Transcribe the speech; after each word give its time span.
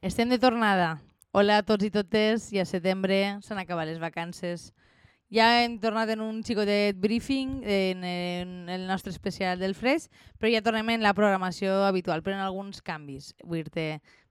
Estem 0.00 0.28
de 0.28 0.38
tornada. 0.38 1.02
Hola 1.32 1.56
a 1.58 1.62
tots 1.66 1.82
i 1.82 1.88
totes. 1.90 2.52
I 2.54 2.60
a 2.62 2.64
setembre 2.70 3.16
s'han 3.42 3.58
acabat 3.58 3.88
les 3.88 3.98
vacances. 3.98 4.68
Ja 5.34 5.48
hem 5.58 5.74
tornat 5.82 6.12
en 6.14 6.22
un 6.22 6.36
xicotet 6.46 7.00
briefing 7.02 7.64
en, 7.66 8.04
en 8.06 8.68
el 8.70 8.86
nostre 8.86 9.10
especial 9.10 9.58
del 9.58 9.74
Fresh, 9.74 10.06
però 10.38 10.52
ja 10.54 10.62
tornem 10.62 10.94
en 10.94 11.02
la 11.02 11.16
programació 11.18 11.82
habitual, 11.88 12.22
però 12.22 12.38
en 12.38 12.44
alguns 12.46 12.78
canvis. 12.78 13.32
Vull 13.42 13.64
dir-te, 13.64 13.88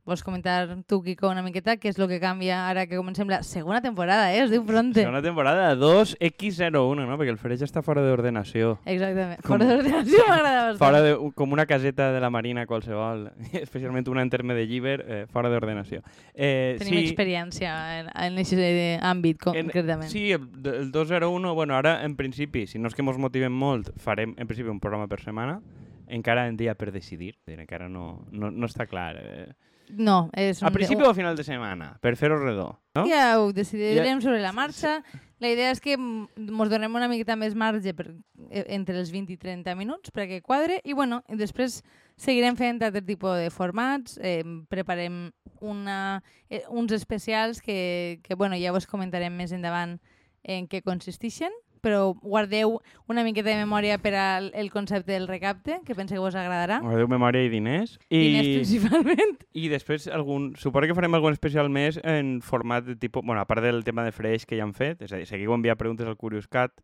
Vols 0.08 0.22
comentar 0.24 0.70
tu, 0.88 1.02
Kiko, 1.04 1.28
una 1.34 1.42
miqueta 1.44 1.74
què 1.76 1.90
és 1.92 1.98
el 2.00 2.08
que 2.08 2.18
canvia 2.24 2.62
ara 2.70 2.86
que 2.88 2.96
comencem 2.96 3.28
la 3.28 3.42
segona 3.44 3.82
temporada, 3.84 4.30
eh? 4.32 4.40
Es 4.46 4.52
diu 4.54 4.64
pronte. 4.64 5.02
Segona 5.04 5.20
temporada, 5.22 5.66
2X01, 5.76 6.72
no? 7.04 7.18
Perquè 7.20 7.34
el 7.34 7.38
Fresh 7.42 7.66
està 7.66 7.84
fora 7.84 8.02
d'ordenació. 8.06 8.78
Exactament. 8.88 9.42
Com- 9.44 9.58
Fora 9.58 9.68
d'ordenació 9.68 10.24
m'agrada 10.30 10.62
bastant. 10.70 10.80
Fora 10.80 11.02
de, 11.04 11.12
com 11.36 11.52
una 11.58 11.66
caseta 11.68 12.12
de 12.16 12.22
la 12.24 12.30
Marina 12.32 12.64
qualsevol, 12.70 13.28
especialment 13.60 14.08
una 14.08 14.24
en 14.24 14.30
terme 14.32 14.56
de 14.56 14.66
lliber, 14.70 14.98
eh, 15.06 15.26
fora 15.28 15.52
d'ordenació. 15.52 16.00
Eh, 16.34 16.78
Tenim 16.80 17.02
experiència 17.04 17.74
en, 18.00 18.08
en 18.16 18.40
aquest 18.46 19.04
àmbit, 19.04 19.42
concretament. 19.44 20.08
Sí, 20.10 20.30
el, 20.32 20.48
el 20.72 20.92
201, 20.96 21.54
bueno, 21.54 21.76
ara 21.76 21.98
en 22.06 22.16
principi, 22.16 22.64
si 22.68 22.80
no 22.80 22.88
és 22.88 22.96
que 22.96 23.04
ens 23.04 23.20
motivem 23.20 23.52
molt, 23.52 23.92
farem 24.00 24.36
en 24.38 24.48
principi 24.48 24.72
un 24.72 24.80
programa 24.80 25.10
per 25.12 25.20
setmana, 25.20 25.60
encara 26.08 26.48
en 26.48 26.58
dia 26.58 26.76
per 26.76 26.92
decidir, 26.92 27.36
encara 27.48 27.90
no, 27.90 28.26
no, 28.32 28.52
no 28.52 28.70
està 28.70 28.88
clar. 28.88 29.16
Eh. 29.20 29.48
No, 29.90 30.28
és 30.36 30.60
A 30.64 30.72
principi 30.72 31.04
o 31.04 31.10
a 31.10 31.16
final 31.16 31.38
de 31.38 31.46
setmana, 31.48 31.94
per 32.04 32.16
fer-ho 32.20 32.40
redó, 32.42 32.74
no? 32.98 33.06
Ja 33.08 33.38
ho 33.40 33.54
decidirem 33.56 34.22
sobre 34.24 34.42
la 34.44 34.52
marxa. 34.52 35.02
La 35.40 35.52
idea 35.54 35.70
és 35.70 35.80
que 35.80 35.94
ens 35.94 36.72
donem 36.72 36.96
una 36.98 37.08
miqueta 37.08 37.36
més 37.38 37.54
marge 37.54 37.94
per, 37.94 38.08
eh, 38.50 38.64
entre 38.74 38.98
els 38.98 39.12
20 39.14 39.36
i 39.36 39.38
30 39.38 39.76
minuts 39.78 40.10
perquè 40.10 40.42
quadre 40.42 40.80
i 40.84 40.96
bueno, 40.98 41.22
després 41.30 41.84
seguirem 42.18 42.58
fent 42.58 42.82
altre 42.82 43.04
tipus 43.06 43.38
de 43.38 43.52
formats, 43.54 44.18
eh, 44.18 44.42
preparem 44.68 45.28
una, 45.62 46.24
eh, 46.50 46.64
uns 46.70 46.92
especials 46.92 47.62
que, 47.62 48.20
que 48.24 48.34
bueno, 48.34 48.58
ja 48.58 48.74
vos 48.74 48.90
comentarem 48.90 49.34
més 49.38 49.54
endavant 49.54 50.00
en 50.44 50.68
què 50.68 50.82
consistixen, 50.82 51.54
però 51.82 52.14
guardeu 52.22 52.78
una 53.08 53.24
miqueta 53.24 53.50
de 53.50 53.62
memòria 53.62 53.98
per 54.02 54.14
al 54.18 54.50
el 54.54 54.72
concepte 54.72 55.12
del 55.12 55.28
recapte, 55.28 55.80
que 55.86 55.96
pense 55.96 56.14
que 56.16 56.20
vos 56.20 56.36
agradarà. 56.36 56.80
Guardeu 56.84 57.08
memòria 57.12 57.46
i 57.46 57.50
diners. 57.50 57.98
I, 58.10 58.20
Diners 58.20 58.52
principalment. 58.58 59.38
I 59.64 59.70
després, 59.72 60.08
algun, 60.12 60.52
suposo 60.60 60.90
que 60.90 60.98
farem 60.98 61.18
algun 61.18 61.36
especial 61.36 61.72
més 61.74 62.02
en 62.04 62.38
format 62.42 62.86
de 62.86 62.98
tipus... 63.00 63.26
Bueno, 63.26 63.42
a 63.42 63.48
part 63.48 63.64
del 63.66 63.84
tema 63.88 64.06
de 64.06 64.12
fresh 64.12 64.46
que 64.46 64.60
ja 64.60 64.68
han 64.68 64.76
fet, 64.78 65.02
és 65.02 65.14
a 65.14 65.22
dir, 65.22 65.28
seguiu 65.30 65.56
enviant 65.56 65.80
preguntes 65.80 66.08
al 66.08 66.18
CuriousCat. 66.18 66.76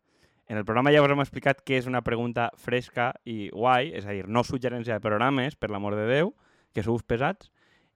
En 0.48 0.58
el 0.58 0.64
programa 0.64 0.92
ja 0.92 1.02
us 1.04 1.12
hem 1.12 1.22
explicat 1.24 1.62
què 1.64 1.78
és 1.80 1.86
una 1.88 2.02
pregunta 2.04 2.50
fresca 2.60 3.12
i 3.24 3.48
guai, 3.52 3.94
és 3.96 4.04
a 4.04 4.12
dir, 4.12 4.26
no 4.28 4.44
suggerència 4.44 4.98
de 4.98 5.04
programes, 5.04 5.56
per 5.56 5.70
l'amor 5.72 5.96
de 5.96 6.04
Déu, 6.10 6.34
que 6.74 6.84
sou 6.84 6.98
pesats. 7.00 7.52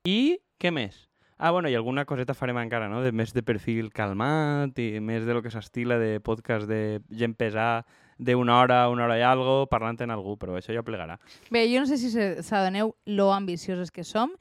I 0.07 0.39
què 0.59 0.73
més? 0.73 1.08
Ah, 1.39 1.53
bueno, 1.53 1.69
i 1.71 1.77
alguna 1.79 2.05
coseta 2.05 2.35
farem 2.35 2.59
encara, 2.59 2.89
no? 2.91 2.99
De 3.05 3.13
més 3.15 3.31
de 3.31 3.45
perfil 3.47 3.93
calmat 3.95 4.79
i 4.83 4.99
més 4.99 5.23
de 5.23 5.37
lo 5.37 5.43
que 5.45 5.53
s'estila 5.55 5.95
de 6.01 6.19
podcast 6.19 6.67
de 6.67 6.99
gent 7.15 7.37
pesar 7.39 7.85
d'una 8.19 8.57
hora, 8.59 8.81
una 8.91 9.05
hora 9.07 9.21
i 9.21 9.23
algo, 9.23 9.69
parlant 9.71 10.01
en 10.03 10.11
algú, 10.11 10.35
però 10.37 10.57
això 10.59 10.75
ja 10.75 10.83
plegarà. 10.83 11.21
Bé, 11.55 11.63
jo 11.71 11.79
no 11.79 11.87
sé 11.87 12.01
si 12.03 12.11
s'adoneu 12.11 12.91
lo 13.07 13.31
ambiciosos 13.33 13.95
que 13.95 14.03
som, 14.03 14.35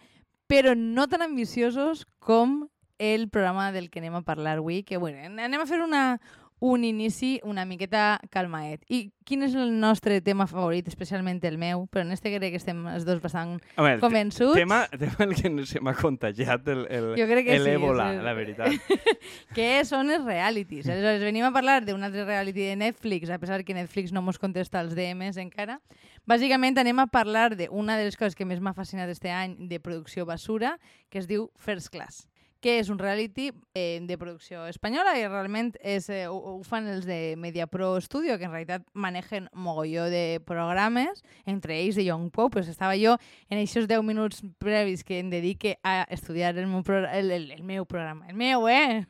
però 0.49 0.73
no 0.73 1.05
tan 1.07 1.21
ambiciosos 1.21 2.07
com 2.17 2.65
el 2.97 3.29
programa 3.29 3.71
del 3.71 3.91
que 3.91 4.01
anem 4.01 4.17
a 4.17 4.23
parlar 4.25 4.57
avui, 4.57 4.81
que 4.81 4.97
bueno, 4.97 5.21
anem 5.21 5.61
a 5.61 5.69
fer 5.69 5.83
una, 5.85 6.17
un 6.59 6.83
inici 6.83 7.39
una 7.43 7.65
miqueta 7.65 8.19
calmaet. 8.33 8.81
I 8.89 9.11
quin 9.27 9.43
és 9.45 9.53
el 9.57 9.75
nostre 9.77 10.19
tema 10.25 10.47
favorit, 10.49 10.87
especialment 10.89 11.39
el 11.45 11.57
meu? 11.61 11.85
Però 11.91 12.01
en 12.05 12.11
este 12.15 12.31
crec 12.33 12.55
que 12.55 12.61
estem 12.61 12.79
els 12.89 13.05
dos 13.05 13.21
bastant 13.21 13.57
Home, 13.75 13.93
el 13.93 14.01
convençuts. 14.01 14.55
tema, 14.57 14.85
tema 14.89 15.27
el 15.27 15.35
que 15.35 15.51
no 15.53 15.65
se 15.65 15.81
m'ha 15.83 15.93
contagiat 15.93 16.67
el, 16.73 16.85
el, 16.89 17.09
Jo 17.19 17.27
crec 17.29 17.45
que 17.45 17.59
sí, 17.61 17.75
la 17.77 18.33
veritat. 18.33 18.73
que 19.57 19.69
són 19.85 20.09
els 20.11 20.25
realities. 20.25 20.87
Aleshores, 20.89 21.25
venim 21.27 21.45
a 21.45 21.53
parlar 21.53 21.83
d'un 21.85 22.03
altre 22.03 22.25
reality 22.25 22.71
de 22.71 22.77
Netflix, 22.79 23.29
a 23.29 23.37
pesar 23.37 23.63
que 23.63 23.77
Netflix 23.77 24.11
no 24.11 24.23
mos 24.25 24.39
contesta 24.41 24.81
els 24.81 24.95
DMs 24.97 25.37
encara. 25.37 25.79
Bàsicament 26.27 26.79
anem 26.81 26.97
a 26.99 27.07
parlar 27.07 27.53
d'una 27.55 27.99
de 27.99 28.09
les 28.09 28.17
coses 28.17 28.35
que 28.35 28.45
més 28.45 28.59
m'ha 28.59 28.73
fascinat 28.73 29.09
este 29.13 29.29
any 29.31 29.55
de 29.69 29.79
producció 29.79 30.25
basura, 30.25 30.77
que 31.09 31.21
es 31.21 31.29
diu 31.29 31.51
First 31.55 31.93
Class 31.93 32.25
que 32.61 32.77
és 32.81 32.89
un 32.89 32.99
reality 32.99 33.49
eh, 33.73 33.99
de 34.01 34.17
producció 34.17 34.65
espanyola 34.69 35.15
i 35.19 35.25
realment 35.27 35.73
és, 35.81 36.09
eh, 36.09 36.25
ho, 36.29 36.37
ho 36.37 36.53
fan 36.67 36.87
els 36.91 37.05
de 37.07 37.35
Mediapro 37.37 37.95
Studio, 38.01 38.37
que 38.37 38.47
en 38.47 38.53
realitat 38.53 38.85
manegen 38.93 39.49
mogolló 39.53 40.07
de 40.11 40.39
programes, 40.45 41.23
entre 41.45 41.79
ells 41.79 41.97
de 41.99 42.05
Young 42.07 42.29
Pope, 42.31 42.57
pues 42.57 42.69
estava 42.71 42.97
jo 42.97 43.17
en 43.49 43.59
aquests 43.59 43.89
10 43.89 44.03
minuts 44.07 44.43
previs 44.61 45.03
que 45.03 45.19
em 45.19 45.29
dedique 45.29 45.77
a 45.83 46.03
estudiar 46.09 46.55
el 46.57 46.67
meu, 46.67 46.83
el, 47.11 47.31
el, 47.31 47.51
el 47.51 47.63
meu 47.63 47.85
programa. 47.85 48.27
El 48.27 48.35
meu, 48.35 48.67
eh? 48.69 49.05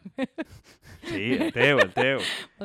Sí, 1.08 1.38
el 1.38 1.54
teu, 1.54 1.80
el 1.80 1.94
teu. 1.94 2.07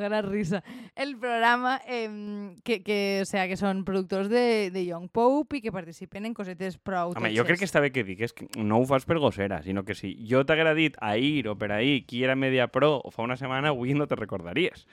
Gran 0.02 0.28
risa. 0.28 0.62
El 0.94 1.16
programa 1.18 1.80
eh, 1.86 2.54
que, 2.64 2.82
que, 2.82 3.20
o 3.22 3.28
sea, 3.28 3.46
que 3.48 3.58
són 3.60 3.84
productors 3.88 4.28
de, 4.32 4.70
de 4.74 4.84
Young 4.86 5.08
Pope 5.12 5.58
i 5.58 5.62
que 5.64 5.74
participen 5.74 6.26
en 6.28 6.34
cosetes 6.34 6.78
prou 6.78 7.14
Home, 7.16 7.32
jo 7.36 7.46
crec 7.48 7.62
que 7.62 7.68
està 7.68 7.82
bé 7.84 7.92
que 7.94 8.04
digues 8.06 8.34
que 8.36 8.48
no 8.58 8.80
ho 8.80 8.88
fas 8.88 9.06
per 9.08 9.20
gossera, 9.22 9.62
sinó 9.62 9.86
que 9.86 9.96
si 9.98 10.14
jo 10.28 10.44
t'haguera 10.46 10.74
dit 10.78 10.98
ahir 11.00 11.48
o 11.48 11.56
per 11.58 11.72
ahir 11.72 12.02
qui 12.06 12.24
era 12.24 12.36
Media 12.36 12.68
Pro 12.72 12.98
o 13.00 13.14
fa 13.14 13.24
una 13.26 13.38
setmana, 13.40 13.72
avui 13.72 13.94
no 13.94 14.08
te 14.10 14.18
recordaries. 14.18 14.86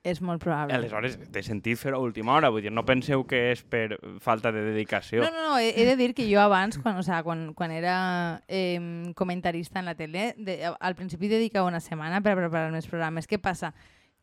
És 0.00 0.22
molt 0.24 0.40
probable. 0.40 0.72
Aleshores, 0.72 1.18
té 1.28 1.42
sentit 1.44 1.76
fer-ho 1.76 1.98
a 1.98 2.00
última 2.00 2.32
hora, 2.32 2.48
vull 2.48 2.64
dir, 2.64 2.72
no 2.72 2.86
penseu 2.88 3.26
que 3.28 3.50
és 3.50 3.60
per 3.68 3.98
falta 4.24 4.48
de 4.54 4.62
dedicació. 4.70 5.20
No, 5.20 5.28
no, 5.34 5.42
no, 5.50 5.58
he, 5.60 5.74
he 5.76 5.84
de 5.84 5.96
dir 5.98 6.14
que 6.16 6.24
jo 6.30 6.40
abans, 6.40 6.78
quan, 6.80 6.96
o 6.96 7.04
sea, 7.04 7.20
quan, 7.26 7.50
quan 7.54 7.74
era 7.74 8.40
eh, 8.48 9.12
comentarista 9.14 9.82
en 9.82 9.90
la 9.90 9.94
tele, 9.98 10.30
de, 10.38 10.56
al 10.72 10.96
principi 10.96 11.28
dedicava 11.28 11.68
una 11.68 11.82
setmana 11.84 12.22
per 12.24 12.38
preparar 12.38 12.72
els 12.72 12.88
programes. 12.88 13.28
Què 13.28 13.36
passa? 13.42 13.74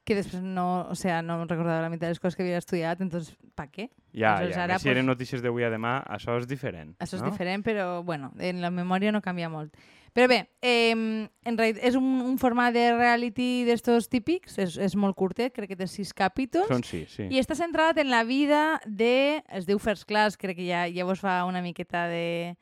Que 0.08 0.16
després 0.16 0.40
no, 0.40 0.88
o 0.88 0.96
sea, 0.96 1.20
no 1.22 1.42
em 1.42 1.50
recordava 1.50 1.84
la 1.84 1.92
meitat 1.92 2.08
de 2.08 2.16
les 2.16 2.24
coses 2.24 2.38
que 2.38 2.46
havia 2.46 2.62
estudiat, 2.62 3.02
entonces, 3.04 3.36
pa 3.60 3.68
què? 3.68 3.90
ja, 4.18 4.38
aleshores 4.38 4.56
ja, 4.56 4.64
ara, 4.64 4.80
si 4.80 4.90
eren 4.90 5.06
notícies 5.06 5.44
d'avui 5.44 5.66
a 5.68 5.70
demà, 5.70 6.00
això 6.10 6.38
és 6.40 6.48
diferent. 6.50 6.96
Això 7.04 7.20
és 7.20 7.24
no? 7.24 7.30
diferent, 7.32 7.64
però 7.66 8.02
bueno, 8.08 8.32
en 8.40 8.64
la 8.64 8.72
memòria 8.74 9.14
no 9.14 9.22
canvia 9.22 9.50
molt. 9.52 9.76
Però 10.18 10.26
bé, 10.32 10.40
eh, 10.66 10.96
en 10.96 11.58
realitat 11.60 11.84
és 11.92 11.98
un, 12.00 12.08
un 12.26 12.40
format 12.42 12.74
de 12.74 12.88
reality 12.96 13.68
d'estos 13.68 14.08
típics, 14.10 14.58
és, 14.58 14.80
és 14.82 14.96
molt 14.98 15.18
curtet, 15.20 15.54
crec 15.54 15.74
que 15.74 15.78
té 15.78 15.86
sis 15.92 16.14
capítols, 16.18 16.72
Són 16.72 16.82
sí, 16.88 17.04
sí. 17.12 17.28
i 17.30 17.38
està 17.38 17.58
centrat 17.60 18.00
en 18.02 18.10
la 18.10 18.24
vida 18.26 18.80
de... 18.88 19.44
Es 19.54 19.70
diu 19.70 19.78
First 19.78 20.08
Class, 20.10 20.40
crec 20.42 20.58
que 20.58 20.66
ja, 20.66 20.88
ja 20.90 21.06
vos 21.06 21.22
fa 21.22 21.44
una 21.46 21.62
miqueta 21.62 22.08
de 22.10 22.56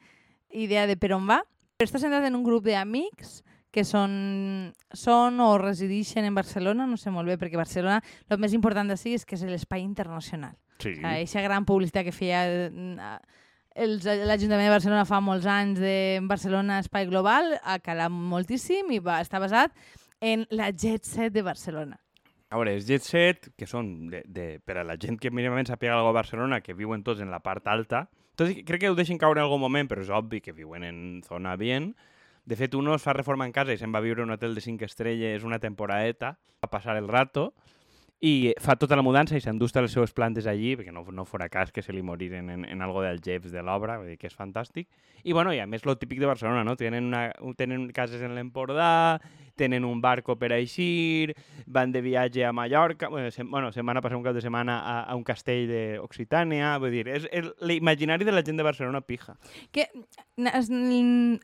idea 0.52 0.84
de 0.90 1.00
per 1.00 1.14
on 1.16 1.30
va. 1.30 1.40
Però 1.76 1.88
està 1.88 2.00
centrat 2.00 2.28
en 2.28 2.36
un 2.36 2.44
grup 2.44 2.68
d'amics 2.68 3.42
que 3.76 3.84
són, 3.84 4.72
són 4.96 5.42
o 5.44 5.50
resideixen 5.60 6.28
en 6.28 6.36
Barcelona, 6.38 6.88
no 6.88 6.96
sé 6.98 7.12
molt 7.12 7.28
bé, 7.28 7.36
perquè 7.42 7.60
Barcelona, 7.60 8.00
el 8.32 8.40
més 8.40 8.56
important 8.56 8.88
d'ací 8.88 9.18
és 9.18 9.28
que 9.28 9.36
és 9.36 9.44
l'espai 9.44 9.84
internacional. 9.84 10.56
sí. 10.80 10.96
Aquesta 11.04 11.44
gran 11.44 11.68
publicitat 11.68 12.08
que 12.08 12.16
feia 12.16 12.46
eh, 12.48 13.18
l'Ajuntament 13.76 14.70
de 14.70 14.72
Barcelona 14.72 15.04
fa 15.06 15.20
molts 15.20 15.46
anys 15.52 15.82
de 15.84 16.24
Barcelona 16.24 16.80
Espai 16.80 17.10
Global 17.12 17.58
ha 17.62 17.78
calat 17.84 18.12
moltíssim 18.12 18.92
i 18.96 19.04
va 19.04 19.20
estar 19.20 19.44
basat 19.44 19.76
en 20.24 20.48
la 20.50 20.72
jet 20.72 21.04
set 21.04 21.34
de 21.36 21.44
Barcelona. 21.44 22.00
A 22.50 22.60
veure, 22.60 22.76
els 22.78 22.86
jet 22.88 23.04
set, 23.04 23.50
que 23.58 23.68
són 23.68 24.08
de, 24.12 24.22
de, 24.32 24.46
per 24.64 24.78
a 24.80 24.86
la 24.88 24.96
gent 25.02 25.18
que 25.20 25.34
mínimament 25.34 25.68
sàpiga 25.68 25.98
alguna 25.98 26.14
a 26.14 26.22
Barcelona, 26.22 26.62
que 26.64 26.78
viuen 26.78 27.04
tots 27.04 27.20
en 27.20 27.34
la 27.34 27.42
part 27.44 27.68
alta, 27.68 28.06
tot 28.40 28.52
i 28.52 28.60
que 28.60 28.68
crec 28.68 28.86
que 28.86 28.92
ho 28.92 28.96
deixen 28.96 29.20
caure 29.20 29.42
en 29.42 29.48
algun 29.48 29.60
moment, 29.60 29.90
però 29.92 30.04
és 30.06 30.12
obvi 30.14 30.40
que 30.44 30.56
viuen 30.56 30.86
en 30.88 31.00
zona 31.28 31.58
bien. 31.60 31.92
De 32.46 32.56
fet, 32.56 32.76
uno 32.78 32.94
es 32.94 33.02
fa 33.02 33.14
reforma 33.18 33.48
en 33.50 33.54
casa 33.54 33.74
i 33.74 33.80
se'n 33.82 33.94
va 33.94 34.04
viure 34.06 34.22
un 34.22 34.30
hotel 34.36 34.54
de 34.54 34.62
5 34.62 34.86
estrelles 34.86 35.44
una 35.44 35.58
temporadeta 35.60 36.36
a 36.62 36.70
passar 36.70 36.94
el 37.00 37.08
rato 37.10 37.54
i 38.26 38.54
fa 38.64 38.74
tota 38.80 38.98
la 38.98 39.04
mudança 39.06 39.38
i 39.38 39.44
s'endusta 39.44 39.84
les 39.86 39.94
seues 39.94 40.14
plantes 40.16 40.48
allí, 40.50 40.72
perquè 40.80 40.94
no, 40.96 41.04
no 41.14 41.26
fora 41.30 41.46
cas 41.52 41.72
que 41.72 41.84
se 41.86 41.94
li 41.94 42.02
moriren 42.02 42.50
en, 42.50 42.66
en 42.66 42.82
algo 42.82 43.04
del 43.04 43.20
Jeps 43.22 43.52
de 43.54 43.62
l'obra, 43.62 44.00
vull 44.02 44.08
dir 44.14 44.18
que 44.18 44.26
és 44.32 44.36
fantàstic. 44.38 44.88
I, 45.26 45.34
bueno, 45.34 45.54
i 45.54 45.60
a 45.62 45.66
més, 45.70 45.86
lo 45.86 45.94
típic 45.98 46.20
de 46.22 46.30
Barcelona, 46.30 46.64
no? 46.66 46.74
Tenen, 46.80 47.06
una, 47.12 47.28
tenen 47.58 47.88
cases 47.94 48.22
en 48.26 48.34
l'Empordà, 48.38 49.20
tenen 49.56 49.86
un 49.88 50.02
barco 50.04 50.36
per 50.38 50.50
eixir, 50.58 51.36
van 51.66 51.94
de 51.94 52.02
viatge 52.04 52.44
a 52.46 52.52
Mallorca, 52.54 53.08
bueno, 53.10 53.30
se, 53.32 53.44
bueno 53.44 53.72
se'n 53.72 53.86
van 53.88 53.98
a 53.98 54.04
passar 54.04 54.18
un 54.18 54.26
cap 54.26 54.36
de 54.36 54.42
setmana 54.44 54.80
a, 54.82 54.98
a 55.06 55.16
un 55.16 55.24
castell 55.24 55.70
d'Occitània, 55.70 56.76
vull 56.82 56.92
dir, 56.94 57.06
és, 57.08 57.26
és 57.32 57.48
l'imaginari 57.62 58.26
de 58.28 58.34
la 58.36 58.44
gent 58.46 58.58
de 58.60 58.66
Barcelona 58.68 59.02
pija. 59.02 59.38
Que 59.72 59.88
es- 60.52 60.72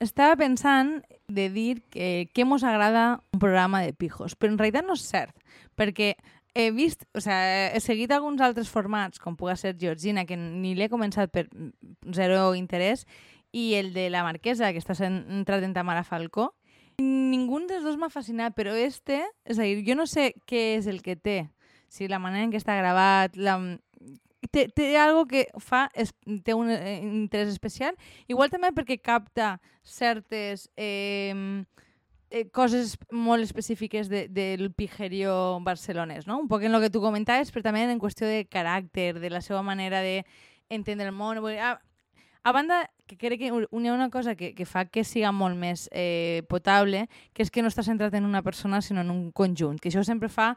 estava 0.04 0.36
pensant 0.36 1.00
de 1.27 1.50
dir 1.50 1.81
que, 1.89 2.30
que 2.34 2.45
mos 2.45 2.63
agrada 2.63 3.22
un 3.31 3.39
programa 3.39 3.81
de 3.81 3.94
pijos, 3.94 4.36
però 4.36 4.51
en 4.51 4.60
realitat 4.60 4.86
no 4.86 4.98
és 5.00 5.07
cert, 5.07 5.34
perquè 5.80 6.16
he 6.53 6.71
vist, 6.71 7.03
o 7.13 7.21
sea, 7.21 7.71
he 7.74 7.80
seguit 7.80 8.12
alguns 8.12 8.42
altres 8.42 8.69
formats, 8.69 9.19
com 9.19 9.38
puga 9.39 9.56
ser 9.56 9.75
Georgina, 9.80 10.25
que 10.25 10.38
ni 10.38 10.74
l'he 10.75 10.89
començat 10.92 11.31
per 11.31 11.48
zero 12.13 12.53
interès, 12.56 13.06
i 13.51 13.74
el 13.75 13.94
de 13.94 14.09
la 14.09 14.24
Marquesa, 14.24 14.71
que 14.71 14.80
està 14.80 14.95
centrat 14.95 15.63
en 15.63 15.75
Tamara 15.75 16.03
Falcó. 16.07 16.51
Ningú 17.01 17.62
dels 17.68 17.83
dos 17.83 17.98
m'ha 17.98 18.12
fascinat, 18.12 18.56
però 18.56 18.75
este, 18.75 19.21
és 19.45 19.59
a 19.59 19.68
dir, 19.68 19.81
jo 19.88 19.95
no 19.95 20.07
sé 20.07 20.31
què 20.48 20.77
és 20.77 20.88
el 20.88 21.01
que 21.01 21.15
té, 21.15 21.50
si 21.92 22.07
la 22.07 22.19
manera 22.19 22.45
en 22.45 22.51
què 22.51 22.59
està 22.59 22.75
gravat, 22.77 23.36
la, 23.36 23.57
té, 24.51 24.68
té 24.68 24.95
algo 25.00 25.25
que 25.27 25.45
fa, 25.59 25.89
es, 25.94 26.13
té 26.45 26.56
un 26.56 26.71
eh, 26.71 27.00
interès 27.03 27.51
especial. 27.51 27.98
Igual 28.27 28.51
també 28.51 28.71
perquè 28.75 29.00
capta 29.01 29.56
certes 29.83 30.69
eh, 30.75 31.63
eh, 32.31 32.48
coses 32.50 32.95
molt 33.12 33.44
específiques 33.44 34.10
de, 34.10 34.25
del 34.31 34.72
pijerio 34.74 35.60
barcelonès, 35.62 36.25
no? 36.25 36.39
Un 36.39 36.48
poc 36.50 36.63
en 36.63 36.74
el 36.74 36.81
que 36.81 36.89
tu 36.89 37.04
comentaves, 37.04 37.51
però 37.51 37.68
també 37.68 37.83
en 37.83 38.00
qüestió 38.01 38.25
de 38.28 38.48
caràcter, 38.50 39.19
de 39.19 39.30
la 39.30 39.44
seva 39.45 39.62
manera 39.62 40.01
d'entendre 40.01 41.12
el 41.12 41.16
món. 41.16 41.44
A, 41.60 41.75
a 42.44 42.51
banda, 42.56 42.89
que 43.06 43.18
crec 43.19 43.39
que 43.39 43.51
hi 43.51 43.51
ha 43.51 43.94
una 43.94 44.10
cosa 44.10 44.36
que, 44.36 44.56
que 44.56 44.66
fa 44.66 44.86
que 44.88 45.04
siga 45.04 45.31
molt 45.36 45.60
més 45.60 45.89
eh, 45.92 46.42
potable, 46.50 47.07
que 47.36 47.44
és 47.44 47.51
que 47.51 47.62
no 47.62 47.69
està 47.69 47.83
centrat 47.83 48.16
en 48.16 48.25
una 48.25 48.42
persona, 48.42 48.81
sinó 48.81 49.04
en 49.04 49.12
un 49.12 49.31
conjunt, 49.31 49.77
que 49.77 49.92
això 49.92 50.04
sempre 50.07 50.31
fa 50.31 50.56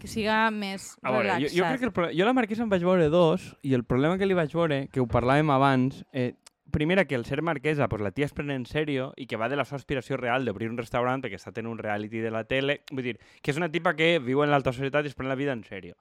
que 0.00 0.08
siga 0.10 0.48
més 0.50 0.96
A 1.02 1.12
veure, 1.14 1.28
jo, 1.28 1.34
relaxat. 1.34 1.56
jo 1.58 1.66
crec 1.66 1.80
que 1.80 1.86
el, 2.06 2.16
jo 2.18 2.26
la 2.26 2.32
Marquesa 2.34 2.64
em 2.64 2.70
vaig 2.72 2.82
veure 2.82 3.06
dos 3.12 3.52
i 3.62 3.74
el 3.76 3.84
problema 3.84 4.18
que 4.18 4.26
li 4.26 4.34
vaig 4.34 4.50
veure, 4.54 4.86
que 4.90 5.02
ho 5.02 5.06
parlàvem 5.06 5.50
abans, 5.54 6.02
eh, 6.12 6.32
primera 6.70 7.04
que 7.06 7.14
el 7.14 7.24
ser 7.24 7.42
marquesa, 7.42 7.88
pues 7.88 8.02
la 8.02 8.10
tia 8.10 8.26
es 8.26 8.34
pren 8.34 8.50
en 8.50 8.66
sèrio 8.66 9.12
i 9.16 9.26
que 9.26 9.38
va 9.38 9.48
de 9.48 9.56
la 9.56 9.64
seva 9.64 9.80
aspiració 9.80 10.18
real 10.20 10.44
d'obrir 10.44 10.68
un 10.70 10.78
restaurant 10.78 11.22
perquè 11.22 11.38
està 11.38 11.52
tenint 11.54 11.72
un 11.72 11.80
reality 11.80 12.20
de 12.24 12.32
la 12.34 12.44
tele, 12.44 12.80
vull 12.90 13.06
dir, 13.06 13.16
que 13.42 13.52
és 13.52 13.60
una 13.60 13.70
tipa 13.72 13.94
que 13.96 14.16
viu 14.18 14.42
en 14.42 14.50
l'alta 14.50 14.74
societat 14.74 15.06
i 15.06 15.12
es 15.12 15.18
pren 15.18 15.30
la 15.30 15.38
vida 15.38 15.54
en 15.54 15.64
sèrio. 15.64 15.96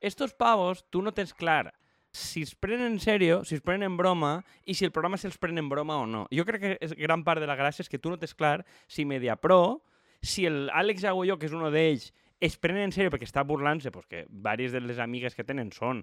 Estos 0.00 0.32
pavos, 0.34 0.84
tu 0.90 1.02
no 1.02 1.12
tens 1.12 1.34
clar 1.34 1.72
si 2.12 2.42
es 2.42 2.54
prenen 2.54 2.92
en 2.92 3.00
sèrio, 3.00 3.44
si 3.44 3.54
es 3.54 3.62
prenen 3.62 3.92
en 3.92 3.96
broma 3.96 4.44
i 4.64 4.74
si 4.74 4.84
el 4.84 4.92
programa 4.92 5.18
se'ls 5.20 5.38
pren 5.38 5.58
en 5.58 5.68
broma 5.70 6.00
o 6.02 6.06
no. 6.06 6.26
Jo 6.34 6.44
crec 6.44 6.62
que 6.62 6.72
és 6.82 6.94
gran 6.98 7.22
part 7.24 7.40
de 7.40 7.46
la 7.46 7.56
gràcia 7.58 7.84
és 7.84 7.90
que 7.90 8.00
tu 8.02 8.10
no 8.10 8.18
tens 8.18 8.34
clar 8.34 8.64
si 8.88 9.04
Mediapro, 9.04 9.82
si 10.22 10.46
el 10.46 10.68
Àlex 10.74 11.04
Agulló, 11.04 11.38
que 11.38 11.46
és 11.46 11.54
un 11.54 11.62
d'ells, 11.70 12.10
es 12.40 12.56
prenen 12.56 12.88
en 12.88 12.94
sèrio 12.94 13.12
perquè 13.12 13.28
està 13.28 13.44
burlant-se, 13.44 13.92
pues 13.92 14.08
diverses 14.08 14.72
de 14.72 14.80
les 14.80 14.98
amigues 14.98 15.36
que 15.36 15.44
tenen 15.44 15.70
són 15.76 16.02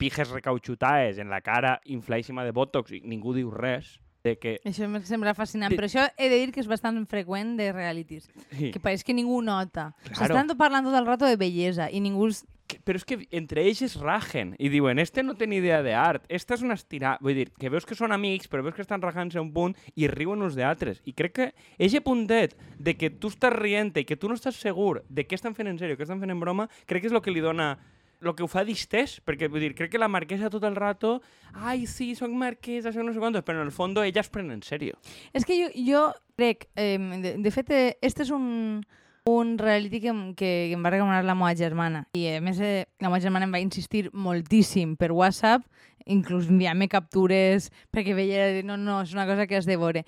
pijes 0.00 0.32
recauxutades 0.32 1.20
en 1.20 1.28
la 1.28 1.42
cara 1.44 1.76
infladíssima 1.84 2.44
de 2.44 2.56
botox 2.56 2.96
i 2.96 3.02
ningú 3.04 3.36
diu 3.36 3.52
res 3.52 3.98
de 4.24 4.38
que... 4.40 4.56
Això 4.64 4.86
em 4.88 4.96
sembla 5.04 5.34
fascinant, 5.36 5.70
De- 5.70 5.76
però 5.78 5.86
això 5.86 6.06
he 6.16 6.30
de 6.32 6.38
dir 6.40 6.50
que 6.54 6.62
és 6.64 6.68
bastant 6.70 6.96
freqüent 7.06 7.54
de 7.60 7.70
realities, 7.76 8.30
Sí. 8.56 8.70
que 8.72 8.80
pareix 8.80 9.04
que 9.04 9.12
ningú 9.14 9.42
nota. 9.44 9.92
Claro. 10.08 10.34
S'estan 10.34 10.56
parlant 10.56 10.84
tot 10.88 10.96
el 10.96 11.06
rato 11.06 11.28
de 11.28 11.36
bellesa 11.36 11.90
i 11.92 12.00
ningú... 12.00 12.28
es- 12.32 12.46
que- 12.66 12.80
Però 12.80 12.96
és 12.96 13.04
que 13.04 13.18
entre 13.36 13.60
ells 13.60 13.82
es 13.84 13.98
rajen 14.00 14.54
i 14.58 14.70
diuen, 14.72 14.98
este 14.98 15.22
no 15.22 15.34
té 15.36 15.46
ni 15.46 15.58
idea 15.60 15.82
d'art, 15.84 16.24
esta 16.32 16.54
és 16.56 16.62
una 16.64 16.72
estirada. 16.72 17.18
Vull 17.20 17.34
dir, 17.36 17.50
que 17.52 17.68
veus 17.68 17.84
que 17.84 17.94
són 17.94 18.10
amics, 18.16 18.48
però 18.48 18.64
veus 18.64 18.74
que 18.74 18.80
estan 18.80 19.02
rajant-se 19.04 19.36
a 19.36 19.42
un 19.44 19.52
punt 19.52 19.76
i 19.94 20.08
riuen 20.08 20.40
uns 20.40 20.56
d'altres. 20.56 21.02
I 21.04 21.12
crec 21.12 21.32
que 21.36 21.50
eixe 21.78 22.00
puntet 22.00 22.56
de 22.78 22.96
que 22.96 23.10
tu 23.10 23.28
estàs 23.28 23.52
rient 23.52 23.92
i 24.00 24.06
que 24.08 24.16
tu 24.16 24.28
no 24.32 24.34
estàs 24.40 24.56
segur 24.56 25.04
de 25.10 25.26
què 25.28 25.36
estan 25.36 25.54
fent 25.54 25.68
en 25.68 25.76
sèrio, 25.78 25.98
què 26.00 26.08
estan 26.08 26.18
fent 26.24 26.32
en 26.32 26.40
broma, 26.40 26.70
crec 26.88 27.02
que 27.04 27.08
és 27.12 27.12
el 27.12 27.20
que 27.20 27.30
li 27.30 27.44
dona 27.44 27.74
el 28.22 28.34
que 28.34 28.44
ho 28.44 28.48
fa 28.50 28.64
distès, 28.66 29.18
perquè 29.24 29.48
vull 29.50 29.62
dir, 29.64 29.72
crec 29.76 29.92
que 29.92 30.00
la 30.00 30.10
marquesa 30.10 30.50
tot 30.52 30.64
el 30.68 30.76
rato, 30.76 31.16
ai, 31.52 31.86
sí, 31.90 32.12
soc 32.18 32.34
marquesa, 32.34 32.92
soc 32.92 33.06
no 33.06 33.14
sé 33.14 33.22
quantos, 33.22 33.44
però 33.46 33.60
en 33.60 33.68
el 33.68 33.74
fons 33.74 33.98
ella 34.02 34.22
es 34.22 34.30
pren 34.32 34.50
en 34.54 34.62
sèrio. 34.62 34.98
És 35.32 35.46
que 35.46 35.56
jo, 35.60 35.70
jo 35.74 36.04
crec, 36.36 36.68
eh, 36.76 36.98
de, 36.98 37.36
de 37.42 37.54
fet, 37.54 37.70
eh, 37.70 37.96
este 38.02 38.24
és 38.24 38.32
un, 38.34 38.84
un 39.24 39.56
reality 39.58 40.00
que, 40.00 40.12
que, 40.36 40.50
que 40.68 40.76
em 40.76 40.84
va 40.84 40.92
recomanar 40.92 41.24
la 41.24 41.36
meva 41.38 41.54
germana. 41.56 42.04
I 42.14 42.36
a 42.36 42.40
més, 42.44 42.60
eh, 42.60 42.84
la 43.00 43.08
meva 43.08 43.22
germana 43.24 43.48
em 43.48 43.54
va 43.56 43.62
insistir 43.64 44.10
moltíssim 44.12 44.96
per 45.00 45.12
WhatsApp, 45.12 45.64
inclús 46.04 46.50
enviar-me 46.52 46.88
captures 46.92 47.70
perquè 47.94 48.14
veia, 48.16 48.62
no, 48.66 48.76
no, 48.76 49.00
és 49.02 49.14
una 49.16 49.26
cosa 49.26 49.46
que 49.48 49.56
has 49.56 49.66
de 49.68 49.78
veure. 49.80 50.04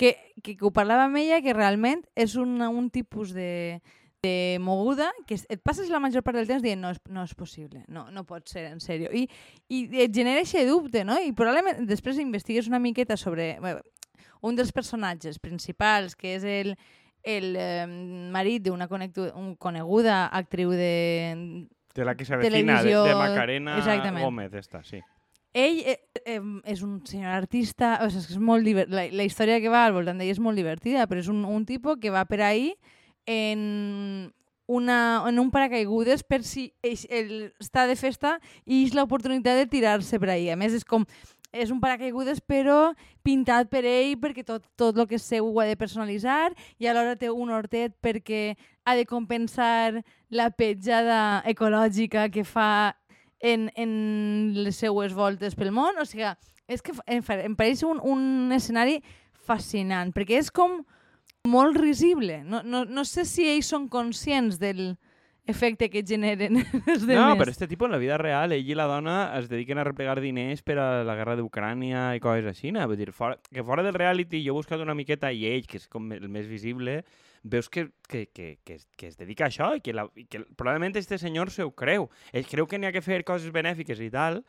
Que, 0.00 0.14
que, 0.40 0.54
que 0.56 0.64
ho 0.64 0.70
parlava 0.72 1.08
amb 1.08 1.18
ella, 1.20 1.42
que 1.44 1.52
realment 1.52 2.06
és 2.16 2.36
una, 2.40 2.70
un 2.72 2.88
tipus 2.88 3.34
de, 3.36 3.82
de 4.22 4.58
moguda 4.60 5.10
que 5.26 5.38
et 5.48 5.62
passes 5.64 5.88
la 5.88 6.00
major 6.00 6.22
part 6.22 6.36
del 6.36 6.48
temps 6.48 6.62
dient 6.62 6.80
no 6.80 6.90
és, 6.92 7.00
no 7.08 7.24
és 7.24 7.32
possible, 7.34 7.84
no, 7.88 8.08
no 8.12 8.24
pot 8.28 8.48
ser, 8.48 8.66
en 8.68 8.80
sèrio. 8.84 9.12
I, 9.16 9.24
I 9.72 9.80
et 10.04 10.14
genera 10.14 10.42
aquest 10.42 10.68
dubte, 10.68 11.04
no? 11.08 11.16
I 11.16 11.32
probablement 11.36 11.86
després 11.88 12.20
investigues 12.20 12.68
una 12.68 12.82
miqueta 12.82 13.16
sobre... 13.20 13.54
Bé, 13.62 13.78
un 14.40 14.56
dels 14.56 14.72
personatges 14.72 15.38
principals, 15.38 16.16
que 16.16 16.34
és 16.38 16.44
el, 16.48 16.74
el 17.28 17.56
eh, 17.60 17.84
marit 18.32 18.64
d'una 18.64 18.88
coneguda 18.88 20.26
actriu 20.32 20.72
de... 20.72 21.66
De 21.94 22.06
la 22.06 22.14
que 22.16 22.24
s'avecina, 22.24 22.80
de, 22.84 22.94
de 22.94 23.16
Macarena 23.18 23.76
exactament. 23.80 24.24
Gómez, 24.24 24.54
esta, 24.54 24.82
sí. 24.86 25.00
Ell 25.52 25.80
eh, 25.82 25.98
eh, 26.22 26.40
és 26.70 26.84
un 26.86 27.00
senyor 27.04 27.34
artista, 27.34 27.96
o 28.04 28.08
sigui, 28.12 28.36
és 28.36 28.38
molt 28.38 28.68
la, 28.88 29.08
la 29.10 29.26
història 29.26 29.58
que 29.60 29.72
va 29.72 29.82
al 29.84 29.96
voltant 29.96 30.20
d'ell 30.20 30.30
és 30.30 30.40
molt 30.40 30.56
divertida, 30.56 31.08
però 31.10 31.20
és 31.20 31.28
un, 31.28 31.42
un 31.44 31.66
tipus 31.66 31.98
que 32.00 32.12
va 32.14 32.22
per 32.30 32.44
ahí 32.46 32.70
en, 33.30 34.32
una, 34.66 35.24
en 35.28 35.38
un 35.38 35.50
paracaigudes 35.54 36.24
per 36.26 36.42
si 36.46 36.70
ell, 36.82 37.50
està 37.62 37.86
de 37.86 37.94
festa 37.98 38.38
i 38.66 38.84
és 38.86 38.96
l'oportunitat 38.96 39.60
de 39.60 39.68
tirar-se 39.70 40.18
per 40.18 40.32
ahí. 40.34 40.48
A 40.50 40.58
més, 40.58 40.74
és 40.74 40.86
com 40.86 41.06
és 41.50 41.70
un 41.74 41.80
paracaigudes 41.82 42.38
però 42.46 42.92
pintat 43.26 43.70
per 43.70 43.82
ell 43.82 44.14
perquè 44.22 44.44
tot, 44.46 44.62
tot 44.78 44.98
el 44.98 45.08
que 45.10 45.18
és 45.18 45.26
seu 45.26 45.48
ho 45.48 45.58
ha 45.58 45.66
de 45.66 45.78
personalitzar 45.78 46.52
i 46.78 46.86
alhora 46.86 47.16
té 47.18 47.30
un 47.30 47.50
hortet 47.50 47.96
perquè 48.02 48.54
ha 48.86 48.94
de 48.94 49.06
compensar 49.06 49.98
la 50.30 50.50
petjada 50.54 51.42
ecològica 51.50 52.28
que 52.30 52.46
fa 52.46 52.94
en, 53.40 53.68
en 53.74 53.90
les 54.54 54.78
seues 54.78 55.14
voltes 55.16 55.58
pel 55.58 55.74
món. 55.74 55.98
O 55.98 56.06
sigui, 56.06 56.30
és 56.70 56.82
que 56.82 56.94
em, 57.06 57.22
em 57.50 57.58
pareix 57.58 57.82
un, 57.86 57.98
un 57.98 58.54
escenari 58.54 59.00
fascinant, 59.46 60.14
perquè 60.14 60.38
és 60.38 60.50
com 60.54 60.80
molt 61.48 61.76
risible. 61.76 62.42
No, 62.44 62.62
no, 62.62 62.84
no 62.84 63.04
sé 63.04 63.24
si 63.24 63.46
ells 63.48 63.70
són 63.72 63.88
conscients 63.88 64.58
del 64.60 64.96
efecte 65.50 65.88
que 65.90 66.02
generen 66.06 66.60
els 66.86 67.02
No, 67.02 67.08
demés. 67.08 67.38
però 67.40 67.50
este 67.50 67.66
tipus 67.66 67.86
en 67.88 67.92
la 67.96 67.98
vida 67.98 68.18
real, 68.20 68.52
ell 68.52 68.68
i 68.68 68.76
la 68.76 68.84
dona 68.86 69.14
es 69.38 69.48
dediquen 69.50 69.80
a 69.80 69.84
replegar 69.88 70.20
diners 70.20 70.60
per 70.62 70.76
a 70.78 70.88
la 71.02 71.16
guerra 71.18 71.34
d'Ucrània 71.40 72.10
i 72.14 72.20
coses 72.22 72.46
així. 72.52 72.70
No? 72.76 72.84
Vull 72.86 73.00
dir, 73.00 73.10
fora, 73.16 73.38
que 73.50 73.64
fora 73.64 73.82
del 73.82 73.96
reality 73.96 74.44
jo 74.44 74.52
he 74.52 74.58
buscat 74.60 74.84
una 74.84 74.94
miqueta 74.94 75.32
i 75.32 75.46
ell, 75.48 75.66
que 75.66 75.80
és 75.80 75.88
com 75.90 76.12
el 76.12 76.28
més 76.28 76.46
visible, 76.46 77.00
veus 77.42 77.70
que, 77.72 77.88
que, 78.06 78.26
que, 78.36 78.58
que, 78.62 78.76
es, 78.76 78.86
que 79.00 79.08
es 79.08 79.16
dedica 79.16 79.48
a 79.48 79.50
això 79.50 79.72
i 79.74 79.80
que, 79.80 79.96
la, 79.96 80.04
i 80.14 80.26
que 80.28 80.44
probablement 80.54 80.94
este 81.00 81.18
senyor 81.18 81.50
se 81.50 81.64
ho 81.64 81.72
creu. 81.72 82.10
Ell 82.36 82.46
creu 82.46 82.68
que 82.68 82.78
n'hi 82.78 82.90
ha 82.90 82.94
que 82.94 83.02
fer 83.02 83.24
coses 83.24 83.50
benèfiques 83.50 83.98
i 84.04 84.10
tal, 84.12 84.42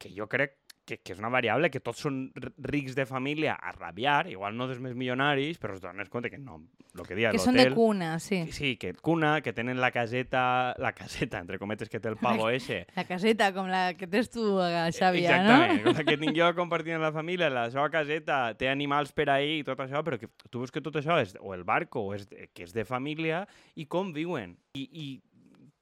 que 0.00 0.08
jo 0.16 0.26
crec 0.26 0.56
que, 0.90 0.98
que 0.98 1.14
és 1.14 1.22
una 1.22 1.30
variable, 1.30 1.70
que 1.70 1.82
tots 1.84 2.02
són 2.06 2.24
rics 2.66 2.96
de 2.98 3.06
família 3.06 3.54
a 3.54 3.72
rabiar, 3.76 4.26
igual 4.32 4.56
no 4.58 4.66
dels 4.70 4.82
més 4.82 4.96
milionaris, 4.98 5.60
però 5.62 5.76
es 5.76 5.82
dones 5.84 6.10
compte 6.10 6.32
que 6.32 6.40
no, 6.40 6.58
el 6.96 7.06
que 7.06 7.14
dia 7.18 7.30
que 7.30 7.38
són 7.42 7.58
de 7.58 7.68
cuna, 7.74 8.10
sí. 8.22 8.40
Que 8.48 8.56
sí, 8.56 8.72
que 8.80 8.92
cuna, 8.98 9.36
que 9.44 9.52
tenen 9.54 9.78
la 9.80 9.92
caseta, 9.94 10.74
la 10.82 10.92
caseta, 10.96 11.38
entre 11.38 11.60
cometes, 11.62 11.88
que 11.88 12.00
té 12.02 12.10
el 12.10 12.18
pavo 12.18 12.48
ese. 12.50 12.82
La 12.98 13.06
caseta, 13.06 13.52
com 13.54 13.70
la 13.70 13.94
que 13.96 14.08
tens 14.10 14.30
tu, 14.32 14.42
eh, 14.60 14.90
Xavi, 14.96 15.22
Exactament, 15.24 15.78
no? 15.78 15.84
com 15.84 16.00
la 16.00 16.04
que 16.08 16.16
tinc 16.20 16.36
jo 16.36 16.50
compartint 16.58 16.98
amb 16.98 17.06
la 17.06 17.12
família, 17.14 17.50
la 17.52 17.68
seva 17.70 17.86
caseta 17.92 18.40
té 18.58 18.68
animals 18.70 19.14
per 19.16 19.28
ahí 19.32 19.60
i 19.60 19.66
tot 19.66 19.80
això, 19.84 20.02
però 20.06 20.18
que 20.20 20.28
tu 20.50 20.62
veus 20.62 20.74
que 20.74 20.82
tot 20.84 20.98
això 21.00 21.20
és 21.22 21.36
o 21.40 21.54
el 21.54 21.64
barco 21.64 22.02
o 22.10 22.14
és 22.16 22.26
que 22.28 22.66
és 22.66 22.74
de 22.74 22.84
família 22.88 23.44
i 23.76 23.86
com 23.86 24.12
viuen. 24.16 24.56
I, 24.74 24.86
i 24.86 25.06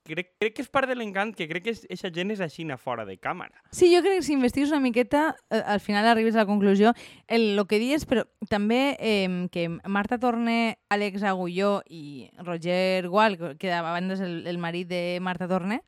crec, 0.08 0.32
crec 0.40 0.56
que 0.56 0.64
és 0.64 0.70
part 0.72 0.88
de 0.88 0.96
l'encant, 0.96 1.34
que 1.36 1.48
crec 1.50 1.64
que 1.66 1.74
aquesta 1.76 2.10
gent 2.14 2.32
és 2.34 2.40
així 2.44 2.66
fora 2.78 3.04
de 3.04 3.16
càmera. 3.18 3.62
Sí, 3.70 3.92
jo 3.94 4.02
crec 4.02 4.18
que 4.18 4.26
si 4.26 4.32
investigues 4.32 4.70
una 4.70 4.80
miqueta, 4.80 5.36
eh, 5.50 5.62
al 5.64 5.80
final 5.80 6.06
arribes 6.06 6.34
a 6.34 6.44
la 6.44 6.46
conclusió. 6.46 6.94
El, 7.26 7.56
lo 7.56 7.66
que 7.66 7.78
dius, 7.78 8.06
però 8.06 8.24
també 8.48 8.96
eh, 8.98 9.48
que 9.52 9.68
Marta 9.86 10.18
Torné, 10.18 10.78
Àlex 10.88 11.22
Agulló 11.22 11.82
i 11.88 12.30
Roger 12.38 13.08
Gual, 13.08 13.38
que 13.58 13.72
a 13.72 13.82
banda 13.82 14.14
és 14.14 14.20
el, 14.20 14.46
el 14.46 14.58
marit 14.58 14.88
de 14.88 15.18
Marta 15.20 15.48
Torné, 15.48 15.82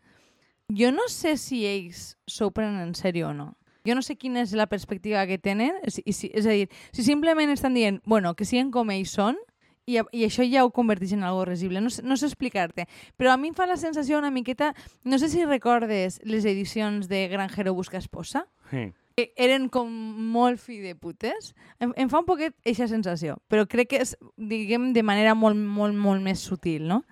jo 0.70 0.92
no 0.92 1.08
sé 1.08 1.36
si 1.36 1.64
ells 1.66 2.16
s'ho 2.30 2.52
prenen 2.54 2.80
en 2.84 2.94
sèrio 2.94 3.30
o 3.30 3.34
no. 3.34 3.56
Jo 3.86 3.96
no 3.96 4.02
sé 4.04 4.16
quina 4.20 4.42
és 4.44 4.52
la 4.52 4.68
perspectiva 4.68 5.24
que 5.26 5.38
tenen, 5.40 5.78
si, 5.88 6.04
si, 6.12 6.28
és 6.36 6.46
a 6.46 6.52
dir, 6.52 6.68
si 6.92 7.02
simplement 7.02 7.50
estan 7.50 7.74
dient, 7.74 8.02
bueno, 8.04 8.34
que 8.36 8.44
siguen 8.44 8.70
com 8.70 8.92
ells 8.92 9.14
són, 9.16 9.40
i, 9.90 9.98
i 10.12 10.24
això 10.26 10.44
ja 10.46 10.62
ho 10.64 10.70
converteix 10.70 11.12
en 11.16 11.24
algo 11.26 11.44
risible. 11.48 11.80
No, 11.80 11.90
sé- 11.90 12.02
no 12.06 12.16
sé 12.16 12.26
explicar-te. 12.30 12.86
Però 13.18 13.32
a 13.32 13.36
mi 13.40 13.50
em 13.50 13.54
fa 13.58 13.66
la 13.66 13.76
sensació 13.80 14.18
una 14.18 14.30
miqueta... 14.30 14.72
No 15.04 15.18
sé 15.18 15.28
si 15.28 15.44
recordes 15.44 16.20
les 16.24 16.44
edicions 16.46 17.08
de 17.10 17.26
Granjero 17.28 17.74
busca 17.74 17.98
esposa, 17.98 18.46
Sí. 18.70 18.92
que 19.16 19.32
eren 19.36 19.68
com 19.68 19.90
molt 20.32 20.60
fi 20.62 20.78
de 20.80 20.94
putes. 20.94 21.54
Em, 21.82 21.90
em 21.96 22.08
fa 22.08 22.20
un 22.22 22.26
poquet 22.28 22.54
eixa 22.64 22.86
sensació, 22.88 23.34
però 23.50 23.66
crec 23.68 23.90
que 23.90 23.98
és, 24.04 24.14
diguem, 24.38 24.92
de 24.94 25.02
manera 25.02 25.34
molt, 25.34 25.58
molt, 25.58 25.94
molt 25.98 26.22
més 26.22 26.40
sutil, 26.40 26.86
no? 26.88 27.02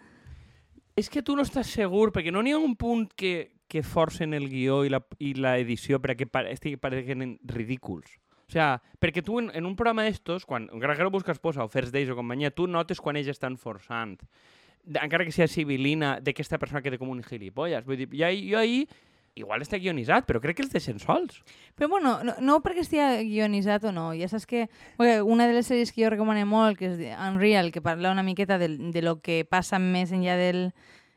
És 0.97 1.11
que 1.11 1.23
tu 1.23 1.35
no 1.37 1.43
estàs 1.45 1.69
segur, 1.71 2.09
perquè 2.15 2.33
no 2.35 2.41
n'hi 2.43 2.55
ha 2.55 2.59
un 2.63 2.75
punt 2.79 3.09
que, 3.15 3.51
que 3.69 3.83
forcen 3.87 4.33
el 4.35 4.49
guió 4.51 4.81
i 4.87 4.91
la, 4.91 5.03
i 5.19 5.35
la 5.35 5.57
edició 5.61 6.01
perquè 6.03 6.27
pare, 6.31 6.51
estigui 6.55 6.79
pareguen 6.81 7.37
ridículs. 7.45 8.09
O 8.49 8.53
sea, 8.53 8.81
perquè 8.97 9.21
tu 9.23 9.37
en, 9.43 9.51
en 9.53 9.67
un 9.69 9.75
programa 9.77 10.07
d'estos, 10.07 10.47
quan 10.49 10.71
un 10.73 10.81
granjero 10.81 11.11
busca 11.13 11.35
esposa 11.35 11.65
o 11.65 11.69
First 11.69 11.93
Days 11.93 12.09
o 12.09 12.17
companyia, 12.17 12.51
tu 12.51 12.67
notes 12.67 13.03
quan 13.05 13.19
ells 13.21 13.29
estan 13.29 13.59
forçant. 13.61 14.17
Encara 14.89 15.27
que 15.27 15.35
sigui 15.35 15.51
civilina, 15.53 16.17
de 16.21 16.33
que 16.33 16.41
aquesta 16.41 16.59
persona 16.59 16.81
quede 16.81 16.97
com 16.97 17.13
un 17.13 17.21
gilipolles. 17.21 17.85
Vull 17.85 18.01
dir, 18.01 18.09
jo, 18.09 18.31
jo 18.33 18.57
ahir 18.57 18.87
igual 19.39 19.63
està 19.63 19.79
guionitzat, 19.79 20.27
però 20.27 20.41
crec 20.43 20.59
que 20.59 20.65
els 20.65 20.73
deixen 20.73 20.99
sols. 21.03 21.43
Però 21.77 21.91
bueno, 21.93 22.17
no, 22.25 22.35
no 22.41 22.59
perquè 22.65 22.83
estigui 22.83 23.29
guionitzat 23.29 23.85
o 23.89 23.93
no. 23.95 24.09
Ja 24.17 24.31
saps 24.33 24.49
que 24.49 24.65
bé, 24.99 25.19
una 25.23 25.47
de 25.47 25.59
les 25.59 25.69
sèries 25.69 25.93
que 25.93 26.03
jo 26.03 26.13
recomano 26.13 26.47
molt, 26.49 26.81
que 26.81 26.89
és 26.95 27.03
Unreal, 27.29 27.69
que 27.75 27.85
parla 27.85 28.15
una 28.15 28.25
miqueta 28.27 28.59
de, 28.59 28.71
de 28.79 29.03
lo 29.05 29.19
que 29.21 29.43
passa 29.45 29.79
més 29.79 30.13
enllà 30.17 30.39
del, 30.41 30.71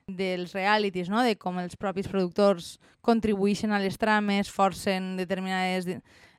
dels 0.08 0.54
realities, 0.54 1.10
no? 1.10 1.24
de 1.24 1.38
com 1.40 1.60
els 1.64 1.78
propis 1.80 2.10
productors 2.12 2.76
contribueixen 3.02 3.72
a 3.72 3.80
les 3.82 3.98
trames, 3.98 4.52
forcen 4.52 5.16
determinades 5.18 5.88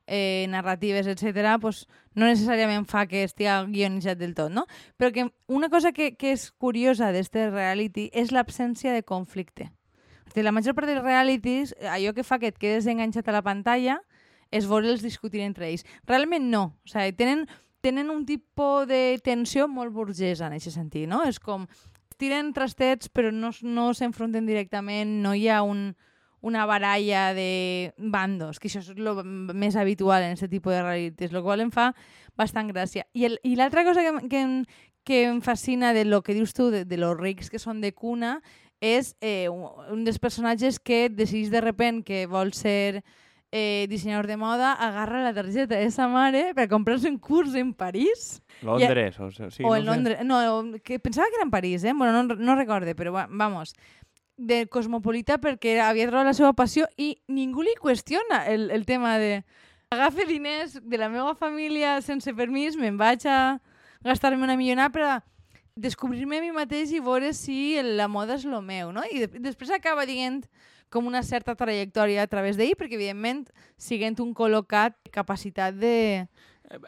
eh, 0.06 0.46
narratives, 0.48 1.06
etc., 1.06 1.56
pues, 1.60 1.86
no 2.14 2.26
necessàriament 2.26 2.86
fa 2.88 3.06
que 3.06 3.24
estigui 3.24 3.52
guionitzat 3.72 4.18
del 4.20 4.34
tot, 4.34 4.52
no? 4.52 4.66
Però 4.96 5.12
que 5.12 5.28
una 5.46 5.70
cosa 5.70 5.92
que, 5.92 6.12
que 6.16 6.32
és 6.32 6.50
curiosa 6.52 7.12
d'este 7.12 7.48
reality 7.50 8.08
és 8.12 8.32
l'absència 8.32 8.92
de 8.92 9.02
conflicte. 9.02 9.70
De 10.34 10.42
la 10.42 10.52
major 10.52 10.74
part 10.74 10.88
dels 10.88 11.04
realities, 11.04 11.74
allò 11.88 12.14
que 12.16 12.24
fa 12.24 12.38
que 12.40 12.52
et 12.52 12.58
quedes 12.58 12.86
enganxat 12.88 13.28
a 13.28 13.36
la 13.36 13.44
pantalla 13.44 14.00
és 14.52 14.68
veure'ls 14.68 15.02
discutir 15.04 15.42
entre 15.44 15.68
ells. 15.68 15.84
Realment 16.08 16.48
no. 16.52 16.64
O 16.84 16.92
sigui, 16.92 17.16
tenen, 17.16 17.46
tenen 17.84 18.12
un 18.12 18.24
tipus 18.28 18.86
de 18.88 19.18
tensió 19.24 19.68
molt 19.68 19.92
burgesa 19.92 20.48
en 20.48 20.56
aquest 20.56 20.76
sentit, 20.76 21.08
no? 21.08 21.22
És 21.28 21.40
com 21.40 21.66
tiren 22.20 22.52
trastets 22.54 23.10
però 23.10 23.32
no, 23.34 23.50
no 23.62 23.90
s'enfronten 23.96 24.46
directament, 24.46 25.20
no 25.24 25.34
hi 25.34 25.48
ha 25.50 25.62
un, 25.66 25.92
una 26.42 26.66
baralla 26.66 27.32
de 27.34 27.94
bandos, 27.96 28.58
que 28.60 28.68
això 28.68 28.82
és 28.82 28.90
el 28.92 29.24
més 29.54 29.76
habitual 29.78 30.22
en 30.26 30.34
aquest 30.36 30.50
tipus 30.52 30.74
de 30.74 30.82
realities, 30.82 31.32
el 31.32 31.42
qual 31.46 31.62
em 31.64 31.70
fa 31.72 31.92
bastant 32.36 32.68
gràcia. 32.74 33.06
I, 33.14 33.30
i 33.46 33.54
l'altra 33.56 33.84
cosa 33.86 34.02
que, 34.02 34.28
que, 34.28 34.42
que 35.06 35.22
em 35.30 35.40
fascina 35.40 35.92
de 35.94 36.04
lo 36.04 36.22
que 36.26 36.34
dius 36.34 36.52
tu, 36.52 36.70
de, 36.74 36.84
de 36.84 36.98
los 36.98 37.16
rics 37.16 37.48
que 37.48 37.62
són 37.62 37.80
de 37.80 37.94
cuna, 37.94 38.40
és 38.82 39.14
eh, 39.22 39.46
un 39.48 40.02
dels 40.02 40.18
personatges 40.18 40.80
que 40.82 41.06
decideix 41.08 41.52
de 41.54 41.60
repent 41.62 42.02
que 42.02 42.24
vol 42.26 42.50
ser 42.52 43.04
eh, 43.52 43.86
dissenyador 43.86 44.26
de 44.26 44.36
moda, 44.40 44.72
agarra 44.72 45.22
la 45.22 45.34
targeta 45.36 45.76
de 45.78 45.90
sa 45.94 46.08
mare 46.10 46.54
per 46.56 46.66
comprar-se 46.72 47.06
un 47.06 47.18
curs 47.22 47.54
en 47.54 47.74
París. 47.78 48.40
Londres, 48.62 49.20
o, 49.20 49.30
sea, 49.30 49.50
sí, 49.52 49.62
o 49.62 49.68
no 49.68 49.76
en. 49.76 49.86
Londres. 49.86 50.18
No, 50.24 50.40
que 50.82 50.98
pensava 50.98 51.28
que 51.30 51.36
era 51.38 51.44
en 51.44 51.50
París, 51.54 51.84
eh? 51.84 51.92
Bueno, 51.94 52.24
no, 52.24 52.34
no 52.34 52.56
recorde, 52.56 52.96
però 52.96 53.12
va- 53.12 53.28
vamos 53.30 53.74
de 54.36 54.66
cosmopolita 54.66 55.38
perquè 55.38 55.76
havia 55.84 56.08
trobat 56.08 56.30
la 56.30 56.36
seva 56.36 56.52
passió 56.56 56.86
i 56.96 57.14
ningú 57.28 57.62
li 57.62 57.74
qüestiona 57.80 58.46
el, 58.50 58.70
el 58.70 58.86
tema 58.88 59.18
de 59.20 59.42
agafe 59.92 60.24
diners 60.26 60.78
de 60.80 60.98
la 60.98 61.10
meva 61.12 61.34
família 61.36 62.00
sense 62.00 62.32
permís, 62.34 62.78
me'n 62.80 62.96
vaig 62.96 63.26
a 63.28 63.60
gastar-me 64.02 64.42
una 64.42 64.56
millonada 64.56 64.90
per 64.90 65.20
descobrir-me 65.76 66.38
a 66.38 66.44
mi 66.44 66.52
mateix 66.52 66.92
i 66.92 67.00
veure 67.00 67.32
si 67.36 67.76
la 67.82 68.08
moda 68.08 68.36
és 68.36 68.44
lo 68.48 68.60
meu, 68.64 68.92
no? 68.92 69.04
I 69.04 69.24
de 69.24 69.40
després 69.40 69.72
acaba 69.72 70.06
dient 70.08 70.42
com 70.92 71.06
una 71.08 71.22
certa 71.24 71.54
trajectòria 71.56 72.22
a 72.22 72.28
través 72.28 72.58
d'ell, 72.58 72.76
perquè 72.76 72.98
evidentment, 72.98 73.46
siguent 73.80 74.18
un 74.20 74.34
col·locat, 74.36 74.98
capacitat 75.10 75.78
de... 75.80 76.28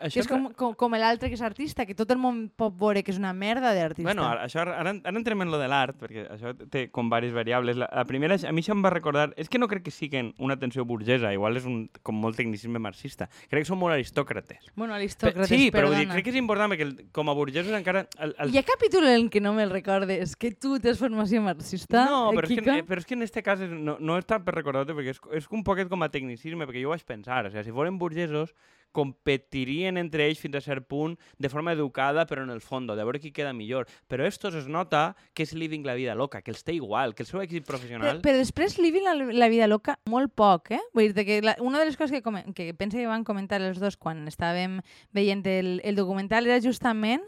Això 0.00 0.20
és 0.22 0.28
com, 0.30 0.46
com, 0.56 0.72
com 0.78 0.94
l'altre 0.96 1.28
que 1.28 1.36
és 1.36 1.42
artista, 1.44 1.84
que 1.84 1.94
tot 1.94 2.10
el 2.14 2.18
món 2.18 2.48
pot 2.56 2.72
veure 2.80 3.02
que 3.04 3.12
és 3.12 3.18
una 3.20 3.32
merda 3.36 3.72
d'artista. 3.76 4.06
Bueno, 4.06 4.24
ara, 4.26 4.46
això, 4.48 4.62
ara, 4.64 4.76
ara 4.94 5.16
entrem 5.18 5.42
en 5.44 5.50
lo 5.52 5.58
de 5.60 5.68
l'art, 5.68 5.98
perquè 6.00 6.24
això 6.32 6.54
té 6.72 6.86
com 6.94 7.10
diverses 7.10 7.34
variables. 7.36 7.76
La, 7.76 7.88
la 7.92 8.04
primera, 8.08 8.36
a 8.36 8.52
mi 8.52 8.62
això 8.64 8.72
em 8.76 8.82
va 8.84 8.90
recordar... 8.94 9.32
És 9.36 9.48
que 9.52 9.58
no 9.60 9.68
crec 9.68 9.84
que 9.84 9.92
siguin 9.94 10.32
una 10.38 10.56
tensió 10.58 10.84
burgesa, 10.88 11.32
igual 11.36 11.56
és 11.60 11.66
un, 11.68 11.88
com 12.02 12.16
molt 12.20 12.36
tecnicisme 12.40 12.80
marxista. 12.82 13.28
Crec 13.50 13.64
que 13.66 13.70
són 13.70 13.78
molt 13.82 13.94
aristòcrates. 13.96 14.70
Bueno, 14.74 14.94
Pe- 14.94 15.02
aristòcrates, 15.02 15.48
sí, 15.52 15.70
però 15.74 15.88
vull 15.90 15.98
perdona. 15.98 16.00
dir, 16.00 16.12
crec 16.14 16.24
que 16.28 16.34
és 16.34 16.40
important 16.40 16.72
perquè 16.74 16.86
el, 16.88 16.94
com 17.12 17.28
a 17.28 17.36
burgesos 17.36 17.74
encara... 17.76 18.06
El, 18.18 18.34
el... 18.38 18.54
Hi 18.54 18.60
ha 18.62 18.64
capítol 18.66 19.08
en 19.12 19.28
què 19.32 19.42
no 19.44 19.52
me'l 19.56 19.70
recordes, 19.74 20.36
que 20.40 20.52
tu 20.56 20.78
tens 20.80 20.98
formació 21.02 21.42
marxista, 21.44 22.06
No, 22.10 22.30
però 22.32 22.48
és, 22.48 22.54
que, 22.54 22.60
Kika? 22.62 22.78
eh, 22.80 22.86
però 22.88 23.02
és 23.02 23.06
que 23.08 23.14
en 23.18 23.22
este 23.26 23.42
cas 23.42 23.60
no, 23.68 23.98
no 24.00 24.16
tant 24.24 24.44
per 24.46 24.54
recordar-te, 24.56 24.94
perquè 24.96 25.12
és, 25.14 25.20
és 25.42 25.50
un 25.52 25.62
poquet 25.66 25.88
com 25.90 26.02
a 26.04 26.08
tecnicisme, 26.12 26.64
perquè 26.66 26.80
jo 26.82 26.88
ho 26.90 26.94
vaig 26.94 27.04
pensar. 27.04 27.44
O 27.46 27.50
sigui, 27.52 27.64
si 27.66 27.74
foren 27.74 27.98
burgesos, 28.00 28.54
competirien 28.94 29.98
entre 29.98 30.28
ells 30.28 30.40
fins 30.40 30.56
a 30.56 30.62
cert 30.64 30.86
punt 30.88 31.18
de 31.42 31.50
forma 31.50 31.74
educada, 31.74 32.24
però 32.30 32.46
en 32.46 32.54
el 32.54 32.62
fons, 32.62 32.86
de 32.86 33.02
veure 33.02 33.20
qui 33.20 33.34
queda 33.34 33.52
millor. 33.52 33.88
Però 34.08 34.26
estos 34.26 34.54
es 34.54 34.68
nota 34.70 35.16
que 35.34 35.44
és 35.44 35.54
living 35.58 35.84
la 35.84 35.98
vida 35.98 36.14
loca, 36.14 36.42
que 36.42 36.54
els 36.54 36.62
té 36.64 36.76
igual, 36.78 37.14
que 37.14 37.26
el 37.26 37.30
seu 37.30 37.42
èxit 37.42 37.64
Però, 37.64 37.74
professional... 37.74 38.22
però 38.24 38.38
després 38.38 38.78
living 38.78 39.06
la, 39.06 39.14
la 39.34 39.50
vida 39.50 39.68
loca 39.70 39.98
molt 40.10 40.34
poc, 40.34 40.72
eh? 40.78 40.82
Vull 40.94 41.14
dir 41.14 41.26
que 41.26 41.40
la, 41.42 41.56
una 41.60 41.80
de 41.82 41.90
les 41.90 41.98
coses 41.98 42.14
que, 42.14 42.22
come, 42.22 42.44
que 42.54 42.72
penso 42.74 42.98
que 42.98 43.10
van 43.10 43.24
comentar 43.24 43.60
els 43.62 43.80
dos 43.82 43.96
quan 43.96 44.24
estàvem 44.30 44.80
veient 45.12 45.44
el, 45.50 45.80
el 45.84 45.96
documental 45.98 46.46
era 46.46 46.62
justament 46.62 47.24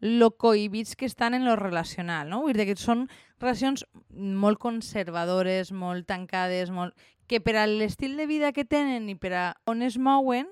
lo 0.00 0.36
cohibits 0.36 0.94
que 0.94 1.06
estan 1.06 1.34
en 1.34 1.44
lo 1.44 1.56
relacional, 1.56 2.28
no? 2.30 2.42
Vull 2.44 2.54
dir 2.54 2.68
que 2.68 2.76
són 2.78 3.08
relacions 3.40 3.84
molt 4.14 4.60
conservadores, 4.62 5.72
molt 5.72 6.06
tancades, 6.06 6.70
molt... 6.70 6.94
que 7.28 7.42
per 7.44 7.58
a 7.60 7.66
l'estil 7.66 8.16
de 8.16 8.24
vida 8.24 8.54
que 8.56 8.64
tenen 8.64 9.08
i 9.12 9.14
per 9.14 9.32
a 9.36 9.46
on 9.68 9.82
es 9.84 9.98
mouen 10.00 10.46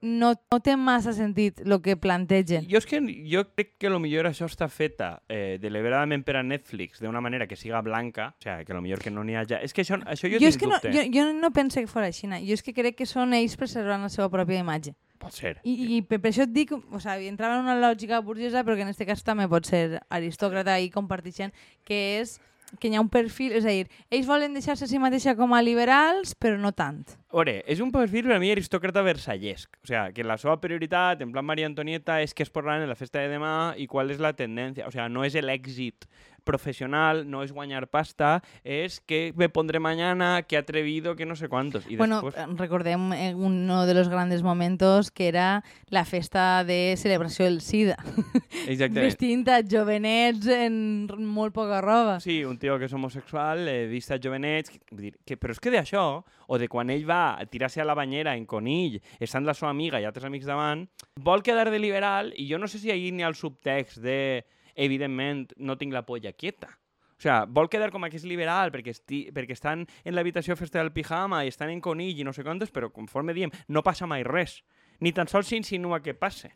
no, 0.00 0.32
no 0.34 0.58
té 0.62 0.76
massa 0.78 1.12
sentit 1.16 1.60
el 1.64 1.74
que 1.82 1.96
plantegen. 1.98 2.66
Jo 2.70 2.78
és 2.78 2.86
que 2.86 3.00
jo 3.26 3.42
crec 3.50 3.74
que 3.82 3.90
lo 3.90 3.98
millor 4.02 4.28
això 4.30 4.46
està 4.46 4.68
feta 4.70 5.10
eh, 5.26 5.58
deliberadament 5.62 6.22
per 6.26 6.38
a 6.38 6.44
Netflix 6.46 7.02
d'una 7.02 7.22
manera 7.24 7.48
que 7.50 7.58
siga 7.58 7.80
blanca, 7.82 8.30
o 8.36 8.42
sigui, 8.44 8.66
que 8.68 8.76
lo 8.76 8.82
millor 8.84 9.02
que 9.02 9.10
no 9.10 9.24
n'hi 9.26 9.38
haja... 9.40 9.60
És 9.64 9.74
que 9.74 9.82
això, 9.82 9.98
això 10.06 10.30
jo, 10.30 10.38
jo, 10.38 10.52
és 10.52 10.58
que 10.60 10.70
no, 10.70 10.78
dubte. 10.78 10.92
jo, 10.94 11.04
jo 11.14 11.26
no 11.34 11.50
penso 11.52 11.82
que 11.82 11.90
fos 11.90 12.06
així. 12.06 12.30
no. 12.30 12.38
Jo 12.38 12.54
és 12.54 12.62
que 12.62 12.74
crec 12.76 12.98
que 12.98 13.06
són 13.10 13.34
ells 13.34 13.56
preservant 13.58 14.06
la 14.06 14.12
seva 14.12 14.30
pròpia 14.30 14.62
imatge. 14.62 14.94
Pot 15.18 15.34
ser. 15.34 15.56
I, 15.66 15.74
i 15.96 16.02
per, 16.06 16.20
per 16.22 16.30
això 16.30 16.46
et 16.46 16.52
dic, 16.54 16.70
o 16.70 17.02
sigui, 17.02 17.26
entrava 17.26 17.58
en 17.58 17.66
una 17.66 17.78
lògica 17.80 18.20
burgesa, 18.22 18.62
però 18.62 18.78
que 18.78 18.86
en 18.86 18.92
aquest 18.92 19.08
cas 19.08 19.26
també 19.26 19.48
pot 19.50 19.66
ser 19.66 19.98
aristòcrata 20.14 20.78
i 20.78 20.92
compartixent, 20.94 21.50
que 21.82 21.98
és 22.20 22.38
que 22.80 22.90
hi 22.90 22.96
ha 22.96 23.00
un 23.00 23.08
perfil, 23.08 23.54
és 23.58 23.64
a 23.64 23.72
dir, 23.72 23.88
ells 24.12 24.28
volen 24.28 24.54
deixar-se 24.56 24.84
a 24.84 24.90
si 24.90 25.00
mateixa 25.00 25.34
com 25.38 25.54
a 25.56 25.62
liberals, 25.64 26.34
però 26.36 26.58
no 26.60 26.72
tant. 26.76 27.04
Ore, 27.32 27.58
és 27.68 27.80
un 27.84 27.92
perfil 27.92 28.28
per 28.28 28.36
a 28.36 28.40
mi 28.42 28.52
aristòcrata 28.52 29.04
versallesc. 29.04 29.80
O 29.82 29.88
sea, 29.88 30.08
que 30.12 30.24
la 30.24 30.38
seva 30.40 30.58
prioritat, 30.60 31.22
en 31.24 31.32
plan 31.32 31.46
Maria 31.48 31.68
Antonieta, 31.68 32.20
és 32.24 32.34
què 32.36 32.44
es 32.46 32.52
posaran 32.52 32.84
en 32.84 32.92
la 32.92 32.98
festa 32.98 33.20
de 33.20 33.32
demà 33.32 33.74
i 33.76 33.88
qual 33.88 34.12
és 34.12 34.20
la 34.20 34.34
tendència. 34.36 34.88
O 34.88 34.92
sea, 34.94 35.08
no 35.08 35.24
és 35.24 35.36
l'èxit 35.40 36.08
professional, 36.48 37.26
no 37.28 37.42
és 37.44 37.52
guanyar 37.52 37.84
pasta, 37.92 38.38
és 38.64 38.98
que 39.04 39.34
me 39.36 39.50
pondré 39.52 39.78
mañana, 39.84 40.40
que 40.48 40.56
atrevido, 40.56 41.14
que 41.14 41.26
no 41.28 41.36
sé 41.36 41.48
cuántos. 41.52 41.84
I 41.92 41.96
bueno, 42.00 42.22
després... 42.22 42.40
eh, 42.48 42.56
recordem 42.56 43.12
eh, 43.12 43.34
uno 43.36 43.84
de 43.86 43.92
los 43.94 44.08
grandes 44.08 44.42
momentos 44.42 45.10
que 45.12 45.28
era 45.28 45.62
la 45.92 46.04
festa 46.08 46.64
de 46.64 46.94
celebració 46.96 47.44
del 47.44 47.60
SIDA. 47.60 47.96
Exactament. 48.66 49.04
Vestint 49.04 49.48
a 49.52 49.60
jovenets 49.62 50.46
en 50.48 51.06
molt 51.28 51.52
poca 51.54 51.82
roba. 51.84 52.18
Sí, 52.24 52.40
un 52.48 52.56
tio 52.58 52.78
que 52.78 52.88
és 52.88 52.92
homosexual, 52.96 53.66
eh, 53.68 53.86
vist 53.92 54.10
a 54.10 54.18
jovenets... 54.18 54.70
que- 54.72 54.80
Vull 54.88 55.02
dir, 55.10 55.14
que, 55.28 55.36
però 55.36 55.52
és 55.52 55.60
que 55.60 55.70
d'això, 55.74 56.02
o 56.48 56.56
de 56.58 56.66
quan 56.72 56.88
ell 56.90 57.04
va 57.04 57.36
a 57.36 57.44
tirar-se 57.46 57.82
a 57.82 57.84
la 57.84 57.94
banyera 57.94 58.32
en 58.38 58.46
conill, 58.48 58.96
estant 59.20 59.44
la 59.44 59.52
seva 59.54 59.68
amiga 59.70 60.00
i 60.00 60.06
altres 60.08 60.24
amics 60.24 60.46
davant, 60.48 60.86
vol 61.20 61.42
quedar 61.44 61.68
de 61.70 61.78
liberal, 61.78 62.32
i 62.40 62.46
jo 62.48 62.56
no 62.58 62.66
sé 62.72 62.80
si 62.80 62.90
ahir 62.90 63.12
n'hi 63.12 63.26
ha 63.26 63.28
el 63.28 63.36
subtext 63.36 64.00
de, 64.00 64.46
evidentment, 64.78 65.50
no 65.58 65.76
tinc 65.78 65.92
la 65.92 66.06
polla 66.06 66.32
quieta. 66.32 66.70
O 67.18 67.20
sea, 67.20 67.46
vol 67.50 67.66
quedar 67.66 67.90
com 67.90 68.04
a 68.06 68.08
que 68.12 68.16
és 68.20 68.24
liberal 68.30 68.70
perquè, 68.70 68.94
esti, 68.94 69.24
perquè 69.34 69.56
estan 69.56 69.82
en 70.06 70.14
l'habitació 70.14 70.54
festa 70.56 70.78
del 70.78 70.92
pijama 70.94 71.42
i 71.42 71.50
estan 71.50 71.72
en 71.72 71.80
conill 71.82 72.20
i 72.20 72.26
no 72.26 72.32
sé 72.32 72.44
quantos, 72.46 72.70
però 72.70 72.92
conforme 72.94 73.34
diem, 73.34 73.50
no 73.66 73.82
passa 73.82 74.06
mai 74.06 74.22
res. 74.22 74.60
Ni 75.02 75.10
tan 75.14 75.26
sols 75.30 75.50
s'insinua 75.50 75.98
que 76.02 76.14
passe. 76.14 76.52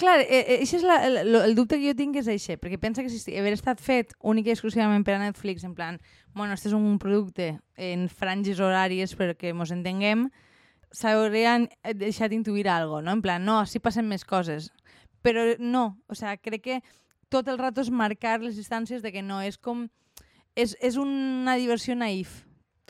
Clar, 0.00 0.22
eh, 0.22 0.40
eh, 0.40 0.58
és 0.64 0.84
la, 0.86 0.96
el, 1.04 1.34
el 1.36 1.54
dubte 1.54 1.76
que 1.76 1.90
jo 1.90 1.96
tinc 1.96 2.16
és 2.16 2.28
això, 2.32 2.56
perquè 2.56 2.78
pensa 2.80 3.04
que 3.04 3.12
si 3.12 3.36
haver 3.36 3.52
estat 3.52 3.82
fet 3.84 4.14
únic 4.24 4.48
i 4.48 4.54
exclusivament 4.54 5.04
per 5.04 5.18
a 5.18 5.20
Netflix, 5.20 5.66
en 5.68 5.74
plan, 5.76 5.98
bueno, 6.32 6.56
este 6.56 6.70
és 6.70 6.76
un 6.76 6.96
producte 7.02 7.50
en 7.76 8.06
franges 8.08 8.62
horàries 8.64 9.12
perquè 9.18 9.52
mos 9.52 9.74
entenguem, 9.74 10.30
s'haurien 10.96 11.68
deixat 12.00 12.32
intuir 12.32 12.70
algo, 12.72 13.02
no? 13.04 13.12
En 13.12 13.20
plan, 13.20 13.44
no, 13.44 13.58
així 13.60 13.84
passen 13.84 14.08
més 14.08 14.24
coses. 14.24 14.70
Però 15.20 15.44
no, 15.60 16.00
o 16.08 16.16
sea, 16.16 16.38
crec 16.40 16.64
que 16.64 16.80
tot 17.30 17.48
el 17.48 17.58
rato 17.58 17.80
és 17.80 17.90
marcar 17.90 18.40
les 18.42 18.58
distàncies 18.58 19.02
de 19.02 19.14
que 19.14 19.22
no, 19.24 19.40
és 19.40 19.56
com... 19.58 19.86
És, 20.58 20.74
és 20.82 20.98
una 20.98 21.54
diversió 21.56 21.94
naïf 21.94 22.40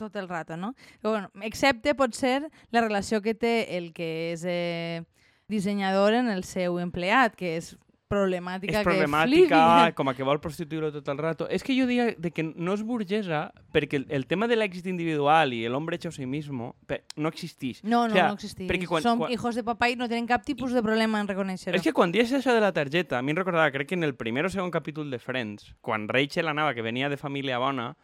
tot 0.01 0.17
el 0.17 0.27
rato, 0.27 0.57
no? 0.57 0.73
Però, 0.99 1.13
bueno, 1.13 1.29
excepte 1.45 1.93
pot 1.95 2.17
ser 2.17 2.49
la 2.73 2.81
relació 2.81 3.21
que 3.21 3.35
té 3.37 3.77
el 3.77 3.91
que 3.93 4.09
és 4.33 4.45
eh, 4.49 5.03
dissenyador 5.51 6.17
en 6.17 6.31
el 6.33 6.41
seu 6.47 6.79
empleat, 6.81 7.37
que 7.37 7.55
és 7.59 7.75
problemàtica, 8.11 8.81
és 8.81 8.85
problemàtica, 8.85 9.59
que 9.87 9.95
com 9.97 10.11
a 10.11 10.13
que 10.17 10.25
vol 10.27 10.39
prostituir-ho 10.43 10.91
tot 10.91 11.07
el 11.13 11.17
rato. 11.17 11.47
És 11.49 11.63
que 11.63 11.73
jo 11.77 11.87
diria 11.87 12.11
de 12.17 12.31
que 12.35 12.43
no 12.43 12.75
és 12.75 12.83
burgesa 12.83 13.45
perquè 13.73 14.01
el, 14.01 14.05
el 14.11 14.27
tema 14.27 14.47
de 14.51 14.57
l'èxit 14.59 14.85
individual 14.91 15.53
i 15.55 15.63
l'hombre 15.71 15.95
hecho 15.97 16.09
a 16.11 16.15
sí 16.15 16.25
mismo 16.27 16.75
no 17.15 17.29
existeix. 17.31 17.83
No, 17.83 18.07
no, 18.07 18.13
O 18.13 18.15
sea, 18.17 18.27
no 18.27 18.33
existeix. 18.35 18.69
perquè 18.69 18.87
quan- 18.91 19.03
Som 19.03 19.19
quan- 19.23 19.31
hijos 19.31 19.55
de 19.55 19.63
papá 19.63 19.89
i 19.89 19.95
no 19.95 20.07
tenen 20.11 20.27
cap 20.27 20.43
tipus 20.45 20.73
de 20.75 20.83
problema 20.83 21.19
en 21.21 21.27
reconèixer-ho. 21.31 21.75
És 21.75 21.81
que 21.81 21.93
quan 21.93 22.11
dius 22.11 22.31
això 22.33 22.53
de 22.53 22.61
la 22.61 22.73
targeta, 22.73 23.17
a 23.17 23.21
mi 23.21 23.31
em 23.31 23.37
recordava, 23.37 23.71
crec 23.71 23.87
que 23.89 23.95
en 23.95 24.03
el 24.03 24.15
primer 24.15 24.45
o 24.45 24.49
segon 24.49 24.71
capítol 24.71 25.09
de 25.09 25.19
Friends, 25.19 25.75
quan 25.81 26.07
Rachel 26.07 26.47
anava, 26.47 26.73
que 26.73 26.81
venia 26.81 27.09
de 27.09 27.17
família 27.17 27.57
bona, 27.57 27.95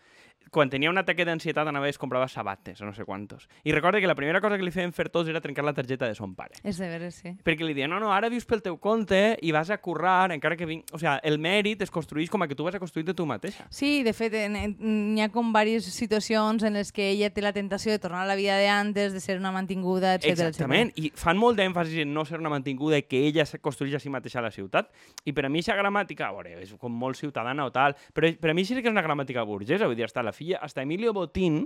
quan 0.52 0.70
tenia 0.70 0.90
un 0.90 0.98
ataque 0.98 1.26
d'ansietat 1.26 1.68
anava 1.70 1.88
i 1.88 1.94
es 1.94 2.00
comprava 2.02 2.28
sabates 2.28 2.82
o 2.82 2.88
no 2.88 2.94
sé 2.94 3.06
quantos. 3.06 3.48
I 3.64 3.72
recorda 3.72 4.02
que 4.02 4.08
la 4.10 4.16
primera 4.16 4.42
cosa 4.42 4.58
que 4.58 4.66
li 4.66 4.74
feien 4.74 4.94
fer 4.94 5.08
tots 5.14 5.30
era 5.30 5.42
trencar 5.42 5.66
la 5.66 5.74
targeta 5.78 6.08
de 6.08 6.16
son 6.18 6.36
pare. 6.36 6.60
És 6.64 6.82
de 6.82 6.90
veres, 6.90 7.22
sí. 7.22 7.36
Perquè 7.46 7.66
li 7.66 7.76
diuen, 7.78 7.92
no, 7.94 8.02
no, 8.04 8.12
ara 8.14 8.30
vius 8.34 8.48
pel 8.50 8.64
teu 8.66 8.80
compte 8.82 9.38
i 9.42 9.54
vas 9.56 9.70
a 9.70 9.78
currar, 9.78 10.32
encara 10.36 10.58
que 10.60 10.68
vinc... 10.68 10.90
O 10.92 11.00
sigui, 11.00 11.14
el 11.24 11.40
mèrit 11.40 11.86
es 11.86 11.94
construeix 11.94 12.30
com 12.34 12.44
a 12.44 12.50
que 12.50 12.56
tu 12.56 12.66
vas 12.68 12.76
a 12.76 12.82
construir 12.82 13.06
de 13.06 13.16
tu 13.16 13.26
mateixa. 13.30 13.68
Sí, 13.70 14.02
de 14.04 14.14
fet, 14.18 14.36
n'hi 14.36 15.24
ha 15.24 15.30
com 15.34 15.54
diverses 15.54 15.94
situacions 15.94 16.66
en 16.68 16.78
les 16.80 16.92
que 16.92 17.12
ella 17.12 17.30
té 17.34 17.44
la 17.46 17.54
tentació 17.56 17.94
de 17.94 18.02
tornar 18.04 18.26
a 18.26 18.30
la 18.30 18.36
vida 18.40 18.58
de 18.58 18.68
antes, 18.68 19.14
de 19.14 19.22
ser 19.24 19.38
una 19.40 19.54
mantinguda, 19.56 20.16
etc. 20.18 20.34
Exactament, 20.34 20.94
i 20.98 21.12
fan 21.16 21.40
molt 21.40 21.60
d'èmfasis 21.60 22.04
en 22.04 22.14
no 22.14 22.26
ser 22.26 22.42
una 22.42 22.52
mantinguda 22.54 23.00
i 23.00 23.06
que 23.08 23.24
ella 23.28 23.46
se 23.46 23.60
construeix 23.64 23.98
a 23.98 24.02
si 24.04 24.12
mateixa 24.14 24.42
a 24.42 24.48
la 24.48 24.52
ciutat. 24.52 24.92
I 25.28 25.34
per 25.36 25.46
a 25.48 25.50
mi 25.52 25.62
aquesta 25.68 25.76
gramàtica, 25.78 26.30
a 26.30 26.34
veure, 26.36 26.56
és 26.64 26.72
com 26.80 26.94
molt 26.94 27.18
ciutadana 27.20 27.66
o 27.68 27.72
tal, 27.76 27.96
però 28.16 28.30
per 28.40 28.52
a 28.52 28.56
mi 28.56 28.64
sí 28.66 28.78
que 28.78 28.88
és 28.88 28.94
una 28.94 29.04
gramàtica 29.04 29.44
burgesa, 29.44 29.88
vull 29.88 29.98
dir, 29.98 30.06
hasta 30.06 30.24
la 30.24 30.32
filla, 30.38 30.62
hasta 30.62 30.86
Emilio 30.86 31.14
Botín 31.14 31.66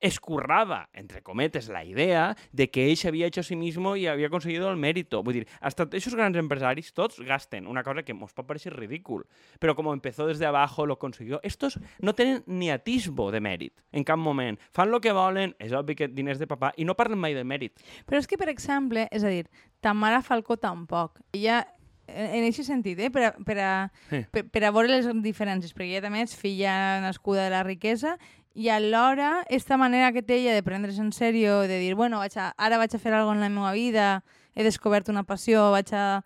escurraba, 0.00 0.88
entre 0.92 1.22
cometes, 1.22 1.68
la 1.68 1.84
idea 1.84 2.36
de 2.52 2.70
que 2.70 2.88
ell 2.88 2.96
s'havia 2.96 3.26
hecho 3.28 3.42
a 3.42 3.44
sí 3.44 3.56
mismo 3.56 3.94
i 3.96 4.06
havia 4.08 4.30
conseguido 4.32 4.70
el 4.70 4.78
mérito. 4.80 5.22
Vull 5.22 5.40
dir, 5.40 5.46
hasta 5.60 5.86
esos 5.92 6.16
grans 6.16 6.36
empresaris 6.40 6.92
tots 6.96 7.20
gasten 7.20 7.68
una 7.68 7.84
cosa 7.84 8.02
que 8.02 8.16
mos 8.16 8.32
pot 8.32 8.48
parecer 8.48 8.72
ridícul, 8.74 9.26
però 9.60 9.76
com 9.76 9.92
empezó 9.92 10.26
desde 10.26 10.46
abajo, 10.46 10.86
lo 10.86 10.98
consiguió. 10.98 11.40
Estos 11.42 11.78
no 12.00 12.14
tenen 12.14 12.42
ni 12.46 12.70
atisbo 12.70 13.30
de 13.30 13.40
mèrit 13.44 13.76
en 13.92 14.04
cap 14.04 14.18
moment. 14.18 14.58
Fan 14.72 14.90
lo 14.90 15.00
que 15.00 15.12
volen, 15.12 15.54
és 15.60 15.76
obvi 15.76 15.94
que 15.94 16.08
diners 16.08 16.40
de 16.40 16.48
papà, 16.48 16.72
i 16.76 16.88
no 16.88 16.96
parlen 16.96 17.20
mai 17.20 17.36
de 17.36 17.44
mèrit. 17.44 17.76
Però 18.08 18.18
és 18.18 18.26
que, 18.26 18.40
per 18.40 18.48
exemple, 18.48 19.06
és 19.12 19.24
a 19.24 19.28
dir, 19.28 19.44
Tamara 19.84 20.22
Falcó 20.24 20.56
tampoc. 20.56 21.20
Ella, 21.32 21.66
en 22.14 22.44
aquest 22.44 22.66
sentit, 22.66 22.98
eh, 22.98 23.10
per, 23.10 23.22
a, 23.28 23.32
per, 23.44 23.58
a, 23.58 23.70
Sí. 24.10 24.24
per, 24.30 24.44
per 24.50 24.64
a 24.64 24.70
veure 24.74 24.88
les 24.88 25.06
diferències, 25.22 25.72
perquè 25.74 25.92
ella 25.96 26.02
també 26.08 26.22
és 26.26 26.36
filla 26.36 27.00
nascuda 27.00 27.44
de 27.44 27.50
la 27.50 27.62
riquesa 27.62 28.16
i 28.54 28.68
alhora, 28.68 29.44
esta 29.48 29.76
manera 29.78 30.10
que 30.12 30.22
té 30.22 30.40
ella 30.40 30.54
de 30.54 30.62
prendre's 30.66 30.98
en 30.98 31.12
sèrio, 31.12 31.60
de 31.70 31.78
dir, 31.78 31.94
bueno, 31.94 32.18
vaig 32.18 32.34
a, 32.36 32.50
ara 32.58 32.78
vaig 32.78 32.94
a 32.94 32.98
fer 32.98 33.12
alguna 33.14 33.36
en 33.38 33.46
la 33.46 33.48
meva 33.60 33.72
vida, 33.72 34.24
he 34.54 34.64
descobert 34.66 35.08
una 35.08 35.22
passió, 35.24 35.70
vaig 35.70 35.92
a... 35.94 36.24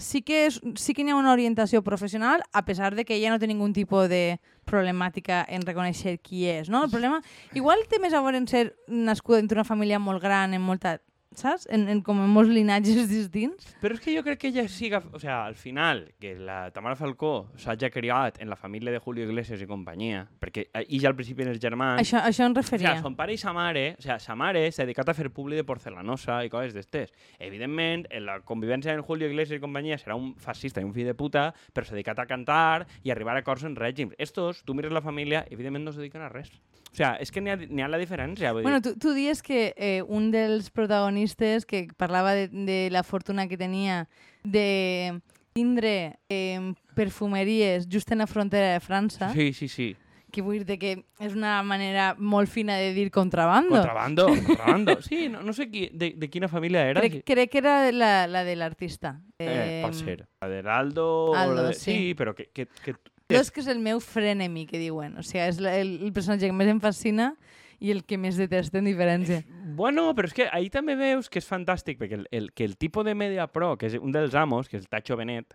Sí 0.00 0.22
que, 0.24 0.46
és, 0.48 0.54
sí 0.80 0.94
que 0.96 1.02
hi 1.04 1.10
ha 1.12 1.16
una 1.18 1.30
orientació 1.34 1.82
professional, 1.84 2.40
a 2.56 2.64
pesar 2.64 2.94
de 2.96 3.04
que 3.04 3.14
ella 3.18 3.28
no 3.28 3.38
té 3.38 3.46
ningun 3.46 3.74
tipus 3.76 4.08
de 4.08 4.40
problemàtica 4.64 5.42
en 5.46 5.60
reconèixer 5.60 6.14
qui 6.24 6.46
és, 6.48 6.70
no? 6.72 6.84
El 6.86 6.90
problema, 6.90 7.18
igual 7.52 7.82
té 7.90 7.98
més 8.00 8.14
a 8.16 8.22
veure 8.24 8.40
en 8.40 8.46
ser 8.48 8.70
nascuda 8.88 9.38
entre 9.42 9.58
una 9.60 9.68
família 9.68 9.98
molt 10.00 10.22
gran, 10.22 10.54
en 10.56 10.62
molta 10.64 10.96
saps? 11.34 11.66
En, 11.70 11.88
en, 11.88 12.00
com 12.02 12.18
en 12.20 12.28
molts 12.32 12.50
linatges 12.50 13.06
distints. 13.10 13.68
Però 13.80 13.94
és 13.94 14.00
que 14.02 14.14
jo 14.16 14.22
crec 14.26 14.40
que 14.42 14.48
ella 14.50 14.64
siga... 14.68 15.02
O 15.12 15.18
sea, 15.22 15.44
al 15.46 15.54
final, 15.54 16.08
que 16.20 16.34
la 16.34 16.70
Tamara 16.74 16.96
Falcó 16.98 17.50
s'hagi 17.56 17.90
criat 17.94 18.40
en 18.42 18.50
la 18.50 18.56
família 18.56 18.90
de 18.92 18.98
Julio 18.98 19.24
Iglesias 19.28 19.62
i 19.62 19.68
companyia, 19.70 20.24
perquè 20.40 20.66
ella 20.82 21.08
al 21.12 21.16
principi 21.16 21.46
els 21.46 21.60
germans... 21.62 22.00
Això, 22.02 22.18
això 22.26 22.44
em 22.48 22.52
O 22.56 22.60
referia. 22.60 22.94
sea, 22.96 23.02
son 23.02 23.14
pare 23.16 23.32
i 23.34 23.38
sa 23.38 23.52
mare, 23.54 23.94
o 23.98 24.02
sea, 24.02 24.18
sa 24.18 24.34
mare 24.34 24.64
s'ha 24.72 24.82
dedicat 24.84 25.08
a 25.08 25.14
fer 25.14 25.30
publi 25.30 25.56
de 25.56 25.64
porcelanosa 25.64 26.40
i 26.44 26.50
coses 26.50 26.74
d'estes. 26.74 27.12
Evidentment, 27.38 28.06
en 28.10 28.26
la 28.26 28.40
convivència 28.42 28.92
en 28.92 29.02
Julio 29.06 29.30
Iglesias 29.30 29.58
i 29.58 29.62
companyia 29.62 29.98
serà 30.02 30.16
un 30.18 30.34
fascista 30.36 30.82
i 30.82 30.84
un 30.88 30.92
fill 30.92 31.06
de 31.06 31.14
puta, 31.14 31.52
però 31.72 31.86
s'ha 31.86 31.94
dedicat 31.94 32.18
a 32.18 32.26
cantar 32.26 32.86
i 33.04 33.10
arribar 33.14 33.36
a 33.38 33.44
acords 33.44 33.64
en 33.64 33.76
règims. 33.78 34.14
Estos, 34.18 34.64
tu 34.64 34.74
mires 34.74 34.90
la 34.92 35.00
família, 35.00 35.44
evidentment 35.50 35.84
no 35.86 35.94
es 35.94 35.96
dediquen 36.02 36.26
a 36.26 36.28
res. 36.28 36.50
O 36.90 36.96
sea, 36.98 37.12
és 37.22 37.30
que 37.30 37.38
n'hi 37.40 37.52
ha, 37.52 37.84
ha 37.84 37.88
la 37.88 37.98
diferència. 38.02 38.50
Vull 38.52 38.64
Bueno, 38.66 38.80
dir. 38.82 38.96
tu, 38.96 38.98
tu 38.98 39.12
dies 39.14 39.44
que 39.46 39.72
eh, 39.76 40.02
un 40.02 40.32
dels 40.34 40.72
protagonistes 40.74 41.19
que 41.66 41.88
parlava 41.96 42.34
de, 42.34 42.48
de 42.48 42.88
la 42.90 43.02
fortuna 43.02 43.48
que 43.48 43.56
tenia 43.58 44.08
de 44.44 45.20
tindre 45.52 46.18
eh, 46.28 46.74
perfumeries 46.94 47.88
just 47.90 48.10
en 48.12 48.18
la 48.18 48.26
frontera 48.26 48.72
de 48.72 48.80
França, 48.80 49.32
Sí, 49.32 49.52
sí, 49.52 49.68
sí. 49.68 49.96
que 50.30 50.42
vull 50.42 50.64
dir 50.64 50.78
que 50.78 50.92
és 51.18 51.34
una 51.34 51.60
manera 51.66 52.14
molt 52.16 52.48
fina 52.48 52.76
de 52.78 52.92
dir 52.94 53.10
contrabando. 53.10 53.74
Contrabando, 53.74 54.26
contrabando. 54.46 55.02
Sí, 55.02 55.28
no, 55.28 55.42
no 55.42 55.52
sé 55.52 55.68
qui, 55.70 55.88
de, 55.92 56.12
de 56.16 56.30
quina 56.30 56.48
família 56.48 56.86
era. 56.88 57.00
Crec, 57.00 57.24
crec 57.26 57.50
que 57.50 57.58
era 57.58 57.90
la, 57.90 58.26
la 58.30 58.44
de 58.44 58.54
l'artista. 58.56 59.20
Eh, 59.38 59.82
pot 59.84 59.94
ser. 59.98 60.28
La 60.40 60.48
de 60.48 60.62
l'Aldo... 60.62 61.34
Aldo, 61.34 61.64
de... 61.68 61.74
sí. 61.74 61.90
sí, 61.90 62.14
però 62.14 62.34
que... 62.34 62.46
que, 62.54 62.68
que... 62.84 62.94
Jo 63.30 63.38
és 63.38 63.50
que 63.50 63.62
és 63.62 63.68
el 63.70 63.78
meu 63.78 64.00
frenemy, 64.02 64.66
que 64.66 64.78
diuen. 64.78 65.18
O 65.18 65.22
sigui, 65.22 65.42
és 65.46 65.58
la, 65.62 65.76
el, 65.78 65.96
el 66.02 66.14
personatge 66.14 66.48
que 66.48 66.54
més 66.54 66.70
em 66.70 66.80
fascina 66.82 67.32
i 67.78 67.92
el 67.94 68.04
que 68.04 68.18
més 68.18 68.38
detesto 68.38 68.78
en 68.78 68.86
diferència. 68.86 69.42
Bueno, 69.80 70.10
però 70.12 70.28
és 70.28 70.34
que 70.36 70.44
ahí 70.52 70.68
també 70.68 70.92
veus 70.92 71.30
que 71.32 71.40
és 71.40 71.46
fantàstic, 71.48 71.96
perquè 71.96 72.18
el, 72.18 72.26
el, 72.36 72.50
que 72.52 72.66
el 72.68 72.76
tipus 72.76 73.06
de 73.06 73.14
Media 73.16 73.46
Pro, 73.48 73.78
que 73.80 73.88
és 73.88 73.94
un 73.96 74.12
dels 74.12 74.34
amos, 74.36 74.68
que 74.68 74.76
és 74.76 74.84
el 74.84 74.90
Tacho 74.92 75.16
Benet, 75.16 75.54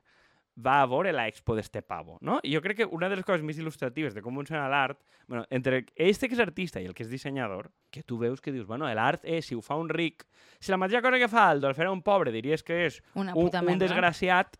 va 0.57 0.79
a 0.81 0.87
veure 0.89 1.11
la 1.13 1.27
expo 1.29 1.53
d'este 1.53 1.83
pavo, 1.85 2.17
no? 2.25 2.39
I 2.41 2.55
jo 2.55 2.61
crec 2.63 2.79
que 2.79 2.87
una 2.89 3.09
de 3.11 3.19
les 3.19 3.27
coses 3.27 3.43
més 3.45 3.59
il·lustratives 3.61 4.15
de 4.15 4.23
com 4.25 4.33
funciona 4.33 4.65
l'art, 4.71 4.97
bueno, 5.27 5.43
entre 5.53 5.83
este 5.93 6.25
que 6.25 6.33
és 6.33 6.41
artista 6.41 6.81
i 6.81 6.89
el 6.89 6.95
que 6.97 7.05
és 7.05 7.11
dissenyador, 7.11 7.69
que 7.93 8.01
tu 8.01 8.17
veus 8.17 8.41
que 8.41 8.55
dius, 8.55 8.65
bueno, 8.65 8.89
l'art 8.89 9.29
és, 9.29 9.45
si 9.45 9.53
ho 9.53 9.61
fa 9.61 9.77
un 9.77 9.93
ric, 9.93 10.25
si 10.57 10.73
la 10.73 10.81
mateixa 10.81 11.03
cosa 11.05 11.21
que 11.21 11.29
fa 11.29 11.45
Aldo 11.51 11.69
al 11.69 11.77
fer 11.77 11.85
a 11.85 11.93
un 11.93 12.01
pobre 12.01 12.33
diries 12.33 12.65
que 12.65 12.85
és 12.87 13.01
Una 13.13 13.37
un, 13.37 13.51
un 13.51 13.77
desgraciat, 13.77 14.57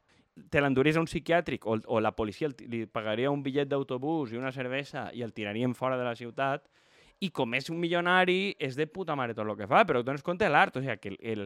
te 0.52 0.62
l'enduries 0.62 1.00
a 1.00 1.02
un 1.02 1.10
psiquiàtric 1.10 1.66
o, 1.66 1.80
o 1.88 2.04
la 2.04 2.12
policia 2.14 2.52
el, 2.52 2.58
li 2.70 2.86
pagaria 2.86 3.32
un 3.32 3.42
bitllet 3.42 3.72
d'autobús 3.72 4.34
i 4.34 4.38
una 4.38 4.52
cervesa 4.52 5.08
i 5.16 5.24
el 5.24 5.34
tirarien 5.34 5.74
fora 5.74 5.98
de 5.98 6.06
la 6.06 6.14
ciutat 6.14 6.68
i 7.24 7.30
com 7.32 7.54
és 7.56 7.70
un 7.72 7.80
milionari, 7.80 8.56
és 8.60 8.76
de 8.76 8.88
puta 8.88 9.16
mare 9.16 9.34
tot 9.34 9.48
el 9.48 9.56
que 9.58 9.68
fa, 9.72 9.86
però 9.88 10.04
dones 10.04 10.24
compte 10.26 10.50
l'art, 10.52 10.76
o 10.76 10.82
sigui, 10.84 10.98
que 11.00 11.16
el, 11.32 11.46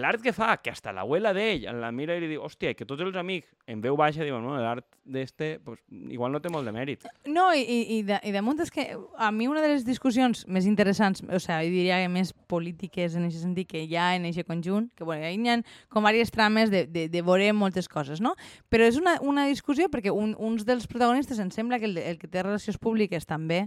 l'art 0.00 0.22
que 0.24 0.32
fa, 0.32 0.54
que 0.64 0.70
hasta 0.72 0.88
l'abuela 0.96 1.34
d'ell 1.36 1.66
la 1.76 1.90
mira 1.92 2.14
i 2.16 2.22
li 2.22 2.30
diu, 2.30 2.40
hòstia, 2.46 2.72
que 2.74 2.86
tots 2.88 3.02
els 3.04 3.16
amics 3.20 3.50
en 3.68 3.82
veu 3.84 3.94
baixa 4.00 4.24
diuen, 4.24 4.40
bueno, 4.42 4.56
l'art 4.64 4.86
d'este, 5.04 5.58
pues, 5.60 5.82
igual 6.08 6.32
no 6.32 6.40
té 6.40 6.48
molt 6.48 6.64
de 6.64 6.72
mèrit. 6.72 7.04
No, 7.28 7.50
i, 7.52 7.60
i, 7.60 7.98
de, 8.08 8.16
i 8.24 8.32
damunt 8.32 8.62
és 8.64 8.72
que 8.72 8.86
a 9.20 9.28
mi 9.36 9.50
una 9.52 9.60
de 9.60 9.68
les 9.74 9.84
discussions 9.84 10.46
més 10.48 10.64
interessants, 10.70 11.20
o 11.28 11.42
sigui, 11.42 11.68
diria 11.74 12.00
que 12.00 12.08
més 12.08 12.32
polítiques 12.48 13.14
en 13.18 13.28
aquest 13.28 13.44
sentit 13.44 13.68
que 13.68 13.84
hi 13.84 13.96
ha 14.00 14.14
en 14.16 14.24
aquest 14.30 14.48
conjunt, 14.48 14.88
que 14.96 15.04
bueno, 15.04 15.28
hi 15.28 15.52
ha 15.52 15.58
com 15.92 16.08
diverses 16.08 16.32
trames 16.32 16.72
de, 16.72 16.86
de, 16.86 17.08
de 17.12 17.22
veure 17.22 17.52
moltes 17.52 17.86
coses, 17.92 18.24
no? 18.24 18.32
Però 18.72 18.88
és 18.88 18.96
una, 18.96 19.18
una 19.20 19.44
discussió 19.50 19.90
perquè 19.92 20.10
un, 20.14 20.32
uns 20.40 20.64
dels 20.64 20.88
protagonistes 20.88 21.38
em 21.42 21.52
sembla 21.52 21.78
que 21.78 21.90
el, 21.92 21.98
de- 22.00 22.08
el 22.14 22.18
que 22.18 22.32
té 22.32 22.40
relacions 22.46 22.80
públiques 22.80 23.28
també 23.28 23.66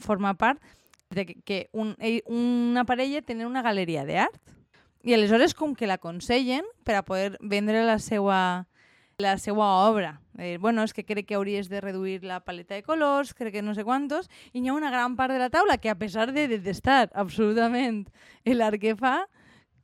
forma 0.00 0.34
part 0.34 0.62
de 1.10 1.26
que, 1.26 1.68
un, 1.72 1.96
una 2.26 2.84
parella 2.84 3.22
tenen 3.22 3.46
una 3.46 3.62
galeria 3.62 4.04
d'art 4.04 4.40
i 5.04 5.14
aleshores 5.14 5.54
com 5.54 5.74
que 5.76 5.86
l'aconsellen 5.86 6.64
per 6.84 6.96
a 6.96 7.04
poder 7.04 7.36
vendre 7.40 7.84
la 7.84 7.98
seva, 8.00 8.66
la 9.20 9.36
seva 9.38 9.66
obra. 9.86 10.18
Eh, 10.38 10.56
bueno, 10.58 10.82
és 10.82 10.94
que 10.96 11.04
crec 11.04 11.28
que 11.28 11.36
hauries 11.36 11.68
de 11.68 11.80
reduir 11.80 12.24
la 12.24 12.40
paleta 12.40 12.74
de 12.74 12.82
colors, 12.82 13.34
crec 13.34 13.52
que 13.54 13.62
no 13.62 13.74
sé 13.76 13.84
quantos, 13.84 14.30
i 14.52 14.64
hi 14.64 14.68
ha 14.68 14.74
una 14.74 14.90
gran 14.90 15.14
part 15.14 15.32
de 15.32 15.38
la 15.38 15.50
taula 15.52 15.78
que 15.78 15.92
a 15.92 15.98
pesar 15.98 16.32
de 16.32 16.48
detestar 16.48 17.10
absolutament 17.12 18.08
l'art 18.44 18.80
que 18.80 18.96
fa, 18.96 19.28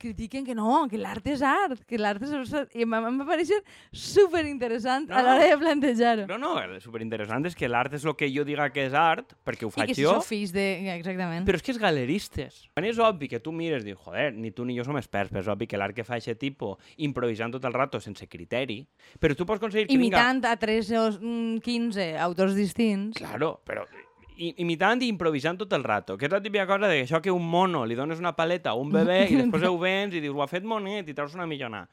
critiquen 0.01 0.43
que 0.47 0.55
no, 0.57 0.87
que 0.89 0.97
l'art 0.99 1.25
és 1.29 1.43
art, 1.45 1.83
que 1.87 1.99
l'art 2.01 2.23
és... 2.25 2.33
I 2.75 2.83
em 2.87 2.91
va, 2.97 3.01
parèixer 3.29 3.59
superinteressant 3.93 5.07
No. 5.11 5.15
a 5.17 5.21
l'hora 5.25 5.47
de 5.47 5.57
plantejar-ho. 5.61 6.25
No, 6.29 6.37
no, 6.41 6.51
el 6.61 6.75
superinteressant 6.83 7.45
és 7.49 7.55
que 7.57 7.69
l'art 7.69 7.93
és 7.97 8.05
el 8.07 8.15
que 8.17 8.29
jo 8.33 8.43
diga 8.47 8.67
que 8.73 8.85
és 8.89 8.95
art, 8.97 9.33
perquè 9.45 9.65
ho 9.67 9.71
I 9.71 9.75
faig 9.77 9.91
que 9.91 9.97
si 9.97 10.05
jo, 10.05 10.17
fills 10.25 10.53
de... 10.55 10.65
Exactament. 10.95 11.45
Però 11.47 11.59
és 11.59 11.65
que 11.65 11.73
és 11.75 11.79
galeristes. 11.81 12.61
Quan 12.75 12.87
és 12.89 12.99
obvi 13.01 13.29
que 13.31 13.39
tu 13.43 13.53
mires 13.55 13.83
i 13.85 13.91
dius, 13.91 14.01
joder, 14.03 14.31
ni 14.35 14.51
tu 14.55 14.65
ni 14.67 14.77
jo 14.77 14.85
som 14.87 14.97
experts, 14.99 15.31
però 15.33 15.43
és 15.45 15.49
obvi 15.51 15.67
que 15.71 15.79
l'art 15.79 15.95
que 15.97 16.05
fa 16.07 16.17
aquest 16.19 16.39
tipus, 16.41 16.77
improvisant 16.97 17.53
tot 17.55 17.65
el 17.67 17.73
rato 17.77 17.99
sense 18.03 18.27
criteri, 18.31 18.81
però 19.21 19.35
tu 19.37 19.45
pots 19.45 19.61
aconseguir 19.61 19.87
que 19.89 19.97
Imitant 19.97 20.43
a 20.49 20.55
3 20.59 20.93
o 20.99 21.03
mm, 21.19 21.59
15 21.65 22.07
autors 22.27 22.55
distints. 22.57 23.17
Claro, 23.21 23.59
però 23.65 23.85
i- 23.89 24.07
imitant 24.37 25.01
i 25.03 25.09
improvisant 25.11 25.59
tot 25.59 25.73
el 25.77 25.83
rato, 25.83 26.17
que 26.17 26.27
és 26.27 26.33
la 26.33 26.41
típica 26.41 26.67
cosa 26.69 26.87
de 26.87 26.99
que 26.99 27.07
això 27.07 27.21
que 27.21 27.33
un 27.33 27.43
mono 27.47 27.83
li 27.85 27.97
dones 27.97 28.19
una 28.19 28.35
paleta 28.35 28.71
a 28.71 28.79
un 28.79 28.91
bebè 28.97 29.25
i 29.29 29.41
després 29.43 29.67
ho 29.67 29.75
vens 29.81 30.15
i 30.15 30.23
dius, 30.23 30.35
ho 30.35 30.45
ha 30.45 30.49
fet 30.51 30.65
monet 30.67 31.09
i 31.09 31.17
treus 31.17 31.35
una 31.37 31.49
millona. 31.49 31.85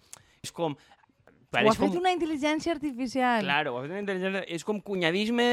És 0.43 0.55
com... 0.55 0.77
Ho 1.49 1.57
ha 1.57 1.63
pareix 1.63 1.79
fet 1.81 1.89
com... 1.89 2.03
una 2.03 2.11
intel·ligència 2.13 2.75
artificial. 2.75 3.41
Claro, 3.41 3.73
ho 3.73 3.79
ha 3.79 3.85
fet 3.87 3.93
una 3.95 4.03
intel·ligència... 4.03 4.43
És 4.53 4.67
com 4.69 4.83
cunyadisme 4.85 5.47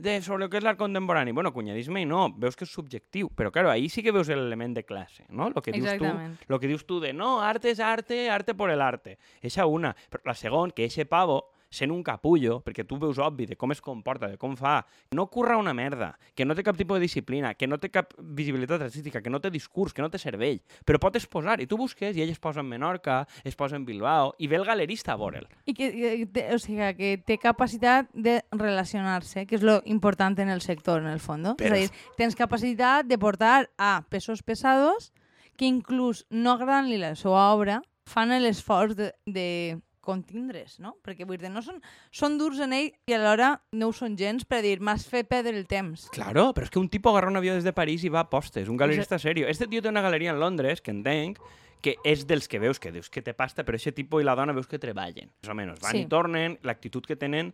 de, 0.00 0.14
sobre 0.24 0.46
el 0.46 0.52
que 0.52 0.56
és 0.56 0.64
l'art 0.64 0.80
contemporani. 0.80 1.34
Bueno, 1.36 1.52
cunyadisme 1.52 2.00
i 2.00 2.06
no, 2.08 2.22
veus 2.40 2.56
que 2.56 2.64
és 2.64 2.72
subjectiu. 2.72 3.28
Però, 3.36 3.52
claro, 3.52 3.68
ahí 3.68 3.90
sí 3.92 4.00
que 4.02 4.14
veus 4.16 4.30
l'element 4.32 4.78
de 4.78 4.86
classe, 4.88 5.26
no? 5.28 5.50
Lo 5.52 5.60
que 5.60 5.76
dius 5.76 5.92
tu, 6.00 6.08
lo 6.48 6.60
que 6.60 6.70
dius 6.72 6.86
tu 6.88 7.02
de 7.04 7.12
no, 7.12 7.42
arte 7.44 7.74
és 7.74 7.84
arte, 7.84 8.30
arte 8.32 8.56
por 8.56 8.72
el 8.72 8.80
arte. 8.80 9.18
Eixa 9.44 9.68
una. 9.68 9.92
Però 10.08 10.32
la 10.32 10.36
segon, 10.40 10.72
que 10.72 10.88
eixe 10.88 11.04
pavo, 11.04 11.42
sent 11.76 11.92
un 11.92 12.02
capullo, 12.02 12.58
perquè 12.64 12.86
tu 12.88 12.96
veus 12.98 13.18
obvi 13.20 13.46
de 13.46 13.56
com 13.60 13.70
es 13.74 13.82
comporta, 13.84 14.28
de 14.32 14.38
com 14.40 14.56
fa, 14.56 14.78
no 15.12 15.26
curra 15.28 15.58
una 15.60 15.74
merda, 15.76 16.14
que 16.34 16.44
no 16.48 16.54
té 16.56 16.64
cap 16.64 16.76
tipus 16.76 16.96
de 16.96 17.04
disciplina, 17.04 17.52
que 17.54 17.66
no 17.68 17.76
té 17.78 17.90
cap 17.92 18.14
visibilitat 18.18 18.82
artística, 18.88 19.20
que 19.22 19.30
no 19.30 19.40
té 19.40 19.50
discurs, 19.52 19.92
que 19.92 20.02
no 20.02 20.08
té 20.10 20.18
cervell, 20.18 20.62
però 20.88 20.98
pot 21.02 21.16
exposar, 21.20 21.60
i 21.60 21.66
tu 21.68 21.76
busques, 21.76 22.16
i 22.16 22.22
ell 22.24 22.32
es 22.32 22.40
posa 22.40 22.60
en 22.64 22.68
Menorca, 22.70 23.26
es 23.44 23.54
posa 23.56 23.76
en 23.76 23.84
Bilbao, 23.84 24.34
i 24.38 24.48
ve 24.48 24.56
el 24.56 24.64
galerista 24.64 25.12
a 25.12 25.20
veure'l. 25.20 25.46
I 25.66 25.74
que, 25.74 25.90
que 25.92 26.26
té, 26.32 26.46
o 26.54 26.58
sigui, 26.58 26.88
que 26.96 27.12
té 27.26 27.36
capacitat 27.38 28.08
de 28.14 28.40
relacionar-se, 28.52 29.46
que 29.46 29.56
és 29.58 29.62
lo 29.62 29.80
important 29.84 30.38
en 30.40 30.48
el 30.48 30.60
sector, 30.62 31.00
en 31.02 31.08
el 31.12 31.20
fons. 31.20 31.54
Però- 31.58 31.66
És 31.66 31.72
a 31.72 31.76
dir, 31.76 31.90
tens 32.16 32.34
capacitat 32.36 33.04
de 33.06 33.18
portar 33.18 33.68
a 33.76 34.02
pesos 34.08 34.42
pesados 34.42 35.12
que 35.56 35.66
inclús 35.66 36.24
no 36.30 36.52
agradant-li 36.52 36.96
la 37.00 37.14
seva 37.16 37.52
obra, 37.52 37.82
fan 38.06 38.30
l'esforç 38.40 38.94
de, 38.96 39.12
de 39.26 39.78
contindre's, 40.06 40.78
no? 40.80 40.94
Perquè 41.04 41.26
vull 41.26 41.40
dir, 41.42 41.50
no 41.52 41.60
són, 41.66 41.82
són 42.14 42.38
durs 42.38 42.62
en 42.64 42.72
ell 42.76 42.92
i 43.10 43.16
alhora 43.16 43.50
no 43.74 43.90
ho 43.90 43.96
són 43.96 44.14
gens 44.16 44.46
per 44.48 44.62
dir 44.64 44.78
m'has 44.80 45.04
fet 45.10 45.28
perdre 45.28 45.56
el 45.58 45.66
temps. 45.66 46.06
Claro, 46.14 46.52
però 46.54 46.64
és 46.68 46.72
que 46.72 46.78
un 46.80 46.88
tipus 46.88 47.10
agarra 47.12 47.32
un 47.34 47.40
avió 47.42 47.54
des 47.58 47.66
de 47.66 47.74
París 47.76 48.04
i 48.06 48.12
va 48.12 48.22
a 48.24 48.30
postes, 48.30 48.68
un 48.70 48.76
galerista 48.80 49.18
serio. 49.18 49.48
Este 49.50 49.66
tio 49.66 49.82
té 49.82 49.90
una 49.90 50.02
galeria 50.06 50.30
en 50.32 50.40
Londres, 50.40 50.80
que 50.80 50.94
entenc, 50.94 51.38
que 51.82 51.96
és 52.08 52.24
dels 52.26 52.48
que 52.48 52.58
veus 52.58 52.80
que 52.80 52.90
dius 52.90 53.10
que 53.12 53.20
té 53.22 53.34
pasta, 53.36 53.62
però 53.62 53.76
aquest 53.76 53.94
tipus 53.94 54.22
i 54.22 54.26
la 54.26 54.34
dona 54.34 54.54
veus 54.56 54.66
que 54.66 54.78
treballen. 54.80 55.28
Més 55.42 55.50
o 55.52 55.54
menys, 55.54 55.80
van 55.82 55.92
Sí. 55.92 56.04
i 56.06 56.06
tornen, 56.10 56.58
l'actitud 56.62 57.04
que 57.06 57.16
tenen 57.20 57.52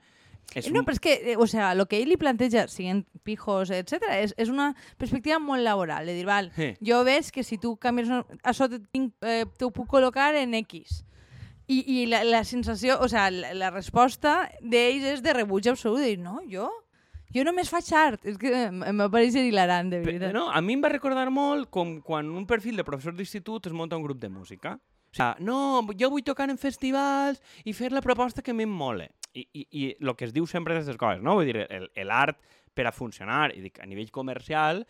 és 0.54 0.70
No, 0.72 0.80
un... 0.80 0.86
però 0.86 0.92
és 0.94 1.00
que, 1.00 1.12
eh, 1.32 1.36
o 1.38 1.46
sea, 1.46 1.74
lo 1.74 1.86
que 1.86 2.00
ell 2.02 2.08
li 2.10 2.16
planteja, 2.16 2.66
siguent 2.68 3.04
pijos, 3.22 3.70
etc 3.70 4.02
és, 4.18 4.34
és 4.36 4.48
una 4.50 4.72
perspectiva 4.98 5.38
molt 5.38 5.62
laboral, 5.62 6.06
de 6.06 6.14
dir, 6.14 6.24
val, 6.26 6.50
Sí. 6.56 6.72
jo 6.80 7.02
veig 7.04 7.30
que 7.32 7.42
si 7.44 7.58
tu 7.58 7.76
canvies, 7.76 8.08
una- 8.08 8.24
això 8.42 8.68
te, 8.68 8.80
tinc, 8.92 9.14
eh, 9.22 9.44
te 9.58 9.64
ho 9.64 9.70
puc 9.70 9.88
col·locar 9.88 10.34
en 10.36 10.54
X. 10.54 11.04
I, 11.72 11.80
i 12.02 12.06
la, 12.10 12.22
la 12.28 12.42
sensació, 12.44 12.98
o 13.00 13.08
sea, 13.08 13.28
la, 13.32 13.52
la 13.56 13.70
resposta 13.72 14.36
d'ells 14.60 15.04
és 15.16 15.22
de 15.24 15.32
rebuig 15.36 15.68
absolut, 15.72 16.00
de 16.02 16.12
dir, 16.12 16.18
no, 16.20 16.38
jo, 16.50 16.68
jo 17.32 17.44
només 17.48 17.70
faig 17.72 17.88
art. 17.96 18.24
És 18.28 18.36
que 18.40 18.50
em, 18.68 18.80
va 19.00 19.08
parèixer 19.12 19.44
hilarant, 19.48 19.88
de 19.92 20.02
veritat. 20.04 20.32
No, 20.36 20.48
a 20.52 20.60
mi 20.64 20.76
em 20.76 20.82
va 20.84 20.90
recordar 20.92 21.28
molt 21.32 21.70
com 21.72 21.98
quan 22.04 22.28
un 22.30 22.46
perfil 22.50 22.76
de 22.80 22.84
professor 22.84 23.14
d'institut 23.16 23.70
es 23.70 23.76
munta 23.76 23.96
un 23.96 24.04
grup 24.04 24.20
de 24.20 24.28
música. 24.32 24.74
O 25.12 25.16
sigui, 25.16 25.44
no, 25.44 25.56
jo 26.00 26.08
vull 26.12 26.24
tocar 26.24 26.46
en 26.48 26.56
festivals 26.60 27.40
i 27.68 27.74
fer 27.76 27.90
la 27.92 28.00
proposta 28.04 28.40
que 28.42 28.52
a 28.52 28.56
mi 28.56 28.64
em 28.64 28.72
mole. 28.72 29.10
I, 29.32 29.46
i, 29.52 29.62
i 29.72 29.82
el 30.00 30.12
que 30.16 30.26
es 30.28 30.32
diu 30.32 30.44
sempre 30.48 30.74
d'aquestes 30.74 30.98
coses, 31.00 31.22
no? 31.24 31.34
Vull 31.38 31.48
dir, 31.48 31.66
el- 31.68 31.88
l'art 32.08 32.36
per 32.72 32.86
a 32.88 32.92
funcionar, 32.92 33.50
i 33.56 33.60
dic, 33.64 33.78
a 33.80 33.86
nivell 33.88 34.10
comercial, 34.12 34.82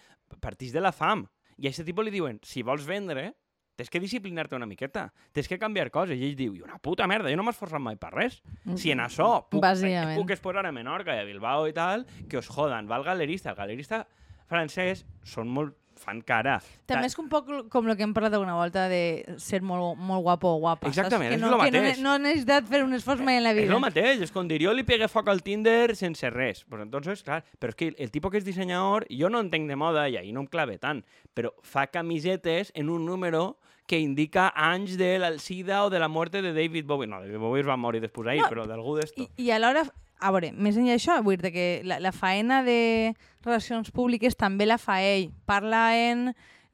partix 0.42 0.70
de 0.74 0.80
la 0.82 0.92
fam. 0.94 1.24
I 1.58 1.66
a 1.66 1.70
aquest 1.70 1.86
tipus 1.86 2.06
li 2.06 2.12
diuen, 2.14 2.38
si 2.46 2.62
vols 2.66 2.86
vendre, 2.86 3.32
tens 3.76 3.90
que 3.90 4.00
disciplinar-te 4.00 4.56
una 4.56 4.66
miqueta, 4.66 5.06
tens 5.32 5.48
que 5.48 5.58
canviar 5.58 5.90
coses. 5.90 6.18
I 6.18 6.26
ell 6.28 6.36
diu, 6.36 6.54
i 6.56 6.62
una 6.62 6.78
puta 6.78 7.06
merda, 7.10 7.30
jo 7.32 7.36
no 7.36 7.44
m'he 7.46 7.54
esforçat 7.54 7.80
mai 7.82 7.96
per 8.00 8.12
res. 8.14 8.40
Si 8.76 8.92
en 8.92 9.00
això 9.04 9.46
puc, 9.48 9.62
Bàsicament. 9.64 10.18
puc 10.20 10.30
exposar 10.34 10.66
a 10.66 10.72
Menorca 10.72 11.16
i 11.16 11.22
a 11.22 11.28
Bilbao 11.28 11.68
i 11.68 11.76
tal, 11.76 12.06
que 12.28 12.38
us 12.38 12.50
jodan. 12.52 12.88
Va 12.90 13.00
el 13.00 13.04
galerista, 13.04 13.50
el 13.50 13.56
galerista 13.56 14.04
francès 14.50 15.06
són 15.24 15.48
molt 15.48 15.76
fan 16.02 16.20
cara. 16.26 16.58
També 16.90 17.06
és 17.08 17.16
un 17.22 17.28
poc 17.30 17.48
com 17.72 17.88
el 17.88 17.96
que 17.96 18.02
hem 18.04 18.12
parlat 18.16 18.34
alguna 18.36 18.56
volta 18.58 18.88
de 18.90 19.00
ser 19.38 19.62
molt, 19.62 19.96
molt 19.98 20.22
guapo 20.26 20.50
o 20.56 20.58
guapa. 20.64 20.88
saps? 20.88 20.98
Exactament, 20.98 21.30
que 21.30 21.38
és 21.38 21.40
no, 21.40 21.50
lo 21.54 21.60
que 21.62 21.70
no, 21.70 21.82
mateix. 21.86 22.02
no 22.02 22.16
necessitat 22.18 22.68
fer 22.68 22.82
un 22.84 22.92
esforç 22.98 23.22
mai 23.24 23.38
en 23.38 23.44
la 23.46 23.54
És 23.54 23.62
vida. 23.62 23.74
el 23.74 23.80
mateix, 23.80 24.20
és 24.26 24.32
com 24.34 24.48
dir, 24.50 24.60
jo 24.66 24.74
li 24.74 24.84
pegué 24.84 25.08
foc 25.08 25.28
al 25.32 25.42
Tinder 25.42 25.94
sense 25.96 26.28
res. 26.30 26.64
Pues 26.68 26.82
entonces, 26.82 27.22
clar, 27.22 27.44
però 27.58 27.70
és 27.70 27.76
que 27.78 27.94
el 27.96 28.10
tipus 28.10 28.30
que 28.32 28.38
és 28.42 28.44
dissenyador, 28.44 29.06
jo 29.10 29.30
no 29.30 29.40
entenc 29.40 29.68
de 29.70 29.76
moda 29.76 30.08
i 30.08 30.16
ahir 30.18 30.34
no 30.34 30.40
em 30.44 30.46
clave 30.50 30.78
tant, 30.78 31.04
però 31.34 31.54
fa 31.62 31.86
camisetes 31.86 32.72
en 32.74 32.90
un 32.90 33.06
número 33.06 33.56
que 33.86 33.98
indica 33.98 34.52
anys 34.54 34.96
de 34.96 35.18
l'Alcida 35.18 35.84
o 35.84 35.90
de 35.90 35.98
la 35.98 36.08
muerte 36.08 36.40
de 36.40 36.52
David 36.54 36.86
Bowie. 36.86 37.08
No, 37.10 37.20
David 37.20 37.38
Bowie 37.38 37.60
es 37.62 37.68
va 37.68 37.76
morir 37.76 38.00
després 38.00 38.24
d'ahir, 38.26 38.42
No, 38.42 38.48
però 38.48 38.66
d'algú 38.66 38.94
d'esto. 38.96 39.22
I, 39.22 39.28
I 39.42 39.50
alhora, 39.50 39.82
a 40.22 40.30
veure, 40.30 40.52
més 40.54 40.76
enllà 40.78 40.94
d'això, 40.96 41.18
vull 41.26 41.36
dir 41.40 41.50
que 41.54 41.66
la, 41.84 41.98
la 42.00 42.12
faena 42.14 42.62
de 42.62 43.12
relacions 43.44 43.90
públiques 43.90 44.36
també 44.38 44.66
la 44.68 44.78
fa 44.78 45.00
ell. 45.02 45.30
Parla 45.50 45.88
en 45.98 46.30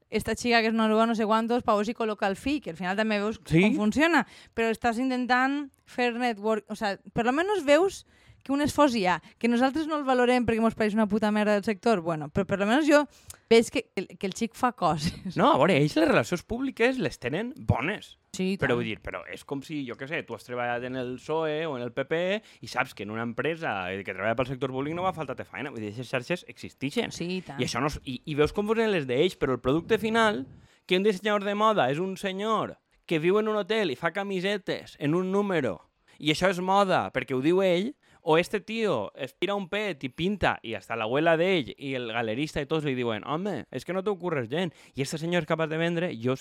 esta 0.09 0.33
xica 0.37 0.61
que 0.61 0.69
és 0.71 0.77
noruega 0.77 1.05
no 1.09 1.15
sé 1.17 1.25
quantos, 1.29 1.61
pa 1.65 1.73
veure 1.77 1.85
si 1.89 1.93
col·loca 1.97 2.29
el 2.29 2.37
fill, 2.37 2.61
que 2.61 2.71
al 2.73 2.77
final 2.79 2.97
també 2.97 3.19
veus 3.21 3.41
Sí. 3.45 3.61
com 3.61 3.75
funciona, 3.83 4.23
però 4.57 4.69
estàs 4.73 4.97
intentant 5.01 5.67
fer 5.85 6.11
network, 6.13 6.65
o 6.69 6.75
sea, 6.77 6.95
per 7.13 7.25
lo 7.25 7.33
menos 7.33 7.65
veus 7.65 8.05
que 8.43 8.51
un 8.55 8.61
esforç 8.61 8.95
hi 8.95 9.05
ha, 9.07 9.17
que 9.37 9.47
nosaltres 9.51 9.87
no 9.87 9.97
el 9.99 10.05
valorem 10.07 10.45
perquè 10.47 10.61
ens 10.63 10.75
pareix 10.77 10.93
una 10.95 11.07
puta 11.07 11.31
merda 11.31 11.53
del 11.57 11.63
sector, 11.67 12.01
bueno, 12.01 12.29
però 12.29 12.45
per 12.45 12.59
lo 12.59 12.65
menos 12.69 12.87
jo 12.87 13.03
veig 13.49 13.69
que, 13.73 13.83
que 13.95 14.27
el 14.27 14.33
xic 14.37 14.53
fa 14.55 14.71
coses. 14.77 15.35
No, 15.37 15.51
a 15.53 15.57
veure, 15.57 15.75
ells 15.81 15.95
les 15.97 16.07
relacions 16.07 16.43
públiques 16.43 16.97
les 17.01 17.17
tenen 17.19 17.53
bones. 17.57 18.15
Sí, 18.31 18.57
Però 18.61 18.75
vull 18.77 18.85
dir, 18.85 18.99
però 19.01 19.23
és 19.33 19.41
com 19.43 19.63
si, 19.65 19.79
jo 19.87 19.95
què 19.97 20.05
sé, 20.07 20.19
tu 20.23 20.35
has 20.37 20.43
treballat 20.45 20.83
en 20.85 20.95
el 21.01 21.15
PSOE 21.17 21.63
o 21.65 21.73
en 21.79 21.81
el 21.83 21.89
PP 21.91 22.19
i 22.61 22.67
saps 22.69 22.93
que 22.93 23.01
en 23.03 23.09
una 23.11 23.23
empresa 23.25 23.87
que 24.05 24.13
treballa 24.13 24.35
pel 24.37 24.45
sector 24.51 24.69
públic 24.71 24.93
no 24.93 25.01
va 25.03 25.15
faltar-te 25.17 25.47
feina. 25.49 25.71
Vull 25.73 25.81
dir, 25.81 25.89
aquestes 25.95 26.11
xarxes 26.13 26.45
existeixen. 26.47 27.09
Sí, 27.11 27.25
i 27.39 27.41
tant. 27.41 27.57
I, 27.59 27.65
això 27.65 27.81
no, 27.81 27.89
és- 27.89 27.97
i, 28.05 28.19
I 28.29 28.35
veus 28.37 28.53
com 28.53 28.69
funcionen 28.69 28.93
les 28.93 29.07
d'ells, 29.09 29.33
però 29.41 29.57
el 29.57 29.63
producte 29.65 29.97
final, 29.97 30.43
que 30.85 30.97
un 31.01 31.03
dissenyador 31.09 31.43
de 31.43 31.55
moda 31.57 31.89
és 31.89 31.97
un 31.99 32.13
senyor 32.21 32.77
que 33.09 33.17
viu 33.17 33.39
en 33.41 33.49
un 33.49 33.57
hotel 33.57 33.89
i 33.89 33.97
fa 33.97 34.13
camisetes 34.13 34.93
en 35.01 35.15
un 35.17 35.31
número, 35.33 35.79
i 36.21 36.29
això 36.29 36.51
és 36.53 36.59
moda 36.61 37.07
perquè 37.15 37.33
ho 37.33 37.41
diu 37.41 37.63
ell, 37.65 37.95
o 38.31 38.37
este 38.37 38.59
tio 38.59 39.11
es 39.15 39.33
tira 39.33 39.55
un 39.55 39.65
pet 39.69 40.03
i 40.05 40.09
pinta, 40.13 40.51
i 40.61 40.75
hasta 40.77 40.93
l'abuela 40.93 41.31
d'ell 41.33 41.71
i 41.73 41.95
el 41.97 42.11
galerista 42.13 42.61
i 42.61 42.67
tots 42.69 42.85
li 42.85 42.93
diuen 42.93 43.23
home, 43.25 43.63
és 43.73 43.87
que 43.87 43.95
no 43.95 44.03
t'ocorres 44.05 44.45
gent, 44.51 44.69
i 44.93 45.01
este 45.01 45.17
senyor 45.17 45.41
és 45.41 45.49
capaç 45.49 45.71
de 45.71 45.79
vendre, 45.81 46.11
jo, 46.13 46.35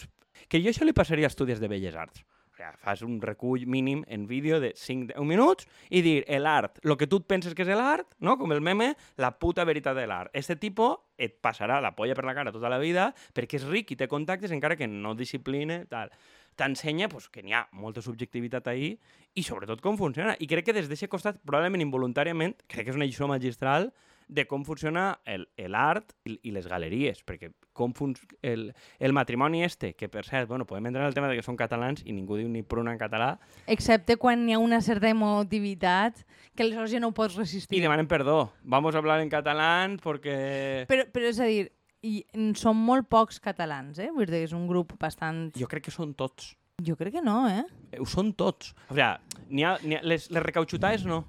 que 0.53 0.61
jo 0.61 0.69
això 0.69 0.85
li 0.85 0.93
passaria 0.93 1.25
a 1.25 1.33
estudis 1.33 1.63
de 1.63 1.71
Belles 1.73 1.97
Arts. 1.97 2.21
O 2.21 2.59
sigui, 2.59 2.77
fas 2.85 3.01
un 3.07 3.23
recull 3.23 3.65
mínim 3.65 4.03
en 4.07 4.27
vídeo 4.29 4.61
de 4.61 4.75
5-10 4.77 5.25
minuts 5.25 5.65
i 5.89 6.03
dir 6.05 6.27
l'art, 6.45 6.77
el 6.85 6.99
que 7.01 7.09
tu 7.09 7.23
et 7.23 7.29
penses 7.33 7.57
que 7.57 7.65
és 7.65 7.73
l'art, 7.73 8.13
no? 8.21 8.37
com 8.37 8.53
el 8.53 8.61
meme, 8.61 8.91
la 9.17 9.33
puta 9.41 9.65
veritat 9.65 9.97
de 9.97 10.05
l'art. 10.11 10.29
Este 10.37 10.59
tipus 10.61 10.99
et 11.17 11.41
passarà 11.41 11.81
la 11.81 11.95
polla 11.97 12.19
per 12.19 12.27
la 12.29 12.37
cara 12.37 12.53
tota 12.53 12.69
la 12.69 12.83
vida 12.83 13.15
perquè 13.33 13.63
és 13.63 13.65
ric 13.65 13.97
i 13.97 13.97
té 13.97 14.13
contactes 14.13 14.53
encara 14.53 14.77
que 14.77 14.91
no 14.93 15.17
discipline, 15.17 15.87
tal. 15.89 16.13
T'ensenya 16.59 17.07
pues, 17.09 17.29
que 17.31 17.43
n'hi 17.47 17.55
ha 17.55 17.63
molta 17.79 18.03
subjectivitat 18.03 18.67
ahí 18.69 18.97
i 19.39 19.45
sobretot 19.47 19.81
com 19.85 19.97
funciona. 19.97 20.35
I 20.43 20.49
crec 20.51 20.67
que 20.67 20.75
des 20.77 20.89
d'aquest 20.91 21.11
costat, 21.13 21.39
probablement 21.47 21.85
involuntàriament, 21.85 22.57
crec 22.67 22.89
que 22.89 22.91
és 22.93 22.99
una 22.99 23.07
lliçó 23.07 23.29
magistral 23.31 23.93
de 24.29 24.43
com 24.45 24.61
funciona 24.67 25.21
el- 25.25 25.47
l'art 25.73 26.11
i, 26.29 26.35
i 26.45 26.51
les 26.53 26.67
galeries, 26.69 27.23
perquè 27.25 27.49
com 27.73 27.95
el, 28.43 28.75
el 28.99 29.13
matrimoni 29.17 29.63
este, 29.65 29.95
que 29.97 30.11
per 30.13 30.27
cert, 30.27 30.49
bueno, 30.51 30.67
podem 30.67 30.85
entrar 30.91 31.05
en 31.07 31.09
el 31.09 31.15
tema 31.17 31.31
de 31.31 31.37
que 31.39 31.47
són 31.47 31.57
catalans 31.57 32.03
i 32.05 32.13
ningú 32.13 32.37
diu 32.37 32.49
ni 32.51 32.61
pruna 32.63 32.93
en 32.93 32.99
català, 33.01 33.39
Excepte 33.67 34.19
quan 34.21 34.43
hi 34.49 34.53
ha 34.53 34.59
una 34.61 34.83
certa 34.85 35.09
emotivitat 35.09 36.27
que 36.55 36.63
aleshores 36.67 36.91
ja 36.93 37.01
no 37.01 37.09
ho 37.09 37.15
pots 37.17 37.37
resistir. 37.39 37.79
i 37.79 37.81
demanen 37.81 38.07
perdó. 38.11 38.53
Vamos 38.63 38.95
a 38.95 38.99
hablar 38.99 39.21
en 39.23 39.31
catalán 39.31 39.97
porque... 40.03 40.85
Però, 40.91 41.07
però 41.13 41.31
és 41.31 41.41
a 41.41 41.45
dir, 41.49 41.71
i 42.07 42.23
són 42.59 42.79
molt 42.79 43.09
pocs 43.11 43.41
catalans, 43.43 43.99
eh? 43.99 44.11
Vull 44.15 44.29
dir 44.31 44.45
és 44.47 44.55
un 44.57 44.67
grup 44.71 44.95
bastant... 45.01 45.49
Jo 45.59 45.67
crec 45.71 45.89
que 45.89 45.95
són 45.95 46.15
tots. 46.19 46.53
Jo 46.85 46.95
crec 46.95 47.17
que 47.17 47.23
no, 47.25 47.41
eh? 47.51 47.65
Eh, 47.91 47.99
Ho 47.99 48.07
són 48.07 48.33
tots. 48.39 48.71
O 48.87 48.95
sigui, 48.95 49.09
n'hi 49.51 49.65
ha, 49.67 49.75
ha, 49.75 50.03
les, 50.07 50.29
les 50.31 50.45
recauxutades 50.45 51.07
no. 51.09 51.25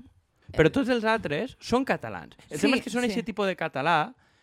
Però 0.54 0.70
tots 0.74 0.90
els 0.94 1.06
altres 1.06 1.56
són 1.62 1.86
catalans. 1.86 2.38
El 2.50 2.58
Sí, 2.58 2.66
tema 2.66 2.78
és 2.78 2.84
que 2.86 2.94
són 2.94 3.06
sí. 3.06 3.12
aquest 3.12 3.28
tipus 3.30 3.50
de 3.50 3.56
català 3.58 3.98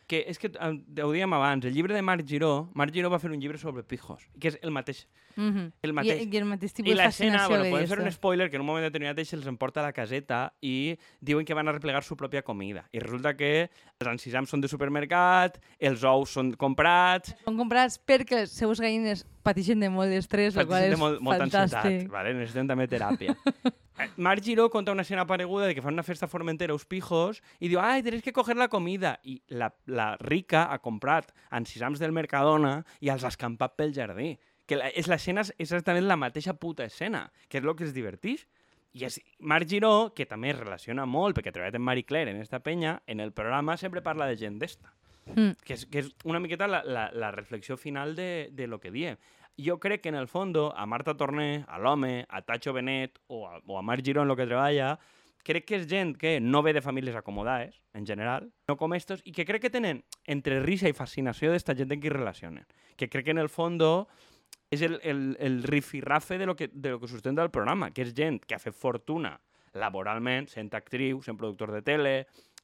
que 0.07 0.23
és 0.31 0.39
que 0.39 0.49
ho 0.55 1.11
dèiem 1.11 1.33
abans, 1.35 1.67
el 1.67 1.75
llibre 1.75 1.95
de 1.95 2.03
Marc 2.03 2.27
Giró, 2.27 2.71
Marc 2.79 2.95
Giró 2.95 3.11
va 3.11 3.19
fer 3.19 3.31
un 3.33 3.41
llibre 3.43 3.59
sobre 3.59 3.83
pijos, 3.83 4.29
que 4.41 4.53
és 4.53 4.59
el 4.63 4.71
mateix. 4.71 5.07
Mm 5.37 5.51
-hmm. 5.51 5.73
El 5.83 5.93
mateix. 5.93 6.23
I, 6.23 6.29
I 6.33 6.37
el 6.39 6.45
mateix 6.45 6.73
tipus 6.73 6.91
I 6.91 6.95
de 6.95 6.97
l'escena, 6.97 7.39
fascinació 7.39 7.49
bueno, 7.49 7.71
podem 7.71 7.89
fer 7.89 8.01
un 8.01 8.13
spoiler, 8.13 8.51
que 8.51 8.57
en 8.57 8.63
un 8.63 8.67
moment 8.67 8.85
determinat 8.85 9.19
ells 9.19 9.29
se'ls 9.29 9.47
emporta 9.47 9.81
a 9.81 9.83
la 9.83 9.93
caseta 9.93 10.53
i 10.63 10.97
diuen 11.21 11.45
que 11.45 11.55
van 11.55 11.69
a 11.69 11.73
replegar 11.73 12.03
su 12.05 12.17
pròpia 12.17 12.43
comida. 12.43 12.89
I 12.93 13.01
resulta 13.01 13.37
que 13.37 13.69
els 13.99 14.11
encisams 14.11 14.49
són 14.49 14.61
de 14.61 14.69
supermercat, 14.69 15.59
els 15.79 16.05
ous 16.05 16.31
són 16.31 16.55
comprats, 16.55 17.35
Són 17.45 17.57
comprats 17.57 17.99
perquè 17.99 18.37
les 18.37 18.51
seues 18.51 18.81
gallines 18.81 19.27
pateixen 19.43 19.81
de 19.81 19.91
molt 19.91 20.09
d'estrès, 20.09 20.57
el 20.57 20.67
qual 20.67 20.85
és 20.85 20.99
molt, 20.99 21.21
molta 21.21 21.45
ansietat, 21.45 21.83
fantàstic. 21.83 22.09
vale? 22.09 22.35
necessiten 22.35 22.67
també 22.67 22.87
teràpia. 22.87 23.35
Eh, 23.99 24.09
Marc 24.17 24.43
Giró 24.45 24.69
conta 24.71 24.93
una 24.93 25.03
escena 25.03 25.27
pareguda 25.27 25.67
de 25.67 25.75
que 25.75 25.83
fan 25.83 25.95
una 25.95 26.03
festa 26.03 26.27
a 26.27 26.29
Formentera 26.29 26.75
uns 26.75 26.85
pijos 26.85 27.43
i 27.61 27.71
diu, 27.71 27.81
ai, 27.81 28.03
tenéis 28.05 28.23
que 28.25 28.35
coger 28.37 28.57
la 28.57 28.69
comida. 28.69 29.17
I 29.25 29.41
la, 29.49 29.71
la 29.87 30.17
rica 30.21 30.67
ha 30.73 30.79
comprat 30.85 31.33
encisams 31.51 32.03
del 32.03 32.13
Mercadona 32.13 32.83
i 33.01 33.11
els 33.13 33.25
ha 33.25 33.33
escampat 33.33 33.77
pel 33.77 33.95
jardí. 33.97 34.35
Que 34.67 34.77
la, 34.77 34.91
és 34.91 35.09
l'escena 35.09 35.47
és 35.47 35.53
exactament 35.59 36.09
la 36.09 36.19
mateixa 36.21 36.57
puta 36.59 36.85
escena, 36.85 37.31
que 37.49 37.59
és 37.59 37.65
el 37.65 37.77
que 37.79 37.87
es 37.87 37.95
diverteix. 37.95 38.47
I 38.97 39.05
és 39.09 39.21
Marc 39.41 39.69
Giró, 39.69 40.13
que 40.17 40.25
també 40.27 40.51
es 40.55 40.59
relaciona 40.59 41.05
molt, 41.07 41.37
perquè 41.37 41.53
ha 41.53 41.57
treballat 41.57 41.77
amb 41.77 41.85
Marie 41.85 42.07
Claire 42.09 42.33
en 42.33 42.41
esta 42.41 42.61
penya, 42.65 43.03
en 43.07 43.21
el 43.21 43.33
programa 43.33 43.77
sempre 43.77 44.01
parla 44.03 44.27
de 44.27 44.37
gent 44.41 44.61
d'esta 44.61 44.93
Mm. 45.27 45.57
que 45.65 45.75
és, 45.75 45.87
que 45.91 45.99
és 46.05 46.13
una 46.25 46.39
miqueta 46.39 46.69
la, 46.71 46.85
la, 46.87 47.09
la 47.11 47.33
reflexió 47.35 47.77
final 47.77 48.15
de, 48.15 48.49
de 48.53 48.69
lo 48.69 48.79
que 48.79 48.93
diem. 48.95 49.17
Jo 49.57 49.79
crec 49.81 50.03
que 50.03 50.11
en 50.11 50.15
el 50.15 50.29
fondo 50.29 50.75
a 50.77 50.85
Marta 50.87 51.17
Torné, 51.17 51.65
a 51.69 51.79
l'home, 51.79 52.27
a 52.29 52.43
Tacho 52.43 52.73
Benet 52.73 53.19
o 53.27 53.47
a, 53.49 53.61
o 53.65 53.79
a 53.79 53.83
Marc 53.83 54.05
Giró 54.05 54.23
en 54.23 54.29
lo 54.29 54.37
que 54.37 54.45
treballa, 54.45 54.99
crec 55.47 55.65
que 55.65 55.79
és 55.79 55.87
gent 55.89 56.17
que 56.19 56.41
no 56.43 56.63
ve 56.67 56.75
de 56.75 56.83
famílies 56.83 57.17
acomodades, 57.17 57.79
en 57.95 58.07
general, 58.07 58.51
no 58.69 58.77
com 58.77 58.93
estos, 58.99 59.23
i 59.25 59.33
que 59.33 59.47
crec 59.47 59.63
que 59.63 59.73
tenen 59.73 60.03
entre 60.27 60.59
risa 60.65 60.91
i 60.91 60.97
fascinació 60.97 61.53
d'esta 61.53 61.77
gent 61.79 61.95
en 61.95 62.03
qui 62.03 62.11
relacionen. 62.13 62.67
Que 62.99 63.09
crec 63.09 63.29
que 63.29 63.37
en 63.37 63.41
el 63.41 63.49
fondo 63.49 64.09
és 64.75 64.83
el, 64.83 64.99
el, 65.07 65.37
el 65.41 65.63
rifirrafe 65.63 66.39
de 66.39 66.47
lo, 66.47 66.57
que, 66.57 66.69
de 66.73 66.91
lo 66.91 67.01
que 67.01 67.09
sustenta 67.09 67.45
el 67.47 67.55
programa, 67.55 67.93
que 67.95 68.03
és 68.03 68.13
gent 68.17 68.43
que 68.43 68.59
ha 68.59 68.63
fet 68.63 68.75
fortuna 68.75 69.37
laboralment, 69.77 70.51
sent 70.51 70.73
actriu, 70.75 71.23
sent 71.23 71.39
productor 71.39 71.71
de 71.73 71.85
tele, 71.87 72.15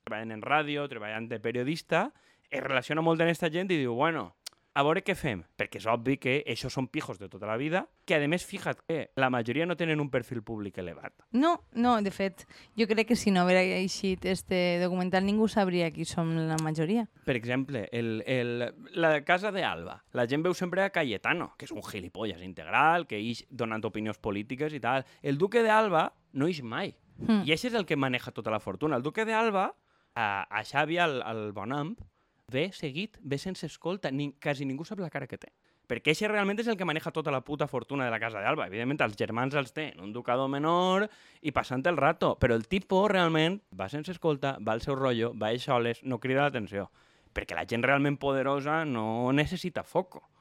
treballant 0.02 0.34
en 0.34 0.42
ràdio, 0.42 0.88
treballant 0.90 1.28
de 1.30 1.38
periodista, 1.40 2.08
es 2.50 2.60
relaciona 2.60 3.04
molt 3.04 3.20
amb 3.20 3.30
aquesta 3.30 3.52
gent 3.52 3.70
i 3.70 3.78
diu, 3.78 3.94
bueno, 3.94 4.32
a 4.74 4.82
veure 4.86 5.02
què 5.04 5.14
fem, 5.18 5.42
perquè 5.58 5.80
és 5.82 5.86
obvi 5.90 6.16
que 6.20 6.38
això 6.48 6.70
són 6.72 6.86
pijos 6.88 7.18
de 7.20 7.28
tota 7.28 7.46
la 7.48 7.58
vida, 7.60 7.84
que 8.08 8.16
a 8.16 8.28
més, 8.28 8.44
fíjate 8.48 8.80
que 8.88 8.98
la 9.20 9.28
majoria 9.30 9.66
no 9.66 9.76
tenen 9.76 10.00
un 10.00 10.08
perfil 10.10 10.42
públic 10.42 10.78
elevat. 10.80 11.12
No, 11.36 11.52
no, 11.74 11.98
de 12.02 12.10
fet, 12.10 12.46
jo 12.78 12.86
crec 12.88 13.10
que 13.12 13.16
si 13.16 13.30
no 13.30 13.42
haguera 13.42 13.62
eixit 13.62 14.24
este 14.24 14.80
documental 14.80 15.26
ningú 15.28 15.48
sabria 15.48 15.90
qui 15.92 16.06
som 16.08 16.32
la 16.48 16.56
majoria. 16.62 17.04
Per 17.26 17.36
exemple, 17.36 17.84
el, 17.92 18.22
el, 18.26 18.64
la 18.96 19.12
casa 19.24 19.52
de 19.52 19.64
Alba. 19.64 20.00
La 20.16 20.26
gent 20.26 20.44
veu 20.44 20.56
sempre 20.56 20.86
a 20.86 20.90
Cayetano, 20.90 21.52
que 21.58 21.68
és 21.68 21.74
un 21.74 21.84
gilipolles 21.84 22.40
integral, 22.42 23.06
que 23.06 23.20
ix 23.20 23.44
donant 23.50 23.84
opinions 23.84 24.18
polítiques 24.18 24.72
i 24.72 24.80
tal. 24.80 25.04
El 25.20 25.38
duque 25.38 25.62
de 25.62 25.70
Alba 25.70 26.08
no 26.32 26.48
ix 26.48 26.62
mai. 26.64 26.94
Mm. 27.20 27.44
I 27.44 27.52
això 27.52 27.68
és 27.68 27.76
el 27.76 27.84
que 27.86 28.00
maneja 28.00 28.32
tota 28.32 28.50
la 28.50 28.60
fortuna. 28.60 28.96
El 28.96 29.04
duque 29.04 29.26
de 29.28 29.36
Alba, 29.36 29.68
a, 30.14 30.46
a 30.48 30.64
Xavi, 30.64 30.98
al, 30.98 31.20
al 31.22 31.52
Bonamp, 31.52 32.00
ve 32.48 32.70
seguit, 32.72 33.18
ve 33.22 33.38
sense 33.38 33.66
escolta, 33.66 34.10
ni, 34.10 34.32
quasi 34.42 34.64
ningú 34.64 34.84
sap 34.84 35.00
la 35.00 35.10
cara 35.10 35.28
que 35.28 35.38
té. 35.38 35.52
Perquè 35.92 36.14
això 36.14 36.28
realment 36.30 36.60
és 36.62 36.68
el 36.70 36.78
que 36.80 36.86
maneja 36.88 37.10
tota 37.12 37.32
la 37.34 37.42
puta 37.44 37.66
fortuna 37.68 38.06
de 38.06 38.12
la 38.14 38.20
casa 38.22 38.40
d'Alba. 38.40 38.68
Evidentment, 38.70 39.02
els 39.04 39.18
germans 39.18 39.54
els 39.58 39.74
tenen, 39.76 40.00
un 40.00 40.12
ducador 40.14 40.48
menor 40.48 41.08
i 41.42 41.52
passant 41.52 41.84
el 41.86 41.98
rato. 42.00 42.36
Però 42.40 42.56
el 42.56 42.64
tipo 42.70 43.02
realment 43.12 43.60
va 43.76 43.90
sense 43.92 44.14
escolta, 44.14 44.56
va 44.62 44.72
al 44.72 44.80
seu 44.80 44.96
rotllo, 44.96 45.34
va 45.36 45.50
a 45.52 45.58
soles, 45.58 46.00
no 46.02 46.20
crida 46.22 46.46
l'atenció. 46.46 46.88
Perquè 47.34 47.58
la 47.58 47.66
gent 47.68 47.84
realment 47.84 48.16
poderosa 48.16 48.84
no 48.88 49.32
necessita 49.36 49.82
foco. 49.82 50.31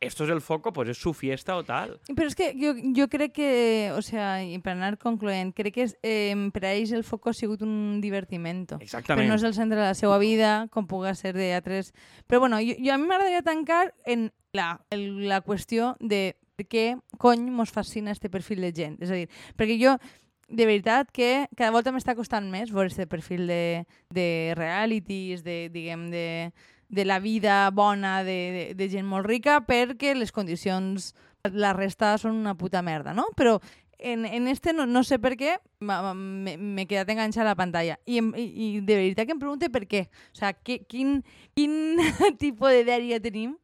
Esto 0.00 0.24
es 0.24 0.30
el 0.30 0.40
foco, 0.40 0.72
pues 0.72 0.88
es 0.88 0.98
su 0.98 1.12
fiesta 1.12 1.56
o 1.56 1.64
tal. 1.64 1.98
Però 2.16 2.24
és 2.24 2.34
que 2.34 2.54
jo, 2.56 2.72
jo 2.96 3.06
crec 3.12 3.34
que, 3.36 3.50
o 3.92 4.00
sea, 4.00 4.40
i 4.40 4.56
per 4.64 4.72
anar 4.72 4.94
concloent, 4.98 5.52
crec 5.52 5.76
que 5.76 5.84
és, 5.84 5.96
eh, 6.00 6.32
per 6.54 6.64
a 6.64 6.72
ells 6.72 6.94
el 6.96 7.04
foco 7.04 7.28
ha 7.28 7.36
sigut 7.36 7.60
un 7.66 8.00
divertimento. 8.00 8.80
Exactament. 8.80 9.20
Però 9.20 9.28
no 9.28 9.36
és 9.36 9.44
el 9.44 9.54
centre 9.54 9.76
de 9.76 9.90
la 9.90 9.98
seva 9.98 10.16
vida, 10.22 10.68
com 10.72 10.88
pugui 10.88 11.12
ser 11.14 11.34
d'altres... 11.36 11.92
Però 12.26 12.40
bueno, 12.40 12.62
jo, 12.64 12.78
jo 12.80 12.94
a 12.94 12.98
mi 12.98 13.10
m'agradaria 13.10 13.44
tancar 13.44 13.90
en 14.06 14.30
la, 14.56 14.80
el, 14.88 15.28
la 15.28 15.42
qüestió 15.44 15.94
de 16.00 16.34
per 16.56 16.66
què 16.68 16.86
cony 17.20 17.48
mos 17.52 17.72
fascina 17.72 18.12
este 18.12 18.28
perfil 18.32 18.60
de 18.64 18.72
gent. 18.76 18.98
És 19.04 19.12
a 19.12 19.20
dir, 19.20 19.28
perquè 19.56 19.78
jo 19.80 19.96
de 20.50 20.66
veritat 20.66 21.12
que 21.14 21.46
cada 21.56 21.70
volta 21.70 21.92
m'està 21.94 22.16
costant 22.18 22.48
més 22.50 22.72
veure 22.74 22.90
aquest 22.90 23.08
perfil 23.08 23.46
de, 23.48 23.86
de 24.12 24.26
realities, 24.58 25.44
de, 25.46 25.68
diguem, 25.72 26.08
de, 26.10 26.50
de 26.90 27.04
la 27.06 27.20
vida 27.22 27.70
bona 27.70 28.24
de, 28.26 28.38
de, 28.52 28.64
de 28.74 28.88
gent 28.90 29.06
molt 29.06 29.26
rica 29.26 29.60
perquè 29.66 30.12
les 30.18 30.34
condicions, 30.34 31.14
la 31.54 31.72
resta 31.72 32.16
són 32.18 32.34
una 32.36 32.56
puta 32.58 32.82
merda, 32.82 33.14
no? 33.14 33.28
Però 33.38 33.60
en, 34.00 34.24
en 34.26 34.48
este 34.48 34.72
no, 34.72 34.86
no 34.86 35.04
sé 35.04 35.20
per 35.22 35.36
què 35.38 35.56
m'he 35.80 36.86
quedat 36.90 37.10
enganxada 37.12 37.50
a 37.50 37.52
la 37.52 37.58
pantalla. 37.58 37.98
I, 38.06 38.18
i, 38.18 38.46
I 38.50 38.68
de 38.80 38.96
veritat 38.96 39.28
que 39.28 39.36
em 39.36 39.42
pregunte 39.42 39.70
per 39.70 39.84
què. 39.86 40.06
O 40.32 40.40
sea, 40.40 40.52
que, 40.52 40.80
quin, 40.88 41.20
quin 41.54 42.00
tipus 42.42 42.74
de 42.74 42.84
dèria 42.88 43.20
tenim 43.22 43.54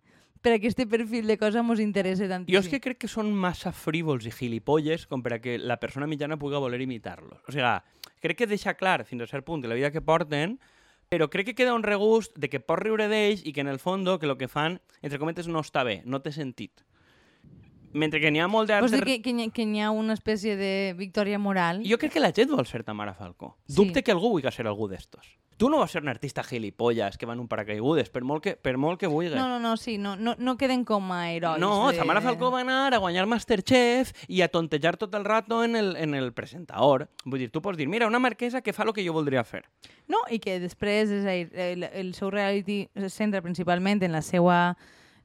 per 0.45 0.55
a 0.55 0.59
que 0.63 0.69
este 0.71 0.87
perfil 0.87 1.27
de 1.27 1.39
cosa 1.41 1.65
mos 1.67 1.81
interessa 1.83 2.29
tantíssim. 2.31 2.55
Jo 2.55 2.63
és 2.63 2.71
que 2.71 2.79
crec 2.85 3.01
que 3.03 3.11
són 3.11 3.33
massa 3.35 3.73
frívols 3.75 4.29
i 4.29 4.31
gilipolles 4.31 5.09
com 5.11 5.25
per 5.25 5.35
a 5.35 5.41
que 5.43 5.57
la 5.59 5.81
persona 5.83 6.07
mitjana 6.07 6.39
pugui 6.39 6.61
voler 6.63 6.79
imitar-los. 6.85 7.41
O 7.49 7.51
sigui, 7.51 7.73
crec 8.23 8.45
que 8.45 8.47
deixa 8.47 8.77
clar 8.79 9.01
fins 9.09 9.25
a 9.25 9.31
cert 9.33 9.43
punt 9.49 9.65
de 9.65 9.73
la 9.73 9.75
vida 9.75 9.91
que 9.91 10.05
porten, 10.05 10.61
però 11.09 11.29
crec 11.31 11.51
que 11.51 11.55
queda 11.55 11.75
un 11.75 11.85
regust 11.87 12.35
de 12.39 12.51
que 12.51 12.61
pots 12.61 12.83
riure 12.83 13.07
d'ells 13.09 13.45
i 13.47 13.53
que 13.53 13.63
en 13.63 13.71
el 13.71 13.79
fons 13.79 14.09
que 14.19 14.27
el 14.27 14.37
que 14.39 14.49
fan, 14.49 14.81
entre 15.03 15.21
cometes, 15.23 15.47
no 15.47 15.63
està 15.63 15.85
bé, 15.87 16.01
no 16.05 16.21
té 16.21 16.33
sentit. 16.33 16.83
Mentre 17.93 18.21
que 18.21 18.31
n'hi 18.31 18.41
ha 18.41 18.49
molt 18.49 18.69
Vols 18.71 18.91
d'altres... 18.91 19.05
dir 19.07 19.23
que, 19.23 19.51
que, 19.53 19.65
n'hi 19.67 19.81
ha- 19.83 19.91
una 19.91 20.13
espècie 20.15 20.57
de 20.57 20.95
victòria 20.99 21.39
moral? 21.39 21.83
Jo 21.89 21.99
crec 21.99 22.13
que 22.17 22.21
la 22.21 22.33
gent 22.33 22.51
vol 22.51 22.67
ser 22.67 22.83
Tamara 22.85 23.15
Falcó. 23.15 23.57
Sí. 23.67 23.77
Dubte 23.79 24.03
que 24.03 24.13
algú 24.13 24.31
vulgui 24.35 24.53
ser 24.53 24.67
algú 24.67 24.89
d'estos. 24.89 25.39
Tu 25.57 25.71
no 25.71 25.79
vas 25.79 25.91
ser 25.91 26.03
un 26.03 26.11
artista 26.13 26.43
gilipolles 26.45 27.17
que 27.17 27.25
va 27.25 27.33
en 27.33 27.41
un 27.41 27.49
paracaigudes, 27.49 28.11
per 28.13 28.21
molt 28.29 28.43
que, 28.45 28.57
per 28.61 28.77
molt 28.77 29.01
que 29.01 29.07
vulguis. 29.09 29.33
No, 29.33 29.49
no, 29.49 29.59
no, 29.59 29.79
sí, 29.79 29.97
no, 29.97 30.15
no, 30.15 30.35
no 30.37 30.59
queden 30.59 30.85
com 30.85 31.11
a 31.13 31.31
herois. 31.33 31.59
No, 31.59 31.91
de... 31.91 31.97
Tamara 31.97 32.21
Falcó 32.21 32.51
va 32.53 32.61
anar 32.61 32.93
a 32.93 32.99
guanyar 33.01 33.25
Masterchef 33.27 34.13
i 34.29 34.43
a 34.45 34.49
tontejar 34.53 34.99
tot 35.01 35.15
el 35.17 35.25
rato 35.25 35.63
en 35.65 35.75
el, 35.77 35.97
en 35.97 36.13
el 36.15 36.35
presentador. 36.37 37.09
Vull 37.25 37.41
dir, 37.41 37.49
tu 37.51 37.63
pots 37.65 37.79
dir, 37.79 37.89
mira, 37.89 38.07
una 38.07 38.19
marquesa 38.21 38.61
que 38.61 38.75
fa 38.77 38.85
el 38.85 38.93
que 38.93 39.07
jo 39.07 39.15
voldria 39.17 39.45
fer. 39.49 39.65
No, 40.13 40.21
i 40.29 40.39
que 40.45 40.59
després 40.61 41.09
és 41.09 41.25
a 41.25 41.33
dir, 41.39 41.49
el, 41.57 41.89
el 41.89 42.13
seu 42.13 42.29
reality 42.29 42.91
se 42.93 43.09
centra 43.09 43.41
principalment 43.41 44.05
en 44.05 44.13
la 44.13 44.21
seva 44.21 44.77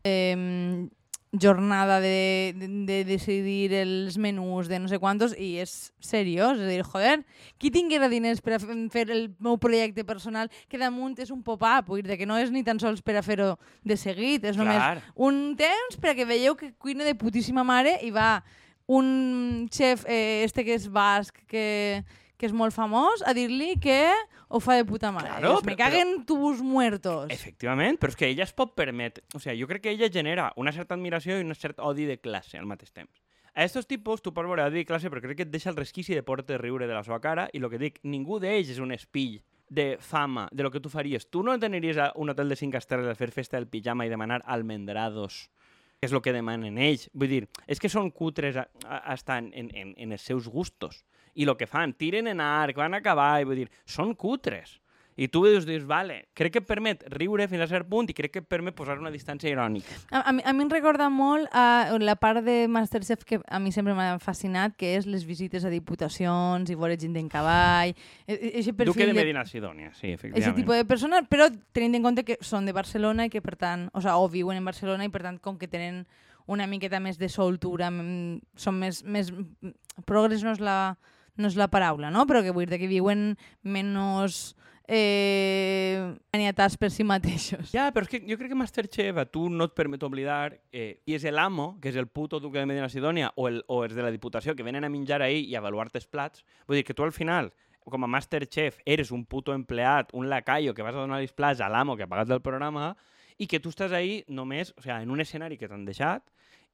eh, 0.05 0.87
jornada 1.31 2.01
de, 2.01 2.53
de, 2.57 2.67
de 2.85 2.97
decidir 3.07 3.71
els 3.73 4.17
menús 4.19 4.67
de 4.67 4.79
no 4.83 4.89
sé 4.91 4.99
quantos 4.99 5.31
i 5.39 5.53
és 5.63 5.93
seriós, 6.03 6.59
és 6.59 6.65
a 6.65 6.71
dir, 6.71 6.83
joder, 6.83 7.13
qui 7.57 7.71
tinguera 7.71 8.09
diners 8.11 8.41
per 8.43 8.57
a 8.57 8.59
fer 8.91 9.05
el 9.09 9.29
meu 9.39 9.55
projecte 9.61 10.03
personal 10.03 10.51
que 10.67 10.81
damunt 10.81 11.15
és 11.23 11.31
un 11.31 11.39
pop-up, 11.43 11.87
vull 11.87 12.03
dir 12.03 12.19
que 12.19 12.27
no 12.27 12.35
és 12.39 12.51
ni 12.51 12.65
tan 12.67 12.81
sols 12.83 12.99
per 13.01 13.15
a 13.15 13.23
fer-ho 13.23 13.53
de 13.87 13.95
seguit, 13.95 14.43
és 14.43 14.59
només 14.59 14.81
Clar. 14.81 14.99
un 15.15 15.55
temps 15.59 15.99
per 16.01 16.11
a 16.11 16.17
que 16.19 16.27
veieu 16.27 16.57
que 16.59 16.73
cuina 16.75 17.07
de 17.07 17.15
putíssima 17.15 17.63
mare 17.63 17.95
i 18.03 18.11
va 18.11 18.41
un 18.91 19.69
xef, 19.71 20.03
eh, 20.09 20.43
este 20.43 20.65
que 20.67 20.75
és 20.75 20.89
basc, 20.91 21.37
que, 21.47 22.03
que 22.35 22.49
és 22.49 22.51
molt 22.51 22.75
famós, 22.75 23.23
a 23.23 23.31
dir-li 23.37 23.77
que 23.79 24.03
ho 24.51 24.59
fa 24.59 24.75
de 24.75 24.85
puta 24.85 25.11
mare. 25.11 25.27
Claro, 25.29 25.49
Dius, 25.55 25.63
me 25.65 25.73
però- 25.73 25.77
caguen 25.85 26.25
tubos 26.25 26.61
muertos. 26.61 27.31
Efectivament, 27.31 27.97
però 27.99 28.11
és 28.11 28.15
que 28.19 28.27
ella 28.27 28.43
es 28.43 28.53
pot 28.53 28.75
permetre... 28.75 29.23
O 29.33 29.39
sigui, 29.39 29.59
jo 29.61 29.67
crec 29.67 29.83
que 29.83 29.91
ella 29.95 30.09
genera 30.11 30.51
una 30.57 30.71
certa 30.75 30.95
admiració 30.95 31.39
i 31.39 31.45
un 31.45 31.55
cert 31.55 31.79
odi 31.79 32.05
de 32.05 32.19
classe 32.19 32.57
al 32.59 32.65
mateix 32.69 32.91
temps. 32.91 33.21
A 33.53 33.65
estos 33.65 33.87
tipus 33.87 34.21
tu 34.21 34.31
pots 34.33 34.47
veure 34.47 34.63
odi 34.63 34.83
de 34.83 34.85
classe 34.87 35.09
però 35.11 35.19
crec 35.23 35.37
que 35.41 35.43
et 35.47 35.51
deixa 35.51 35.69
el 35.71 35.75
resquici 35.75 36.15
de 36.15 36.23
poder 36.23 36.61
riure 36.61 36.87
de 36.87 36.93
la 36.93 37.03
seva 37.03 37.19
cara 37.19 37.49
i 37.51 37.59
el 37.59 37.69
que 37.69 37.79
dic, 37.81 37.99
ningú 38.03 38.39
d'ells 38.39 38.69
és 38.71 38.79
un 38.79 38.91
espill 38.95 39.41
de 39.71 39.97
fama, 39.99 40.49
de 40.51 40.63
lo 40.63 40.71
que 40.71 40.79
tu 40.83 40.89
faries. 40.91 41.29
Tu 41.31 41.43
no 41.43 41.57
t'aniries 41.59 41.97
a 41.97 42.11
un 42.15 42.29
hotel 42.29 42.49
de 42.49 42.55
5 42.59 42.77
estrelles 42.77 43.07
a 43.11 43.15
fer 43.15 43.31
festa 43.31 43.55
del 43.57 43.67
pijama 43.71 44.05
i 44.05 44.09
demanar 44.11 44.41
almendrados 44.45 45.49
que 46.01 46.07
és 46.09 46.13
el 46.17 46.21
que 46.25 46.31
demanen 46.33 46.79
ells. 46.81 47.03
Vull 47.13 47.29
dir, 47.29 47.43
és 47.69 47.77
que 47.77 47.89
són 47.93 48.07
cutres 48.09 48.55
en, 48.57 49.49
en, 49.53 49.67
en, 49.69 49.89
en 50.01 50.15
els 50.15 50.23
seus 50.25 50.47
gustos. 50.49 51.03
I 51.37 51.45
el 51.45 51.53
que 51.59 51.67
fan, 51.69 51.93
tiren 51.93 52.25
en 52.31 52.41
arc, 52.41 52.79
van 52.81 52.97
a 52.97 53.01
cavall, 53.05 53.45
vull 53.45 53.59
dir, 53.61 53.67
són 53.85 54.15
cutres. 54.17 54.79
I 55.19 55.27
tu 55.27 55.41
dius, 55.43 55.65
dius, 55.67 55.83
vale, 55.85 56.29
crec 56.33 56.53
que 56.55 56.61
et 56.63 56.67
permet 56.67 57.03
riure 57.11 57.47
fins 57.51 57.65
a 57.65 57.67
cert 57.67 57.89
punt 57.91 58.07
i 58.09 58.15
crec 58.15 58.31
que 58.31 58.41
et 58.41 58.47
permet 58.47 58.75
posar 58.77 58.95
una 59.01 59.11
distància 59.11 59.51
irònica. 59.51 59.91
A, 60.09 60.21
a, 60.29 60.31
mi, 60.31 60.43
a 60.45 60.53
mi 60.55 60.63
em 60.63 60.71
recorda 60.71 61.09
molt 61.11 61.51
a 61.51 61.91
la 61.99 62.15
part 62.15 62.41
de 62.45 62.67
Masterchef 62.71 63.25
que 63.27 63.41
a 63.43 63.59
mi 63.59 63.73
sempre 63.75 63.93
m'ha 63.97 64.15
fascinat, 64.23 64.77
que 64.79 64.95
és 64.95 65.05
les 65.05 65.25
visites 65.27 65.65
a 65.67 65.73
diputacions 65.73 66.71
i 66.71 66.79
veure 66.79 66.97
gent 66.99 67.17
en 67.19 67.27
cavall. 67.29 67.93
E- 68.25 68.63
e- 68.63 68.85
Duque 68.85 69.05
de 69.05 69.13
Medina 69.13 69.43
Sidonia, 69.45 69.91
sí, 69.93 70.07
Ese 70.07 70.13
efectivament. 70.13 70.55
tipus 70.55 70.75
de 70.75 70.85
persones, 70.85 71.27
però 71.29 71.49
tenint 71.73 71.99
en 71.99 72.03
compte 72.07 72.23
que 72.23 72.39
són 72.41 72.65
de 72.65 72.73
Barcelona 72.73 73.27
i 73.27 73.29
que 73.29 73.41
per 73.41 73.57
tant, 73.59 73.89
o, 73.93 74.01
sea, 74.01 74.17
o 74.17 74.29
viuen 74.29 74.57
en 74.57 74.65
Barcelona 74.65 75.05
i 75.05 75.09
per 75.11 75.21
tant 75.27 75.39
com 75.39 75.57
que 75.59 75.67
tenen 75.67 76.05
una 76.47 76.67
miqueta 76.67 76.99
més 76.99 77.19
de 77.19 77.29
soltura, 77.29 77.91
mm, 77.91 78.41
són 78.55 78.79
més, 78.79 79.03
més 79.03 79.31
progres 80.05 80.43
no 80.43 80.55
és 80.55 80.59
la, 80.59 80.97
no 81.37 81.47
és 81.47 81.55
la 81.55 81.69
paraula, 81.71 82.09
no? 82.11 82.25
però 82.27 82.41
que 82.43 82.51
vull 82.51 82.65
dir 82.69 82.79
que 82.79 82.89
viuen 82.89 83.35
menys 83.63 84.55
eh, 84.87 86.13
maniatats 86.33 86.77
per 86.77 86.89
si 86.91 87.05
mateixos. 87.07 87.71
Ja, 87.73 87.89
però 87.93 88.07
és 88.07 88.11
que 88.11 88.21
jo 88.27 88.37
crec 88.39 88.51
que 88.51 88.59
Masterchef 88.59 89.21
a 89.21 89.25
tu 89.29 89.47
no 89.49 89.69
et 89.69 89.75
permet 89.77 90.03
oblidar 90.03 90.57
eh, 90.71 91.01
qui 91.05 91.15
és 91.17 91.25
l'amo, 91.31 91.75
que 91.81 91.91
és 91.91 91.99
el 91.99 92.07
puto 92.07 92.39
duque 92.39 92.59
de 92.59 92.67
Medina 92.69 92.89
Sidonia, 92.89 93.31
o, 93.35 93.47
el, 93.47 93.61
o 93.67 93.83
els 93.85 93.95
de 93.95 94.05
la 94.05 94.11
Diputació, 94.13 94.55
que 94.55 94.65
venen 94.67 94.87
a 94.87 94.91
menjar 94.93 95.21
ahir 95.21 95.45
i 95.45 95.55
a 95.55 95.61
avaluar-te 95.61 96.01
els 96.01 96.07
plats. 96.07 96.45
Vull 96.67 96.81
dir 96.81 96.85
que 96.87 96.97
tu 96.97 97.05
al 97.05 97.15
final, 97.15 97.53
com 97.85 98.03
a 98.03 98.11
Masterchef, 98.11 98.81
eres 98.85 99.11
un 99.11 99.25
puto 99.25 99.53
empleat, 99.53 100.11
un 100.13 100.29
lacayo 100.29 100.73
que 100.73 100.83
vas 100.83 100.95
a 100.95 101.05
donar 101.05 101.21
els 101.21 101.33
plats 101.33 101.61
a 101.61 101.69
l'amo 101.69 101.97
que 101.97 102.05
ha 102.05 102.11
pagat 102.11 102.29
el 102.31 102.41
programa 102.41 102.95
i 103.37 103.47
que 103.47 103.59
tu 103.59 103.71
estàs 103.73 103.91
ahí 103.95 104.21
només, 104.27 104.73
o 104.77 104.81
sea, 104.81 105.01
en 105.01 105.09
un 105.09 105.21
escenari 105.21 105.57
que 105.57 105.69
t'han 105.69 105.87
deixat 105.87 106.27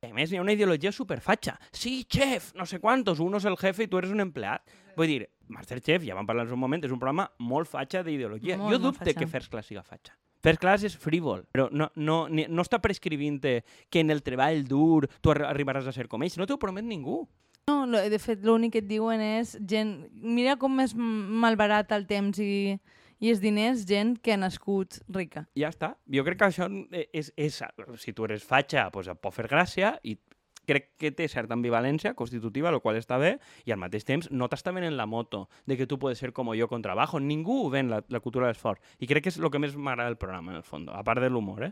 a 0.05 0.13
més 0.13 0.29
hi 0.29 0.37
ha 0.37 0.43
una 0.43 0.53
ideologia 0.53 0.91
superfatxa. 0.93 1.55
Sí, 1.73 2.03
chef, 2.05 2.51
no 2.55 2.67
sé 2.69 2.77
quantos, 2.79 3.19
uno 3.23 3.39
és 3.41 3.47
el 3.49 3.57
jefe 3.57 3.87
i 3.87 3.89
tu 3.89 3.97
eres 3.97 4.11
un 4.13 4.21
empleat. 4.21 4.61
Vull 4.97 5.09
dir, 5.09 5.23
Masterchef, 5.49 6.03
ja 6.03 6.15
vam 6.15 6.25
parlar 6.27 6.45
en 6.47 6.53
un 6.53 6.59
moment, 6.59 6.83
és 6.83 6.91
un 6.91 6.99
programa 6.99 7.29
molt 7.39 7.67
fatxa 7.71 8.03
d'ideologia. 8.03 8.57
Jo 8.57 8.79
dubte 8.79 9.13
que 9.13 9.27
First 9.27 9.51
Class 9.51 9.67
siga 9.67 9.83
fatxa. 9.83 10.15
First 10.43 10.59
Class 10.61 10.83
és 10.85 10.95
frívol, 10.95 11.45
però 11.51 11.67
no, 11.71 11.89
no, 11.95 12.27
ni, 12.29 12.45
no 12.47 12.61
està 12.61 12.77
prescrivint-te 12.79 13.63
que 13.89 13.99
en 14.03 14.11
el 14.13 14.21
treball 14.23 14.63
dur 14.67 15.07
tu 15.21 15.31
arri- 15.33 15.47
arribaràs 15.49 15.87
a 15.89 15.91
ser 15.95 16.07
com 16.07 16.21
ells. 16.23 16.37
No 16.37 16.45
t'ho 16.45 16.59
promet 16.61 16.85
ningú. 16.85 17.23
No, 17.67 17.85
lo- 17.89 18.03
de 18.09 18.19
fet, 18.19 18.45
l'únic 18.45 18.71
que 18.77 18.79
et 18.83 18.87
diuen 18.87 19.19
és 19.19 19.57
gent... 19.67 20.05
Mira 20.13 20.55
com 20.61 20.77
és 20.79 20.93
malbarat 20.95 21.91
el 21.97 22.05
temps 22.07 22.37
i, 22.39 22.77
i 23.19 23.31
els 23.33 23.41
diners 23.43 23.83
gent 23.89 24.15
que 24.23 24.35
ha 24.35 24.37
nascut 24.39 24.99
rica. 25.09 25.47
Ja 25.57 25.71
està. 25.73 25.95
Jo 26.07 26.23
crec 26.23 26.37
que 26.39 26.47
això 26.51 26.69
és... 27.11 27.33
és 27.35 27.59
si 27.99 28.13
tu 28.13 28.23
eres 28.29 28.45
fatxa, 28.47 28.87
pues, 28.93 29.09
et 29.11 29.19
pot 29.19 29.33
fer 29.35 29.47
gràcia 29.51 29.97
i 30.03 30.15
crec 30.67 30.89
que 30.99 31.09
té 31.15 31.25
certa 31.31 31.55
ambivalència 31.55 32.13
constitutiva, 32.13 32.69
el 32.69 32.81
qual 32.83 32.99
està 32.99 33.17
bé, 33.17 33.37
i 33.65 33.71
al 33.73 33.79
mateix 33.79 34.03
temps 34.05 34.27
no 34.29 34.49
t'està 34.51 34.73
venent 34.75 34.97
la 34.99 35.05
moto 35.07 35.47
de 35.65 35.77
que 35.79 35.87
tu 35.87 35.97
puedes 35.97 36.19
ser 36.19 36.33
com 36.35 36.51
jo 36.53 36.67
con 36.67 36.83
trabajo. 36.83 37.19
Ningú 37.19 37.69
ven 37.71 37.89
la, 37.89 38.03
la 38.09 38.19
cultura 38.19 38.45
de 38.47 38.53
l'esforç. 38.53 38.83
I 38.99 39.07
crec 39.07 39.23
que 39.25 39.33
és 39.33 39.39
el 39.39 39.49
que 39.49 39.59
més 39.63 39.75
m'agrada 39.75 40.11
del 40.11 40.19
programa, 40.19 40.51
en 40.51 40.57
el 40.61 40.63
fons, 40.67 40.91
a 40.91 41.03
part 41.07 41.23
de 41.23 41.29
l'humor, 41.31 41.63
eh? 41.63 41.71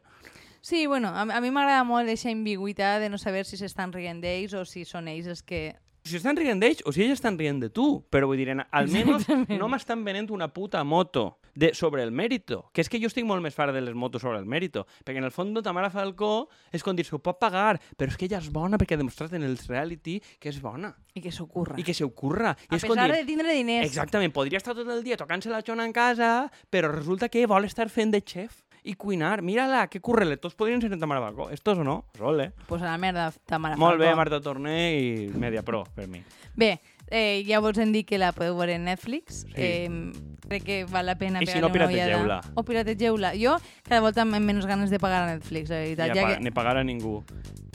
Sí, 0.65 0.87
bueno, 0.87 1.09
a, 1.13 1.21
a 1.21 1.41
mi 1.43 1.51
m'agrada 1.53 1.83
molt 1.85 2.07
aquesta 2.07 2.31
ambigüitat 2.33 2.99
de 3.03 3.09
no 3.13 3.19
saber 3.21 3.43
si 3.45 3.57
s'estan 3.59 3.91
rient 3.93 4.23
d'ells 4.23 4.55
o 4.57 4.63
si 4.65 4.85
són 4.85 5.07
ells 5.11 5.27
els 5.27 5.43
que... 5.45 5.75
Si 6.05 6.17
estan 6.17 6.37
rient 6.37 6.59
d'ells 6.61 6.81
o 6.85 6.91
si 6.93 7.01
ells 7.03 7.19
estan 7.19 7.37
rient 7.37 7.59
de 7.61 7.69
tu. 7.69 8.03
Però 8.09 8.25
vull 8.29 8.37
dir, 8.37 8.49
en- 8.53 8.63
almenys 8.71 9.27
no 9.59 9.67
m'estan 9.69 10.03
venent 10.05 10.31
una 10.33 10.47
puta 10.53 10.83
moto 10.83 11.35
de, 11.55 11.73
sobre 11.73 12.03
el 12.03 12.11
mèrito. 12.11 12.69
Que 12.75 12.83
és 12.83 12.89
que 12.91 12.99
jo 13.01 13.09
estic 13.09 13.25
molt 13.25 13.41
més 13.43 13.55
fart 13.55 13.73
de 13.73 13.81
les 13.81 13.95
motos 13.95 14.21
sobre 14.21 14.37
el 14.37 14.45
mèrito. 14.45 14.85
Perquè 15.03 15.23
en 15.23 15.27
el 15.27 15.33
fons 15.33 15.63
Tamara 15.63 15.89
Falcó 15.89 16.49
és 16.75 16.83
com 16.83 16.95
dir, 16.95 17.05
s'ho 17.07 17.19
pot 17.23 17.39
pagar, 17.39 17.79
però 17.97 18.11
és 18.11 18.17
que 18.19 18.27
ella 18.27 18.41
és 18.43 18.51
bona 18.51 18.77
perquè 18.77 18.95
ha 18.97 19.01
demostrat 19.01 19.33
en 19.33 19.47
els 19.47 19.65
reality 19.71 20.19
que 20.39 20.51
és 20.51 20.59
bona. 20.61 20.93
I 21.15 21.23
que 21.23 21.31
s'ocorra. 21.31 21.79
I 21.79 21.87
que 21.87 21.95
s'ocorra. 21.95 22.55
I 22.67 22.75
A 22.75 22.77
és 22.77 22.85
pesar 22.85 23.07
dir, 23.09 23.21
de 23.21 23.25
tindre 23.25 23.55
diners. 23.55 23.87
Exactament, 23.87 24.33
podria 24.35 24.59
estar 24.59 24.75
tot 24.75 24.89
el 24.91 25.03
dia 25.03 25.17
tocant-se 25.17 25.49
la 25.49 25.63
xona 25.63 25.87
en 25.87 25.95
casa, 25.95 26.51
però 26.69 26.91
resulta 26.91 27.29
que 27.31 27.47
vol 27.47 27.65
estar 27.65 27.87
fent 27.89 28.11
de 28.11 28.21
xef 28.21 28.61
i 28.85 28.93
cuinar. 28.93 29.41
Mira-la, 29.41 29.87
que 29.87 29.99
curreletos 29.99 30.53
podrien 30.55 30.81
ser 30.81 30.91
en 30.93 30.99
Tamara 30.99 31.21
Falcó. 31.21 31.49
Estos 31.49 31.79
o 31.79 31.83
no? 31.83 32.05
Ole. 32.19 32.51
Pues 32.67 32.81
a 32.81 32.85
la 32.85 32.97
merda, 32.97 33.31
Tamara 33.45 33.77
Molt 33.77 33.97
bé, 33.97 34.05
Falcó. 34.11 34.17
Marta 34.17 34.41
Torné 34.41 34.77
i 34.99 35.27
Media 35.33 35.63
Pro, 35.63 35.83
per 35.95 36.07
mi. 36.07 36.21
Bé, 36.55 36.79
eh, 37.11 37.43
ja 37.47 37.59
vos 37.59 37.77
hem 37.77 37.91
dit 37.93 38.05
que 38.07 38.17
la 38.17 38.31
podeu 38.33 38.55
veure 38.57 38.75
en 38.75 38.85
Netflix. 38.85 39.43
Sí. 39.47 39.53
Eh, 39.55 40.11
crec 40.45 40.61
que 40.63 40.85
val 40.85 41.07
la 41.07 41.15
pena 41.17 41.39
I 41.41 41.47
si 41.47 41.57
no, 41.59 41.67
una 41.67 41.73
ullada. 41.73 41.89
pirategeu-la. 41.89 42.41
O 42.53 42.63
pirategeu-la. 42.63 43.31
Jo 43.33 43.55
cada 43.83 44.01
volta 44.01 44.21
amb 44.21 44.37
menys 44.37 44.65
ganes 44.69 44.91
de 44.91 44.99
pagar 44.99 45.23
a 45.23 45.31
Netflix, 45.33 45.69
la 45.69 45.77
veritat. 45.81 46.07
Ja, 46.09 46.15
Ja 46.15 46.21
pa 46.27 46.33
que... 46.35 46.43
ni 46.43 46.51
pagar 46.51 46.77
a 46.77 46.83
ningú. 46.83 47.23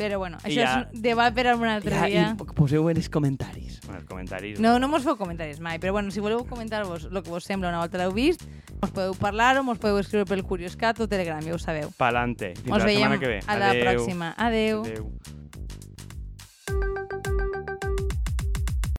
Però 0.01 0.17
bueno, 0.19 0.39
I 0.45 0.49
això 0.49 0.61
ja- 0.63 0.71
és 0.89 0.95
un 0.97 1.03
debat 1.03 1.35
per 1.35 1.47
a 1.49 1.57
un 1.57 1.67
altre 1.69 1.91
Ja, 1.95 2.07
dia. 2.07 2.37
I 2.39 2.55
poseu 2.55 2.89
en 2.89 2.97
els 2.97 3.11
comentaris. 3.11 3.81
En 3.89 3.97
els 3.97 4.05
comentaris. 4.05 4.61
No, 4.61 4.79
no 4.79 4.89
mos 4.89 5.03
feu 5.05 5.17
comentaris 5.19 5.59
mai, 5.61 5.79
però 5.79 5.93
bueno, 5.93 6.11
si 6.11 6.21
voleu 6.21 6.47
comentar-vos 6.47 7.09
el 7.11 7.23
que 7.23 7.29
vos 7.29 7.45
sembla 7.45 7.69
una 7.69 7.81
volta 7.83 7.99
l'heu 7.99 8.13
vist, 8.15 8.47
mos 8.81 8.91
podeu 8.93 9.13
parlar 9.15 9.59
o 9.59 9.65
mos 9.65 9.79
podeu 9.79 9.99
escriure 9.99 10.25
pel 10.25 10.45
Curioscat 10.45 11.01
o 11.01 11.09
Telegram, 11.09 11.43
ja 11.43 11.53
ho 11.53 11.59
sabeu. 11.59 11.91
Pa'lante. 11.99 12.55
Fins 12.55 12.69
Mos 12.71 12.79
la 12.79 12.85
veiem 12.87 13.03
setmana 13.03 13.21
que 13.21 13.29
ve. 13.29 13.41
a 13.47 13.59
la 13.59 13.71
Adeu. 13.75 13.85
pròxima. 13.85 14.35
Adeu. 14.39 14.85
Adeu. 14.85 15.40